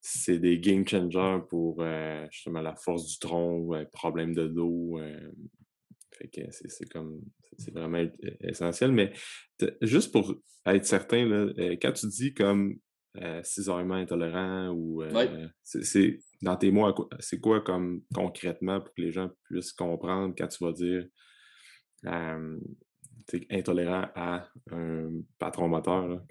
c'est 0.03 0.39
des 0.39 0.59
game 0.59 0.87
changers 0.87 1.39
pour 1.49 1.77
euh, 1.81 2.27
justement 2.31 2.61
la 2.61 2.77
force 2.77 3.07
du 3.07 3.19
tronc, 3.19 3.75
euh, 3.75 3.87
problème 3.93 4.35
de 4.35 4.47
dos. 4.47 4.99
Euh, 4.99 5.33
fait 6.11 6.29
que 6.29 6.41
c'est 6.51 6.89
comme 6.91 7.23
c'est 7.57 7.73
vraiment 7.73 8.05
essentiel. 8.41 8.93
Mais 8.93 9.13
juste 9.81 10.13
pour 10.13 10.35
être 10.67 10.85
certain, 10.85 11.25
là, 11.25 11.77
quand 11.81 11.93
tu 11.93 12.09
dis 12.09 12.35
comme 12.35 12.77
cisaillement 13.43 13.95
intolérant 13.95 14.71
ou 14.71 15.03
c'est 15.63 16.19
dans 16.41 16.57
tes 16.57 16.71
mots, 16.71 17.09
c'est 17.21 17.41
quoi 17.41 17.61
comme 17.61 18.03
concrètement 18.15 18.81
pour 18.81 18.93
que 18.95 19.03
les 19.03 19.13
gens 19.13 19.31
puissent 19.45 19.73
comprendre 19.73 20.35
quand 20.37 20.49
tu 20.49 20.65
vas 20.65 20.73
dire 20.73 21.07
intolérant 23.51 24.09
à 24.15 24.49
un 24.71 25.11
patron 25.39 25.69
moteur? 25.69 26.23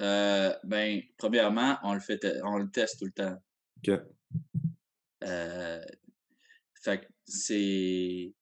Euh, 0.00 0.52
ben, 0.64 1.00
premièrement, 1.16 1.78
on 1.82 1.94
le 1.94 2.00
fait 2.00 2.20
on 2.42 2.58
le 2.58 2.70
teste 2.70 2.98
tout 2.98 3.06
le 3.06 3.12
temps. 3.12 3.36
OK. 3.78 4.00
Euh, 5.24 5.84
fait 6.82 7.08
c'est 7.26 8.34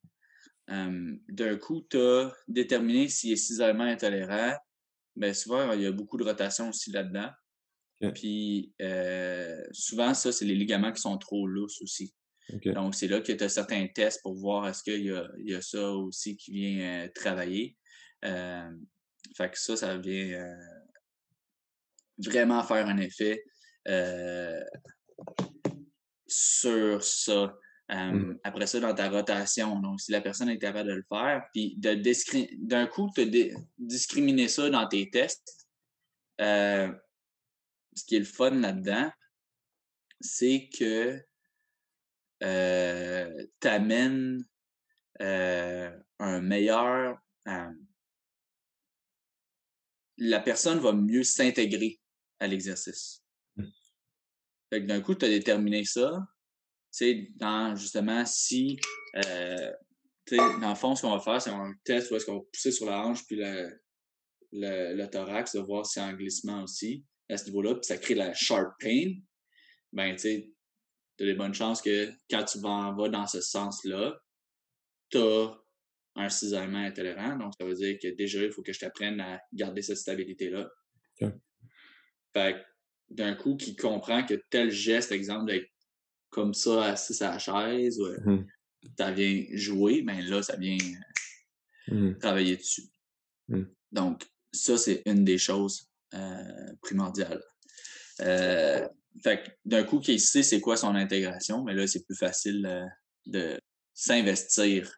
d'un 0.69 1.59
coup, 1.59 1.87
tu 1.91 1.99
as 1.99 2.33
déterminé 2.49 3.09
s'il 3.09 3.33
est 3.33 3.37
cisaillement 3.37 3.85
intolérant. 3.85 4.57
Ben, 5.15 5.35
souvent, 5.35 5.71
il 5.73 5.83
y 5.83 5.87
a 5.87 5.93
beaucoup 5.93 6.17
de 6.17 6.25
rotation 6.25 6.71
aussi 6.71 6.91
là-dedans. 6.91 7.29
Puis 8.11 8.73
euh, 8.81 9.63
souvent, 9.73 10.15
ça, 10.15 10.33
c'est 10.33 10.45
les 10.45 10.55
ligaments 10.55 10.93
qui 10.93 11.01
sont 11.01 11.19
trop 11.19 11.47
lousses 11.47 11.81
aussi. 11.83 12.13
Donc, 12.67 12.95
c'est 12.95 13.09
là 13.09 13.21
que 13.21 13.33
tu 13.33 13.45
as 13.45 13.49
certains 13.49 13.87
tests 13.87 14.21
pour 14.23 14.35
voir 14.35 14.69
est-ce 14.69 14.83
qu'il 14.83 15.03
y, 15.03 15.51
y 15.51 15.55
a, 15.55 15.63
ça 15.63 15.91
aussi 15.93 16.37
qui 16.37 16.53
vient 16.53 17.05
euh, 17.05 17.09
travailler. 17.15 17.77
Euh, 18.25 18.71
fait 19.37 19.51
que 19.51 19.59
ça, 19.59 19.77
ça 19.77 19.97
vient 19.97 20.57
vraiment 22.19 22.63
faire 22.65 22.87
un 22.89 22.99
effet 22.99 23.45
sur 26.27 27.03
ça. 27.03 27.55
Mmh. 27.89 28.39
Après 28.43 28.67
ça, 28.67 28.81
dans 28.81 28.95
ta 28.95 29.11
rotation, 29.11 29.79
donc 29.81 30.01
si 30.01 30.13
la 30.13 30.21
personne 30.21 30.49
est 30.49 30.59
capable 30.59 30.89
de 30.89 30.95
le 30.95 31.05
faire, 31.09 31.45
puis 31.53 31.77
d'un 31.79 32.87
coup, 32.87 33.11
te 33.15 33.21
discriminer 33.79 34.49
ça 34.49 34.69
dans 34.69 34.89
tes 34.89 35.11
tests, 35.11 35.69
ce 37.95 38.05
qui 38.05 38.17
est 38.17 38.21
le 38.21 38.25
fun 38.25 38.51
là-dedans, 38.51 39.11
c'est 40.21 40.69
que 40.77 41.21
euh, 42.43 43.47
tu 43.61 43.69
amènes 43.69 44.45
euh, 45.21 45.97
un 46.19 46.41
meilleur. 46.41 47.19
Euh, 47.49 47.73
la 50.19 50.41
personne 50.41 50.79
va 50.79 50.93
mieux 50.93 51.25
s'intégrer 51.25 52.01
à 52.41 52.47
l'exercice. 52.47 53.23
Mmh. 53.57 54.79
D'un 54.87 55.01
coup, 55.01 55.15
tu 55.15 55.25
as 55.25 55.29
déterminé 55.29 55.85
ça. 55.85 56.27
Tu 56.93 57.33
dans 57.37 57.75
justement 57.77 58.25
si. 58.27 58.79
Euh, 59.17 59.73
dans 60.31 60.69
le 60.69 60.75
fond, 60.75 60.95
ce 60.95 61.03
qu'on 61.03 61.17
va 61.17 61.21
faire, 61.21 61.43
c'est 61.43 61.51
un 61.51 61.75
test 61.85 62.11
où 62.11 62.17
est-ce 62.17 62.27
qu'on 62.27 62.39
va 62.39 62.45
pousser 62.53 62.71
sur 62.71 62.87
la 62.87 63.05
hanche 63.05 63.27
puis 63.27 63.37
le, 63.37 63.77
le 64.53 65.07
thorax, 65.07 65.55
de 65.55 65.61
voir 65.61 65.85
si 65.85 65.99
a 65.99 66.05
un 66.05 66.15
glissement 66.15 66.63
aussi 66.63 67.05
à 67.33 67.37
ce 67.37 67.47
niveau-là, 67.47 67.75
puis 67.75 67.85
ça 67.85 67.99
crée 67.99 68.15
de 68.15 68.21
la 68.21 68.35
sharp 68.35 68.75
pain, 68.81 69.15
ben, 69.93 70.13
tu 70.13 70.19
sais, 70.19 70.53
tu 71.17 71.25
as 71.25 71.27
des 71.27 71.35
bonnes 71.35 71.55
chances 71.55 71.83
que 71.83 72.11
quand 72.31 72.45
tu 72.45 72.59
vas, 72.59 72.95
vas 72.97 73.09
dans 73.09 73.27
ce 73.27 73.41
sens-là, 73.41 74.19
tu 75.11 75.19
as 75.19 75.63
un 76.17 76.29
cisaillement 76.29 76.79
intolérant. 76.79 77.37
Donc, 77.37 77.53
ça 77.59 77.67
veut 77.67 77.75
dire 77.75 77.99
que 78.03 78.09
déjà, 78.09 78.43
il 78.43 78.53
faut 78.53 78.63
que 78.63 78.73
je 78.73 78.81
t'apprenne 78.81 79.21
à 79.21 79.41
garder 79.53 79.83
cette 79.83 79.99
stabilité-là. 79.99 80.69
Fait 82.35 82.65
d'un 83.11 83.35
coup, 83.35 83.57
qui 83.57 83.77
comprend 83.77 84.25
que 84.25 84.35
tel 84.49 84.71
geste, 84.71 85.13
exemple, 85.13 85.53
d'être 85.53 85.69
comme 86.31 86.55
ça, 86.55 86.85
assis 86.85 87.23
à 87.23 87.33
la 87.33 87.39
chaise, 87.39 88.01
mmh 88.25 88.45
ça 88.99 89.13
vient 89.13 89.45
jouer, 89.53 90.03
ben 90.03 90.21
là, 90.23 90.43
ça 90.43 90.57
vient 90.57 90.77
mmh 91.87 92.15
travailler 92.19 92.57
dessus. 92.57 92.83
Mmh. 93.47 93.63
Donc, 93.93 94.25
ça, 94.51 94.77
c'est 94.77 95.03
une 95.07 95.25
des 95.25 95.39
choses 95.39 95.83
euh, 95.83 95.92
primordial. 96.83 97.41
Euh, 98.21 98.87
fait 99.23 99.59
d'un 99.65 99.85
coup, 99.85 100.01
qu'il 100.01 100.21
sait 100.21 100.43
c'est 100.43 100.61
quoi 100.61 100.77
son 100.77 100.95
intégration, 100.95 101.63
mais 101.65 101.75
là, 101.75 101.87
c'est 101.87 102.05
plus 102.05 102.17
facile 102.17 102.67
euh, 102.67 102.85
de 103.27 103.61
s'investir 103.95 104.91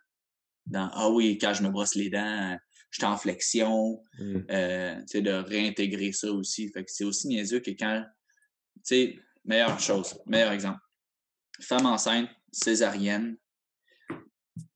dans 0.67 0.89
Ah 0.93 1.11
oui, 1.11 1.39
quand 1.39 1.53
je 1.53 1.63
me 1.63 1.69
brosse 1.69 1.95
les 1.95 2.11
dents, 2.11 2.57
je 2.91 2.99
suis 2.99 3.07
en 3.07 3.17
flexion, 3.17 4.03
mmh. 4.19 4.47
de 4.49 5.33
réintégrer 5.33 6.13
ça 6.13 6.31
aussi. 6.33 6.71
Fait 6.71 6.85
que 6.85 6.91
c'est 6.91 7.05
aussi 7.05 7.27
niaiseux 7.27 7.61
que 7.61 7.73
quand, 7.73 8.05
tu 8.77 8.81
sais, 8.85 9.19
meilleure 9.45 9.81
chose, 9.81 10.17
meilleur 10.27 10.53
exemple. 10.53 10.79
Femme 11.61 11.87
enceinte, 11.87 12.31
césarienne, 12.53 13.37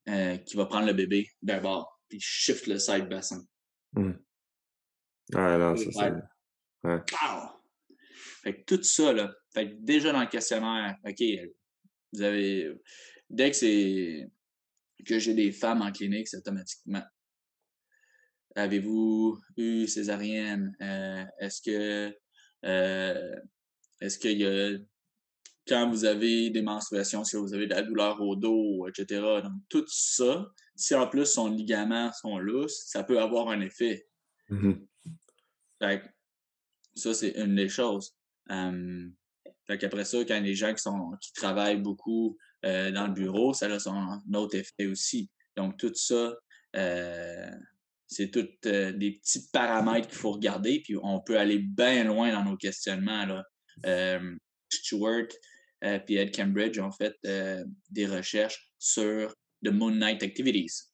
qui 0.05 0.57
va 0.57 0.65
prendre 0.65 0.85
le 0.85 0.93
bébé 0.93 1.29
d'un 1.41 1.61
bord, 1.61 2.01
puis 2.09 2.19
shift 2.19 2.67
le 2.67 2.77
side 2.77 3.07
bassin. 3.07 3.41
Mmh. 3.93 4.11
Ouais, 5.33 5.57
non, 5.57 5.75
c'est 5.75 5.91
ça. 5.91 6.11
Ouais. 6.83 6.99
Fait 8.43 8.55
que 8.55 8.75
tout 8.75 8.83
ça, 8.83 9.13
là, 9.13 9.33
fait 9.53 9.69
que 9.69 9.75
déjà 9.79 10.11
dans 10.11 10.21
le 10.21 10.27
questionnaire, 10.27 10.95
OK, 11.05 11.23
vous 12.13 12.21
avez. 12.21 12.71
Dès 13.29 13.51
que 13.51 13.55
c'est 13.55 14.27
que 15.05 15.19
j'ai 15.19 15.33
des 15.33 15.51
femmes 15.51 15.81
en 15.81 15.91
clinique, 15.91 16.27
c'est 16.27 16.37
automatiquement. 16.37 17.03
Avez-vous 18.55 19.39
eu 19.57 19.87
césarienne? 19.87 20.75
Euh, 20.81 21.23
est-ce 21.39 21.61
que 21.61 22.17
euh, 22.65 23.35
est-ce 24.01 24.17
qu'il 24.17 24.39
y 24.39 24.45
a 24.45 24.77
quand 25.67 25.89
vous 25.89 26.03
avez 26.03 26.49
des 26.49 26.63
menstruations, 26.63 27.23
si 27.23 27.35
vous 27.35 27.53
avez 27.53 27.67
de 27.67 27.75
la 27.75 27.83
douleur 27.83 28.19
au 28.21 28.35
dos, 28.35 28.87
etc. 28.87 29.21
Donc, 29.43 29.53
tout 29.69 29.85
ça, 29.87 30.51
si 30.75 30.95
en 30.95 31.07
plus 31.07 31.27
son 31.27 31.47
ligament 31.47 32.11
sont 32.13 32.39
lousses, 32.39 32.85
ça 32.87 33.03
peut 33.03 33.19
avoir 33.21 33.49
un 33.49 33.61
effet. 33.61 34.07
Mmh 35.81 35.97
ça, 36.95 37.13
c'est 37.13 37.31
une 37.37 37.55
des 37.55 37.69
choses. 37.69 38.13
Après 38.47 38.73
fait 39.67 39.77
qu'après 39.77 40.05
ça, 40.05 40.17
quand 40.25 40.39
les 40.41 40.55
gens 40.55 40.73
qui, 40.73 40.81
sont, 40.81 41.11
qui 41.21 41.31
travaillent 41.33 41.81
beaucoup 41.81 42.37
euh, 42.65 42.91
dans 42.91 43.07
le 43.07 43.13
bureau, 43.13 43.53
ça 43.53 43.67
a 43.67 43.79
son 43.79 44.19
autre 44.33 44.55
effet 44.57 44.87
aussi. 44.87 45.29
Donc, 45.55 45.77
tout 45.77 45.93
ça, 45.93 46.33
euh, 46.75 47.51
c'est 48.07 48.31
tous 48.31 48.49
euh, 48.65 48.91
des 48.91 49.11
petits 49.11 49.47
paramètres 49.53 50.07
qu'il 50.07 50.17
faut 50.17 50.31
regarder, 50.31 50.81
puis 50.83 50.95
on 51.01 51.21
peut 51.21 51.37
aller 51.37 51.59
bien 51.59 52.03
loin 52.03 52.31
dans 52.31 52.43
nos 52.43 52.57
questionnements. 52.57 53.25
Là. 53.25 53.45
Stewart 54.71 55.27
et 55.81 56.15
Ed 56.15 56.35
Cambridge 56.35 56.79
ont 56.79 56.91
fait 56.91 57.15
des 57.89 58.05
recherches 58.07 58.69
sur 58.77 59.33
the 59.63 59.69
Moon 59.69 59.91
Night 59.91 60.21
Activities. 60.23 60.88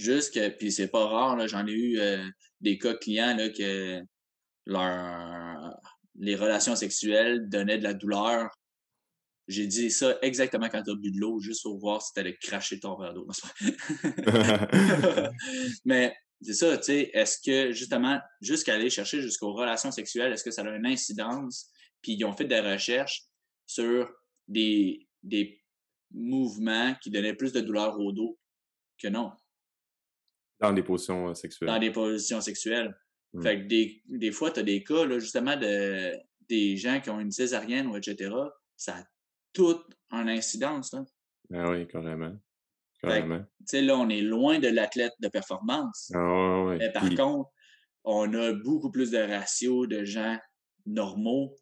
Juste 0.00 0.32
que, 0.32 0.48
puis 0.48 0.72
c'est 0.72 0.88
pas 0.88 1.06
rare, 1.06 1.46
j'en 1.46 1.66
ai 1.66 1.72
eu 1.72 2.00
des 2.62 2.78
cas 2.78 2.94
clients 2.94 3.36
là, 3.36 3.50
que 3.50 4.00
leur, 4.64 5.76
les 6.18 6.36
relations 6.36 6.74
sexuelles 6.74 7.50
donnaient 7.50 7.76
de 7.76 7.82
la 7.82 7.92
douleur. 7.92 8.48
J'ai 9.46 9.66
dit 9.66 9.90
ça 9.90 10.16
exactement 10.22 10.70
quand 10.70 10.82
tu 10.82 10.90
as 10.90 10.94
bu 10.94 11.10
de 11.10 11.18
l'eau, 11.18 11.38
juste 11.38 11.64
pour 11.64 11.78
voir 11.78 12.00
si 12.00 12.14
tu 12.14 12.20
allais 12.20 12.36
cracher 12.36 12.80
ton 12.80 12.96
verre 12.96 13.12
d'eau. 13.12 13.28
Mais 15.84 16.16
c'est 16.40 16.54
ça, 16.54 16.78
tu 16.78 16.84
sais, 16.84 17.10
est-ce 17.12 17.38
que 17.44 17.72
justement, 17.72 18.18
jusqu'à 18.40 18.76
aller 18.76 18.88
chercher 18.88 19.20
jusqu'aux 19.20 19.52
relations 19.52 19.92
sexuelles, 19.92 20.32
est-ce 20.32 20.44
que 20.44 20.50
ça 20.50 20.62
a 20.62 20.76
une 20.76 20.86
incidence? 20.86 21.68
Puis 22.00 22.12
ils 22.12 22.24
ont 22.24 22.32
fait 22.32 22.46
des 22.46 22.60
recherches 22.60 23.24
sur 23.66 24.10
des, 24.48 25.06
des 25.22 25.62
mouvements 26.10 26.94
qui 27.02 27.10
donnaient 27.10 27.34
plus 27.34 27.52
de 27.52 27.60
douleur 27.60 28.00
au 28.00 28.12
dos 28.12 28.38
que 28.96 29.08
non. 29.08 29.32
Dans 30.60 30.72
des 30.72 30.82
positions 30.82 31.34
sexuelles. 31.34 31.68
Dans 31.68 31.78
des 31.78 31.90
positions 31.90 32.40
sexuelles. 32.40 32.96
Mmh. 33.32 33.42
Fait 33.42 33.60
que 33.60 33.66
des, 33.66 34.02
des 34.08 34.32
fois, 34.32 34.50
tu 34.50 34.60
as 34.60 34.62
des 34.62 34.82
cas, 34.82 35.04
là, 35.04 35.18
justement, 35.18 35.56
de, 35.56 36.12
des 36.48 36.76
gens 36.76 37.00
qui 37.00 37.10
ont 37.10 37.20
une 37.20 37.30
césarienne 37.30 37.86
ou 37.86 37.96
etc. 37.96 38.34
Ça 38.76 38.96
a 38.96 39.04
toute 39.52 39.84
une 40.10 40.28
incidence. 40.28 40.92
Là. 40.92 41.04
Ah 41.54 41.70
oui, 41.70 41.86
carrément. 41.86 42.36
Carrément. 43.02 43.40
Tu 43.40 43.64
sais, 43.66 43.82
là, 43.82 43.96
on 43.96 44.08
est 44.08 44.20
loin 44.20 44.58
de 44.58 44.68
l'athlète 44.68 45.14
de 45.20 45.28
performance. 45.28 46.12
Ah, 46.14 46.62
oui. 46.64 46.76
Mais 46.78 46.92
par 46.92 47.08
contre, 47.08 47.50
on 48.04 48.32
a 48.34 48.52
beaucoup 48.52 48.90
plus 48.90 49.10
de 49.10 49.18
ratios 49.18 49.88
de 49.88 50.04
gens 50.04 50.38
normaux 50.86 51.56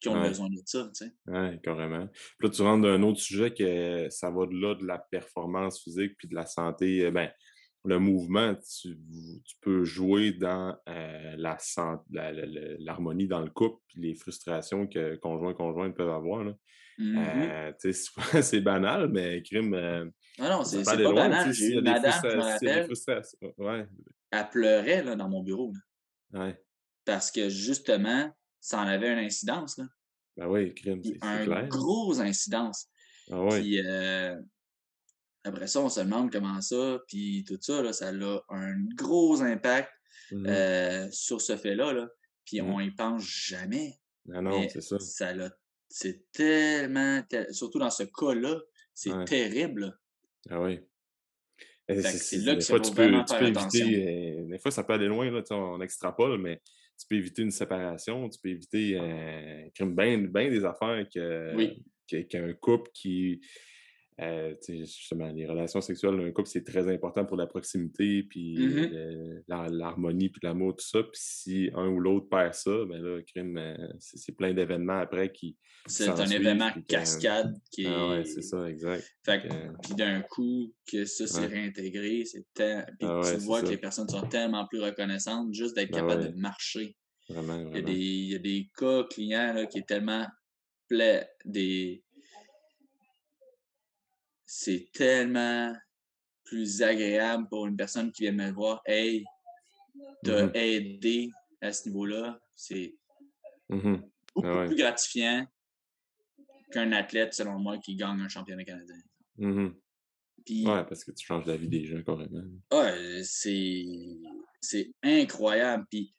qui 0.00 0.08
ont 0.08 0.20
besoin 0.20 0.48
de 0.48 0.60
ça, 0.66 0.90
tu 0.96 1.06
sais. 1.06 1.12
Oui, 1.28 1.60
carrément. 1.62 2.08
Puis 2.08 2.48
là, 2.48 2.50
tu 2.50 2.62
rentres 2.62 2.82
dans 2.82 2.88
un 2.88 3.02
autre 3.04 3.20
sujet 3.20 3.54
que 3.54 4.08
ça 4.10 4.30
va 4.30 4.46
de 4.46 4.54
là 4.54 4.74
de 4.74 4.84
la 4.84 4.98
performance 4.98 5.80
physique 5.80 6.16
puis 6.18 6.26
de 6.26 6.34
la 6.34 6.44
santé, 6.44 7.04
euh, 7.04 7.12
ben, 7.12 7.30
le 7.84 7.98
mouvement, 7.98 8.54
tu, 8.54 8.96
peux 9.60 9.84
jouer 9.84 10.32
dans 10.32 10.76
euh, 10.88 11.34
la 11.36 11.58
l'harmonie 12.78 13.26
dans 13.26 13.40
le 13.40 13.50
couple, 13.50 13.82
puis 13.88 14.00
les 14.00 14.14
frustrations 14.14 14.86
que 14.86 15.16
conjoint 15.16 15.54
conjoints 15.54 15.90
peuvent 15.90 16.10
avoir. 16.10 16.44
Mm-hmm. 16.98 17.74
Euh, 17.84 18.42
c'est 18.42 18.60
banal, 18.60 19.08
mais 19.08 19.42
crime. 19.42 19.74
Euh, 19.74 20.04
non, 20.38 20.48
non, 20.48 20.64
c'est 20.64 20.84
pas, 20.84 20.96
banal. 20.96 21.52
J'ai 21.52 21.72
une 21.74 21.82
madame, 21.82 22.12
je 22.22 22.36
me 22.36 22.42
rappelle. 22.42 23.52
Ouais. 23.58 23.86
Elle 24.30 24.48
pleurait 24.50 25.02
là, 25.02 25.16
dans 25.16 25.28
mon 25.28 25.42
bureau. 25.42 25.72
Ouais. 26.32 26.56
Parce 27.04 27.30
que 27.30 27.48
justement, 27.48 28.32
ça 28.60 28.80
en 28.80 28.86
avait 28.86 29.12
une 29.12 29.18
incidence. 29.18 29.78
Là. 29.78 29.84
Ben 30.36 30.48
oui, 30.48 30.72
crime, 30.72 31.02
c'est 31.02 31.18
Un 31.20 31.66
gros 31.66 32.20
incidence. 32.20 32.88
Ah 33.30 33.44
Puis, 33.50 33.80
après 35.44 35.66
ça, 35.66 35.80
on 35.80 35.88
se 35.88 36.00
demande 36.00 36.30
comment 36.30 36.60
ça, 36.60 37.00
puis 37.08 37.44
tout 37.46 37.58
ça, 37.60 37.82
là, 37.82 37.92
ça 37.92 38.08
a 38.08 38.44
un 38.50 38.74
gros 38.96 39.42
impact 39.42 39.90
mmh 40.30 40.46
euh, 40.46 41.08
sur 41.10 41.40
ce 41.40 41.56
fait-là. 41.56 41.92
Là. 41.92 42.08
Puis 42.44 42.60
on 42.60 42.80
y 42.80 42.90
pense 42.90 43.24
jamais. 43.24 43.98
Ah 44.32 44.40
non, 44.40 44.66
c'est 44.68 44.80
ça. 44.80 44.96
c'est 45.88 46.30
tellement, 46.32 47.22
surtout 47.50 47.78
dans 47.78 47.90
ce 47.90 48.04
cas-là, 48.04 48.60
c'est 48.94 49.24
terrible. 49.24 49.98
Ah 50.48 50.60
oui. 50.60 50.80
C'est 51.88 52.38
là 52.38 52.54
que 52.54 52.60
ça 52.60 52.78
tu 52.78 52.92
peux, 52.92 53.10
tu 53.10 53.36
peux 53.36 53.46
éviter, 53.46 54.38
euh, 54.38 54.46
des 54.46 54.58
fois, 54.58 54.70
ça 54.70 54.84
peut 54.84 54.92
aller 54.92 55.08
loin, 55.08 55.30
là, 55.30 55.42
on 55.50 55.80
extrapole, 55.80 56.38
mais 56.38 56.62
tu 56.98 57.06
peux 57.08 57.16
éviter 57.16 57.42
une 57.42 57.50
séparation, 57.50 58.28
tu 58.28 58.38
peux 58.40 58.50
éviter 58.50 58.98
euh, 58.98 59.68
bien, 59.86 60.50
des 60.50 60.64
affaires 60.64 61.04
qu'un 61.10 62.52
couple 62.54 62.90
qui 62.94 63.40
euh, 64.22 64.54
justement, 64.68 65.30
les 65.32 65.46
relations 65.46 65.80
sexuelles 65.80 66.16
d'un 66.16 66.30
couple, 66.30 66.48
c'est 66.48 66.64
très 66.64 66.92
important 66.92 67.24
pour 67.24 67.36
la 67.36 67.46
proximité, 67.46 68.22
puis 68.22 68.56
mmh 68.58 69.42
l'harmonie, 69.48 70.28
puis 70.28 70.40
l'amour, 70.42 70.76
tout 70.76 70.86
ça. 70.86 71.02
Puis 71.02 71.20
si 71.20 71.70
un 71.74 71.88
ou 71.88 72.00
l'autre 72.00 72.28
perd 72.28 72.54
ça, 72.54 72.70
ben 72.88 73.02
là, 73.02 73.20
crime, 73.22 73.56
euh, 73.58 73.76
c'est 73.98 74.32
plein 74.32 74.54
d'événements 74.54 74.98
après 74.98 75.32
qui. 75.32 75.56
C'est 75.86 76.08
un 76.08 76.26
événement 76.26 76.70
cascade 76.86 77.54
qui 77.70 77.84
est. 77.84 77.88
Ah 77.88 78.08
ouais, 78.08 78.24
c'est 78.24 78.42
ça, 78.42 78.68
exact. 78.68 79.04
Fait 79.24 79.42
puis 79.82 79.94
d'un 79.94 80.22
coup, 80.22 80.72
que 80.90 81.04
ça 81.04 81.26
s'est 81.26 81.46
réintégré, 81.46 82.24
c'est 82.24 82.44
ah 82.60 83.20
tu 83.24 83.36
vois 83.38 83.62
que 83.62 83.68
les 83.68 83.78
personnes 83.78 84.08
sont 84.08 84.26
tellement 84.28 84.66
plus 84.66 84.80
reconnaissantes 84.80 85.52
juste 85.52 85.74
d'être 85.76 85.90
ben 85.90 86.00
capables 86.00 86.32
de 86.32 86.40
marcher. 86.40 86.96
Vraiment, 87.28 87.70
Il, 87.70 87.76
y 87.76 87.78
a 87.78 87.82
des, 87.82 87.92
il 87.92 88.32
y 88.32 88.34
a 88.34 88.38
des 88.38 88.70
cas 88.76 89.04
clients 89.04 89.52
là, 89.54 89.66
qui 89.66 89.78
est 89.78 89.86
tellement 89.86 90.26
des 91.44 92.01
c'est 94.54 94.90
tellement 94.92 95.74
plus 96.44 96.82
agréable 96.82 97.48
pour 97.48 97.66
une 97.66 97.74
personne 97.74 98.12
qui 98.12 98.24
vient 98.24 98.32
me 98.32 98.50
voir. 98.50 98.82
Hey, 98.84 99.24
t'as 100.22 100.46
mmh 100.46 100.52
aidé 100.54 101.30
à 101.62 101.72
ce 101.72 101.88
niveau-là. 101.88 102.38
C'est 102.54 102.94
mmh 103.70 103.96
beaucoup 104.34 104.46
ah 104.46 104.66
plus 104.66 104.76
gratifiant 104.76 105.46
qu'un 106.70 106.92
athlète, 106.92 107.32
selon 107.32 107.58
moi, 107.58 107.78
qui 107.78 107.96
gagne 107.96 108.20
un 108.20 108.28
championnat 108.28 108.64
canadien. 108.64 109.00
Puis, 110.44 110.66
ouais, 110.66 110.84
parce 110.84 111.02
que 111.02 111.12
tu 111.12 111.24
changes 111.24 111.46
la 111.46 111.56
vie 111.56 111.68
des 111.68 111.86
gens, 111.86 112.02
carrément. 112.02 112.44
Ouais, 112.72 113.22
c'est, 113.24 113.86
c'est 114.60 114.92
incroyable. 115.02 115.86
Puis 115.88 116.14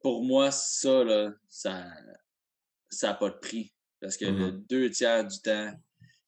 pour 0.00 0.24
moi, 0.24 0.50
ça, 0.50 1.04
là, 1.04 1.34
ça 1.50 1.84
n'a 3.02 3.14
pas 3.14 3.28
de 3.28 3.36
prix. 3.36 3.74
Parce 4.00 4.16
que 4.16 4.24
le 4.24 4.52
deux 4.52 4.88
tiers 4.90 5.26
du 5.26 5.38
temps, 5.42 5.72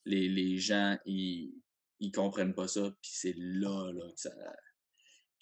les, 0.08 0.28
les 0.28 0.58
gens, 0.58 0.96
ils, 1.04 1.54
ils 2.00 2.12
comprennent 2.12 2.54
pas 2.54 2.68
ça. 2.68 2.90
Puis 3.02 3.10
c'est 3.14 3.34
là, 3.36 3.92
là 3.92 4.10
que, 4.10 4.20
ça, 4.20 4.30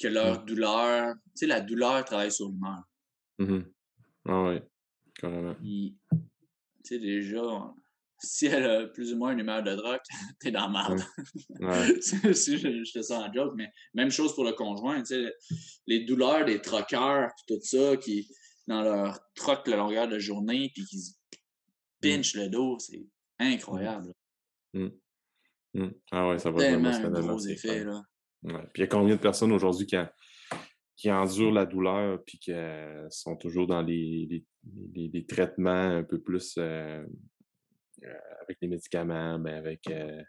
que 0.01 0.09
leur 0.09 0.45
douleur, 0.45 1.15
tu 1.15 1.31
sais, 1.35 1.47
la 1.47 1.61
douleur 1.61 2.05
travaille 2.05 2.33
sur 2.33 2.49
l'humeur. 2.49 2.83
Mmh 3.39 3.71
ah 4.29 4.43
oui, 4.43 4.61
carrément. 5.15 5.55
Tu 5.63 5.95
sais, 6.83 6.99
déjà, 6.99 7.75
si 8.19 8.47
elle 8.47 8.65
a 8.65 8.87
plus 8.87 9.13
ou 9.13 9.19
moins 9.19 9.33
une 9.33 9.39
humeur 9.39 9.63
de 9.63 9.75
drogue, 9.75 10.01
t'es 10.41 10.51
dans 10.51 10.69
la 10.69 10.69
merde. 10.69 11.05
Ouais. 11.61 12.01
si 12.35 12.59
je, 12.59 12.85
je, 12.85 12.93
te 12.93 13.03
sens 13.03 13.23
en 13.23 13.33
joke, 13.33 13.53
mais 13.57 13.71
même 13.95 14.11
chose 14.11 14.35
pour 14.35 14.45
le 14.45 14.53
conjoint, 14.53 15.01
tu 15.03 15.15
sais, 15.15 15.33
les 15.87 16.05
douleurs 16.05 16.45
des 16.45 16.61
troqueurs, 16.61 17.31
tout 17.47 17.61
ça, 17.63 17.97
qui, 17.97 18.29
dans 18.67 18.83
leur 18.83 19.21
troc 19.37 19.69
la 19.69 19.77
longueur 19.77 20.09
de 20.09 20.19
journée, 20.19 20.73
puis 20.75 20.85
qui 20.87 20.99
se 20.99 21.13
mmh. 21.13 21.37
pinchent 22.01 22.35
le 22.35 22.49
dos, 22.49 22.79
c'est 22.81 23.07
incroyable. 23.39 24.13
Mmh. 24.77 24.91
Mmh. 25.75 25.91
Ah 26.11 26.29
ouais, 26.29 26.39
ça 26.39 26.51
va 26.51 26.57
vraiment 26.57 26.89
un 26.89 27.21
gros 27.21 27.47
effet, 27.47 27.85
là. 27.85 28.03
Ouais. 28.43 28.63
Puis 28.73 28.77
il 28.77 28.81
y 28.81 28.85
a 28.85 28.87
combien 28.87 29.17
de 29.17 29.21
personnes 29.21 29.53
aujourd'hui 29.53 29.87
qui, 29.87 29.97
qui 30.97 31.11
endurent 31.11 31.53
la 31.53 31.67
douleur 31.67 32.23
puis 32.25 32.39
qui 32.39 32.53
sont 33.11 33.37
toujours 33.37 33.67
dans 33.67 33.83
les, 33.83 34.45
les, 34.95 35.09
les, 35.13 35.27
traitements 35.27 35.71
un 35.71 36.05
peu 36.05 36.21
plus 36.21 36.55
euh, 36.59 37.05
euh, 38.05 38.15
avec 38.43 38.59
les 38.61 38.69
médicaments, 38.69 39.39
mais 39.39 39.53
ben, 39.53 39.59
avec 39.59 39.81
euh, 39.91 40.23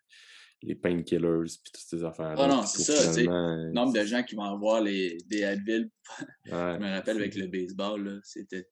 les 0.63 0.75
painkillers 0.75 1.43
puis 1.63 1.71
toutes 1.71 1.83
ces 1.85 2.03
affaires-là. 2.03 2.43
Ah 2.43 2.47
non, 2.47 2.63
c'est 2.63 2.91
ça. 2.91 3.21
Le 3.21 3.71
nombre 3.71 3.93
de 3.93 4.03
gens 4.03 4.23
qui 4.23 4.35
vont 4.35 4.43
avoir 4.43 4.81
les, 4.81 5.17
des 5.27 5.43
Advil. 5.43 5.89
je 6.45 6.51
me 6.51 6.95
rappelle 6.95 7.17
avec 7.17 7.35
le 7.35 7.47
baseball, 7.47 8.19
c'était 8.23 8.67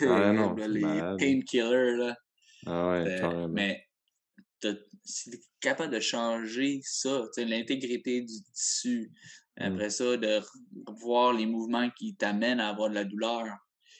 ah, 0.00 0.54
les 0.68 0.80
painkillers, 1.18 1.96
là. 1.96 2.16
Ah 2.66 2.90
ouais, 2.90 3.16
carrément. 3.20 3.48
Mais 3.48 3.85
si 5.04 5.30
tu 5.30 5.36
es 5.36 5.40
capable 5.60 5.92
de 5.92 6.00
changer 6.00 6.80
ça, 6.82 7.22
l'intégrité 7.36 8.22
du 8.22 8.42
tissu, 8.52 9.10
mmh. 9.58 9.62
après 9.62 9.90
ça, 9.90 10.16
de 10.16 10.40
voir 11.00 11.32
les 11.32 11.46
mouvements 11.46 11.90
qui 11.90 12.16
t'amènent 12.16 12.60
à 12.60 12.68
avoir 12.68 12.90
de 12.90 12.94
la 12.94 13.04
douleur, 13.04 13.46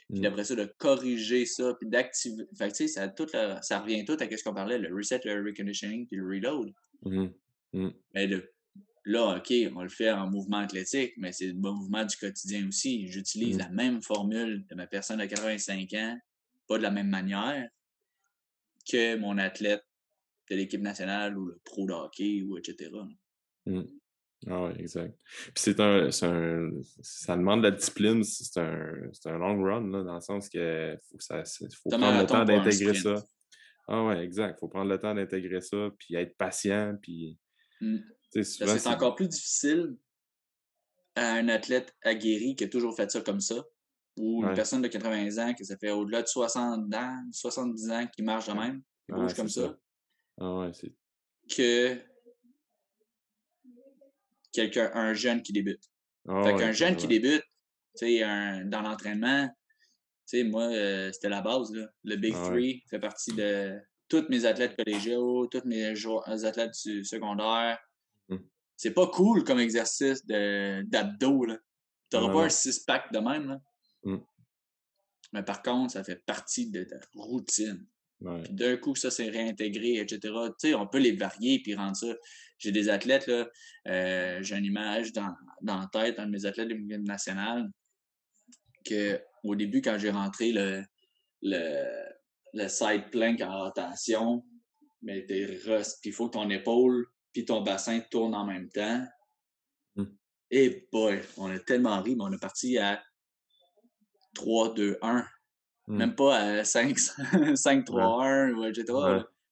puis 0.08 0.20
mmh. 0.20 0.26
après 0.26 0.44
ça, 0.44 0.54
de 0.54 0.72
corriger 0.78 1.46
ça, 1.46 1.74
puis 1.80 1.88
d'activer. 1.88 2.44
Fait 2.56 2.68
tu 2.68 2.74
sais, 2.74 2.88
ça, 2.88 3.08
tout 3.08 3.28
ça 3.28 3.80
revient 3.80 4.04
tout 4.04 4.16
à 4.18 4.36
ce 4.36 4.44
qu'on 4.44 4.54
parlait, 4.54 4.78
le 4.78 4.94
reset, 4.94 5.20
le 5.24 5.44
reconditioning, 5.44 6.06
puis 6.06 6.16
le 6.16 6.26
reload. 6.26 6.72
Mmh. 7.02 7.90
Mais 8.14 8.28
là, 9.04 9.36
OK, 9.36 9.52
on 9.74 9.82
le 9.82 9.88
fait 9.88 10.10
en 10.10 10.28
mouvement 10.28 10.58
athlétique, 10.58 11.12
mais 11.16 11.32
c'est 11.32 11.48
le 11.48 11.54
mouvement 11.54 12.04
du 12.04 12.16
quotidien 12.16 12.66
aussi. 12.68 13.06
J'utilise 13.08 13.58
la 13.58 13.68
même 13.68 14.02
formule 14.02 14.66
de 14.68 14.74
ma 14.74 14.86
personne 14.86 15.20
de 15.20 15.26
85 15.26 15.92
ans, 15.94 16.18
pas 16.66 16.78
de 16.78 16.82
la 16.82 16.90
même 16.90 17.08
manière 17.08 17.68
que 18.90 19.16
mon 19.16 19.38
athlète 19.38 19.85
de 20.50 20.56
l'équipe 20.56 20.80
nationale 20.80 21.36
ou 21.36 21.46
le 21.46 21.60
pro 21.64 21.86
de 21.86 21.92
hockey 21.92 22.42
ou 22.42 22.56
etc. 22.58 22.90
Mmh. 23.66 23.82
Ah 24.48 24.64
oui, 24.64 24.72
exact. 24.78 25.18
Puis 25.24 25.54
c'est 25.56 25.80
un, 25.80 26.08
un, 26.22 26.70
Ça 27.02 27.36
demande 27.36 27.62
de 27.62 27.68
la 27.68 27.70
discipline, 27.74 28.22
c'est 28.22 28.60
un, 28.60 29.10
un 29.24 29.38
long 29.38 29.62
run, 29.62 29.90
là, 29.90 30.02
dans 30.02 30.14
le 30.14 30.20
sens 30.20 30.48
que 30.48 30.96
faut, 31.10 31.18
ça, 31.18 31.42
faut 31.44 31.90
prendre 31.90 32.20
le 32.20 32.26
temps 32.26 32.44
d'intégrer 32.44 32.94
ça. 32.94 33.24
Ah 33.88 34.04
ouais, 34.04 34.22
exact. 34.22 34.56
Il 34.56 34.60
faut 34.60 34.68
prendre 34.68 34.90
le 34.90 34.98
temps 34.98 35.14
d'intégrer 35.14 35.60
ça, 35.60 35.90
puis 35.98 36.14
être 36.16 36.36
patient, 36.36 36.96
puis. 37.00 37.38
Mmh. 37.80 37.98
C'est 38.42 38.86
encore 38.88 39.14
plus 39.14 39.28
difficile 39.28 39.96
à 41.14 41.34
un 41.34 41.48
athlète 41.48 41.94
aguerri 42.02 42.54
qui 42.56 42.64
a 42.64 42.68
toujours 42.68 42.94
fait 42.94 43.10
ça 43.10 43.20
comme 43.22 43.40
ça, 43.40 43.64
ou 44.18 44.44
une 44.44 44.54
personne 44.54 44.82
de 44.82 44.88
80 44.88 45.38
ans 45.38 45.54
qui 45.54 45.64
ça 45.64 45.76
fait 45.78 45.90
au-delà 45.90 46.22
de 46.22 46.26
60 46.26 46.94
ans, 46.94 47.24
70 47.32 47.90
ans 47.90 48.06
qui 48.14 48.22
marche 48.22 48.48
de 48.48 48.52
même, 48.52 48.82
qui 49.06 49.14
bouge 49.14 49.34
comme 49.34 49.48
ça. 49.48 49.76
Ah 50.38 50.58
ouais, 50.58 50.72
c'est. 50.72 50.92
Que 51.48 52.00
quelqu'un, 54.52 54.90
un 54.94 55.14
jeune 55.14 55.42
qui 55.42 55.52
débute. 55.52 55.82
Ah 56.28 56.42
fait 56.44 56.56
qu'un 56.56 56.72
jeune 56.72 56.96
qui 56.96 57.06
débute, 57.06 57.44
tu 57.96 58.06
sais, 58.06 58.20
dans 58.64 58.82
l'entraînement, 58.82 59.48
tu 60.28 60.38
sais, 60.38 60.44
moi, 60.44 60.64
euh, 60.64 61.12
c'était 61.12 61.28
la 61.28 61.40
base, 61.40 61.72
là. 61.72 61.88
Le 62.02 62.16
Big 62.16 62.34
ah 62.36 62.48
Three 62.48 62.82
fait 62.90 62.98
partie 62.98 63.32
de 63.32 63.78
tous 64.08 64.24
mes 64.28 64.44
athlètes 64.44 64.76
collégiaux, 64.76 65.46
tous 65.46 65.62
mes 65.64 65.94
athlètes 66.44 66.74
secondaires. 66.74 67.78
Hum. 68.28 68.44
C'est 68.76 68.92
pas 68.92 69.06
cool 69.06 69.44
comme 69.44 69.60
exercice 69.60 70.26
d'abdos, 70.26 71.44
là. 71.44 71.58
T'auras 72.10 72.32
pas 72.32 72.44
un 72.44 72.48
six-pack 72.48 73.12
de 73.12 73.18
même, 73.18 73.48
là. 73.48 73.60
Hum. 74.04 74.24
Mais 75.32 75.42
par 75.42 75.62
contre, 75.62 75.92
ça 75.92 76.02
fait 76.02 76.24
partie 76.24 76.70
de 76.70 76.82
ta 76.84 76.96
routine. 77.14 77.86
Puis 78.18 78.54
d'un 78.54 78.76
coup, 78.76 78.94
ça 78.94 79.10
s'est 79.10 79.28
réintégré, 79.28 79.98
etc. 79.98 80.32
On 80.74 80.86
peut 80.86 80.98
les 80.98 81.12
varier 81.12 81.60
puis 81.62 81.74
rendre 81.74 81.96
ça. 81.96 82.14
J'ai 82.58 82.72
des 82.72 82.88
athlètes, 82.88 83.26
là, 83.26 83.46
euh, 83.88 84.42
j'ai 84.42 84.56
une 84.56 84.64
image 84.64 85.12
dans, 85.12 85.34
dans 85.60 85.78
la 85.78 85.88
tête, 85.92 86.18
un 86.18 86.26
de 86.26 86.30
mes 86.30 86.46
athlètes 86.46 86.68
de 86.68 86.96
nationale, 86.96 87.68
que 88.84 89.20
au 89.44 89.54
début, 89.54 89.82
quand 89.82 89.98
j'ai 89.98 90.10
rentré 90.10 90.52
le, 90.52 90.82
le, 91.42 91.84
le 92.54 92.68
side 92.68 93.10
plank 93.10 93.40
en 93.42 93.64
rotation, 93.64 94.42
mais 95.02 95.22
puis 95.22 95.46
il 96.04 96.12
faut 96.12 96.28
que 96.28 96.32
ton 96.32 96.48
épaule 96.48 97.06
puis 97.32 97.44
ton 97.44 97.60
bassin 97.60 98.00
tournent 98.10 98.34
en 98.34 98.46
même 98.46 98.70
temps. 98.70 99.04
Et 99.98 100.00
mmh. 100.00 100.06
eh 100.50 100.88
boy, 100.90 101.20
on 101.36 101.50
a 101.50 101.58
tellement 101.58 102.00
ri, 102.00 102.16
mais 102.16 102.24
on 102.24 102.32
est 102.32 102.40
parti 102.40 102.78
à 102.78 103.02
3, 104.34 104.74
2, 104.74 104.98
1. 105.02 105.26
Mmh. 105.86 105.96
Même 105.96 106.14
pas 106.14 106.36
à 106.36 106.64
5, 106.64 106.98
5 107.54 107.84
3, 107.84 108.24
1 108.24 108.52
ou 108.54 108.64
etc. 108.64 108.86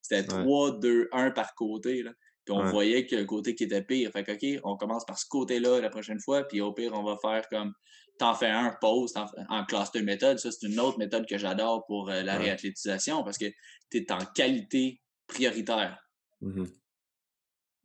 C'était 0.02 0.26
3, 0.26 0.78
2, 0.78 1.08
1 1.12 1.30
par 1.30 1.54
côté. 1.54 2.02
Là. 2.02 2.12
Puis 2.44 2.54
on 2.54 2.64
voyait 2.64 3.06
que 3.06 3.16
le 3.16 3.24
côté 3.24 3.54
qui 3.54 3.64
était 3.64 3.82
pire. 3.82 4.10
Fait 4.12 4.22
que, 4.22 4.32
OK, 4.32 4.60
on 4.64 4.76
commence 4.76 5.04
par 5.06 5.18
ce 5.18 5.26
côté-là 5.26 5.80
la 5.80 5.88
prochaine 5.88 6.20
fois, 6.20 6.44
puis 6.44 6.60
au 6.60 6.72
pire, 6.72 6.92
on 6.94 7.02
va 7.02 7.16
faire 7.16 7.48
comme 7.48 7.72
t'en 8.18 8.34
fais 8.34 8.50
un, 8.50 8.76
pause 8.80 9.16
en, 9.16 9.26
en 9.48 9.64
cluster 9.64 10.02
méthode. 10.02 10.38
Ça, 10.38 10.50
c'est 10.50 10.66
une 10.66 10.78
autre 10.78 10.98
méthode 10.98 11.26
que 11.26 11.38
j'adore 11.38 11.84
pour 11.86 12.10
euh, 12.10 12.22
la 12.22 12.36
réathlétisation 12.36 13.24
parce 13.24 13.38
que 13.38 13.46
tu 13.90 13.98
es 13.98 14.12
en 14.12 14.18
qualité 14.34 15.00
prioritaire. 15.26 15.98
Mm-hmm. 16.42 16.68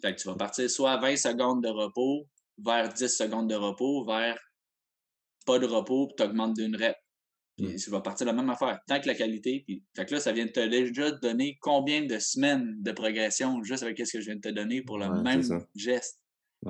Fait 0.02 0.16
que 0.16 0.22
tu 0.22 0.28
vas 0.28 0.36
partir 0.36 0.70
soit 0.70 0.91
à 0.91 0.97
20 0.97 1.16
secondes 1.16 1.64
de 1.64 1.70
repos, 1.70 2.28
vers 2.58 2.89
10 2.89 3.08
secondes 3.08 3.50
de 3.50 3.56
repos, 3.56 4.06
vers 4.06 4.38
pas 5.45 5.60
de 5.60 5.66
repos, 5.66 6.08
puis 6.08 6.16
tu 6.18 6.24
augmentes 6.24 6.56
d'une 6.56 6.76
rep. 6.76 6.95
Puis 7.64 7.76
tu 7.76 7.89
vas 7.89 8.01
partir 8.01 8.26
de 8.26 8.32
la 8.32 8.38
même 8.38 8.49
affaire. 8.49 8.80
Tant 8.88 8.99
que 8.99 9.07
la 9.07 9.16
qualité, 9.16 9.64
puis 9.66 9.84
fait 9.95 10.05
que 10.05 10.14
là, 10.14 10.20
ça 10.20 10.32
vient 10.32 10.45
de 10.45 10.51
te 10.51 10.66
déjà 10.66 11.12
donner 11.12 11.57
combien 11.62 12.05
de 12.05 12.18
semaines 12.20 12.82
de 12.82 12.91
progression 12.91 13.62
juste 13.64 13.84
avec 13.84 13.97
ce 13.99 14.14
que 14.14 14.22
je 14.22 14.26
viens 14.26 14.36
de 14.36 14.41
te 14.41 14.49
donner 14.49 14.82
pour 14.82 14.97
le 14.97 15.22
même 15.22 15.43
geste. 15.76 16.20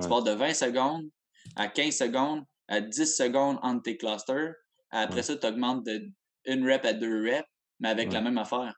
Tu 0.00 0.08
pars 0.08 0.22
de 0.22 0.32
20 0.32 0.54
secondes 0.54 1.08
à 1.56 1.68
15 1.68 1.94
secondes 1.94 2.44
à 2.70 2.80
10 2.80 3.16
secondes 3.16 3.58
entre 3.62 3.82
tes 3.82 3.96
clusters. 3.96 4.54
Après 4.90 5.22
ça, 5.22 5.36
tu 5.36 5.46
augmentes 5.46 5.84
de 5.84 6.08
une 6.46 6.66
rep 6.66 6.84
à 6.86 6.94
deux 6.94 7.22
reps, 7.22 7.46
mais 7.80 7.90
avec 7.90 8.12
la 8.12 8.22
même 8.22 8.38
affaire. 8.38 8.74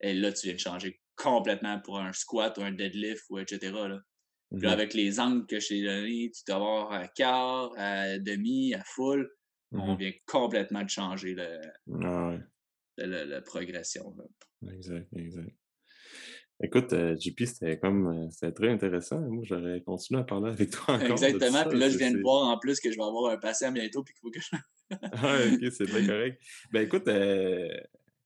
Et 0.00 0.14
là, 0.14 0.32
tu 0.32 0.46
viens 0.46 0.54
de 0.54 0.60
changer 0.60 1.00
complètement 1.14 1.78
pour 1.80 2.00
un 2.00 2.12
squat 2.12 2.56
ou 2.58 2.62
un 2.62 2.72
deadlift 2.72 3.24
ou 3.30 3.38
etc. 3.38 3.70
Là. 3.72 4.00
Puis 4.50 4.60
mm-hmm. 4.60 4.68
avec 4.68 4.94
les 4.94 5.20
angles 5.20 5.46
que 5.46 5.60
je 5.60 5.68
t'ai 5.68 5.84
donnés, 5.84 6.30
tu 6.34 6.42
dois 6.46 6.56
avoir 6.56 6.92
à 6.92 7.06
quart, 7.06 7.70
à 7.76 8.18
demi, 8.18 8.74
à 8.74 8.82
full. 8.84 9.30
On 9.72 9.94
mm-hmm. 9.94 9.98
vient 9.98 10.12
complètement 10.26 10.82
de 10.82 10.88
changer 10.88 11.34
le, 11.34 11.60
ah 12.04 12.36
la, 12.98 13.40
progression. 13.40 14.14
Exact, 14.70 15.08
exact. 15.16 15.50
Écoute, 16.64 16.92
euh, 16.92 17.16
JP, 17.18 17.40
c'était 17.44 17.78
comme 17.78 18.06
euh, 18.06 18.30
c'était 18.30 18.52
très 18.52 18.68
intéressant. 18.68 19.20
Moi, 19.20 19.42
j'aurais 19.44 19.80
continué 19.80 20.20
à 20.20 20.24
parler 20.24 20.50
avec 20.50 20.70
toi 20.70 20.94
encore. 20.94 21.10
Exactement. 21.10 21.64
Puis 21.68 21.78
là, 21.78 21.88
je 21.88 21.98
viens 21.98 22.12
de 22.12 22.20
voir 22.20 22.48
en 22.48 22.58
plus 22.58 22.78
que 22.78 22.90
je 22.92 22.96
vais 22.96 23.02
avoir 23.02 23.32
un 23.32 23.36
patient 23.36 23.72
bientôt 23.72 24.04
puis 24.04 24.14
qu'il 24.14 24.20
faut 24.20 24.30
que 24.30 24.40
je. 24.40 24.56
ah, 25.12 25.38
ok, 25.52 25.72
c'est 25.72 25.86
très 25.86 26.06
correct. 26.06 26.40
Ben 26.72 26.84
écoute, 26.84 27.08
euh, 27.08 27.68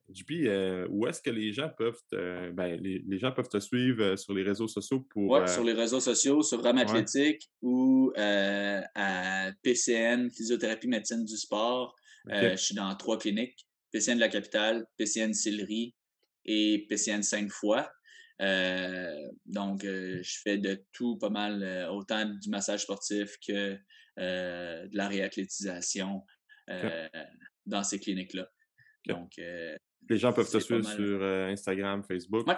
JP, 0.09 0.31
euh, 0.45 0.87
où 0.89 1.05
est-ce 1.07 1.21
que 1.21 1.29
les 1.29 1.51
gens 1.51 1.69
peuvent 1.77 1.99
te, 2.09 2.51
ben, 2.51 2.79
les, 2.81 3.03
les, 3.05 3.19
gens 3.19 3.31
peuvent 3.31 3.49
te 3.49 3.59
suivre 3.59 4.01
euh, 4.01 4.15
sur 4.15 4.33
les 4.33 4.43
réseaux 4.43 4.67
sociaux 4.67 5.01
pour. 5.09 5.31
Oui, 5.31 5.47
sur 5.47 5.63
les 5.63 5.73
réseaux 5.73 5.99
sociaux, 5.99 6.41
sur 6.41 6.63
Rome 6.63 6.77
Athlétique 6.77 7.49
ou 7.61 8.11
à 8.15 9.51
PCN, 9.63 10.29
Physiothérapie 10.29 10.87
Médecine 10.87 11.25
du 11.25 11.37
Sport. 11.37 11.95
je 12.25 12.55
suis 12.55 12.75
dans 12.75 12.95
trois 12.95 13.17
cliniques. 13.17 13.67
PCN 13.91 14.15
de 14.15 14.19
la 14.19 14.29
capitale, 14.29 14.85
PCN 14.97 15.33
Sillery 15.33 15.95
et 16.45 16.85
PCN. 16.89 17.21
Euh, 18.41 19.29
donc, 19.45 19.83
euh, 19.83 20.19
je 20.21 20.39
fais 20.43 20.57
de 20.57 20.83
tout 20.93 21.17
pas 21.17 21.29
mal, 21.29 21.63
euh, 21.63 21.89
autant 21.89 22.25
du 22.25 22.49
massage 22.49 22.83
sportif 22.83 23.37
que 23.45 23.77
de 24.17 24.97
la 24.97 25.07
réathlétisation 25.07 26.23
dans 27.67 27.83
ces 27.83 27.99
cliniques-là. 27.99 28.49
Donc, 29.05 29.39
les 30.09 30.17
gens 30.17 30.33
peuvent 30.33 30.49
te 30.49 30.59
suivre 30.59 30.87
sur 30.87 31.23
Instagram, 31.23 32.03
Facebook. 32.03 32.45
Oui, 32.47 32.53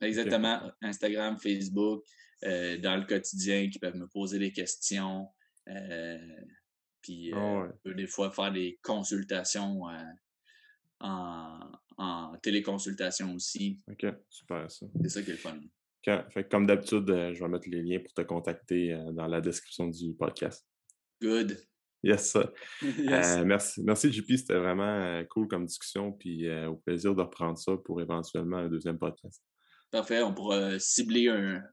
exactement. 0.00 0.70
Instagram, 0.82 1.38
Facebook, 1.38 2.04
dans 2.42 2.98
le 2.98 3.06
quotidien, 3.06 3.68
qui 3.68 3.78
peuvent 3.78 3.96
me 3.96 4.06
poser 4.06 4.38
des 4.38 4.52
questions. 4.52 5.28
puis, 7.00 7.32
ah 7.34 7.68
des 7.84 8.06
fois, 8.06 8.30
faire 8.30 8.52
des 8.52 8.78
consultations 8.82 9.82
en, 11.00 11.72
en 11.98 12.36
téléconsultation 12.38 13.34
aussi. 13.34 13.80
OK, 13.90 14.06
super 14.28 14.70
ça. 14.70 14.86
C'est 15.02 15.08
ça 15.08 15.22
qui 15.22 15.30
est 15.30 15.34
le 15.34 15.38
fun. 15.38 15.58
Fait, 16.30 16.48
comme 16.50 16.66
d'habitude, 16.66 17.08
euh, 17.08 17.32
je 17.32 17.42
vais 17.42 17.48
mettre 17.48 17.68
les 17.68 17.82
liens 17.82 17.98
pour 17.98 18.12
te 18.12 18.20
contacter 18.22 18.92
euh, 18.92 19.12
dans 19.12 19.26
la 19.26 19.40
description 19.40 19.88
du 19.88 20.12
podcast. 20.14 20.66
Good. 21.22 21.56
Yes. 22.12 22.36
Euh, 22.36 23.44
merci, 23.44 23.82
merci 23.82 24.12
JP, 24.12 24.36
c'était 24.36 24.58
vraiment 24.58 25.22
cool 25.30 25.48
comme 25.48 25.66
discussion, 25.66 26.12
puis 26.12 26.50
au 26.66 26.76
plaisir 26.76 27.14
de 27.14 27.22
reprendre 27.22 27.58
ça 27.58 27.72
pour 27.84 28.00
éventuellement 28.00 28.58
un 28.58 28.68
deuxième 28.68 28.98
podcast. 28.98 29.42
Parfait, 29.90 30.22
on 30.22 30.34
pourra 30.34 30.78
cibler 30.78 31.28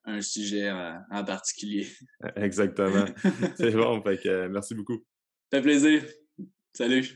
un, 0.06 0.22
sujet 0.22 0.72
en, 0.72 1.24
particulier. 1.26 1.88
Exactement. 2.36 3.06
C'est 3.58 3.72
bon, 3.72 4.02
fait 4.04 4.22
que 4.22 4.48
merci 4.48 4.76
beaucoup. 4.76 5.04
Ça 5.52 5.58
fait 5.58 5.64
plaisir. 5.64 6.04
Salut. 6.74 7.16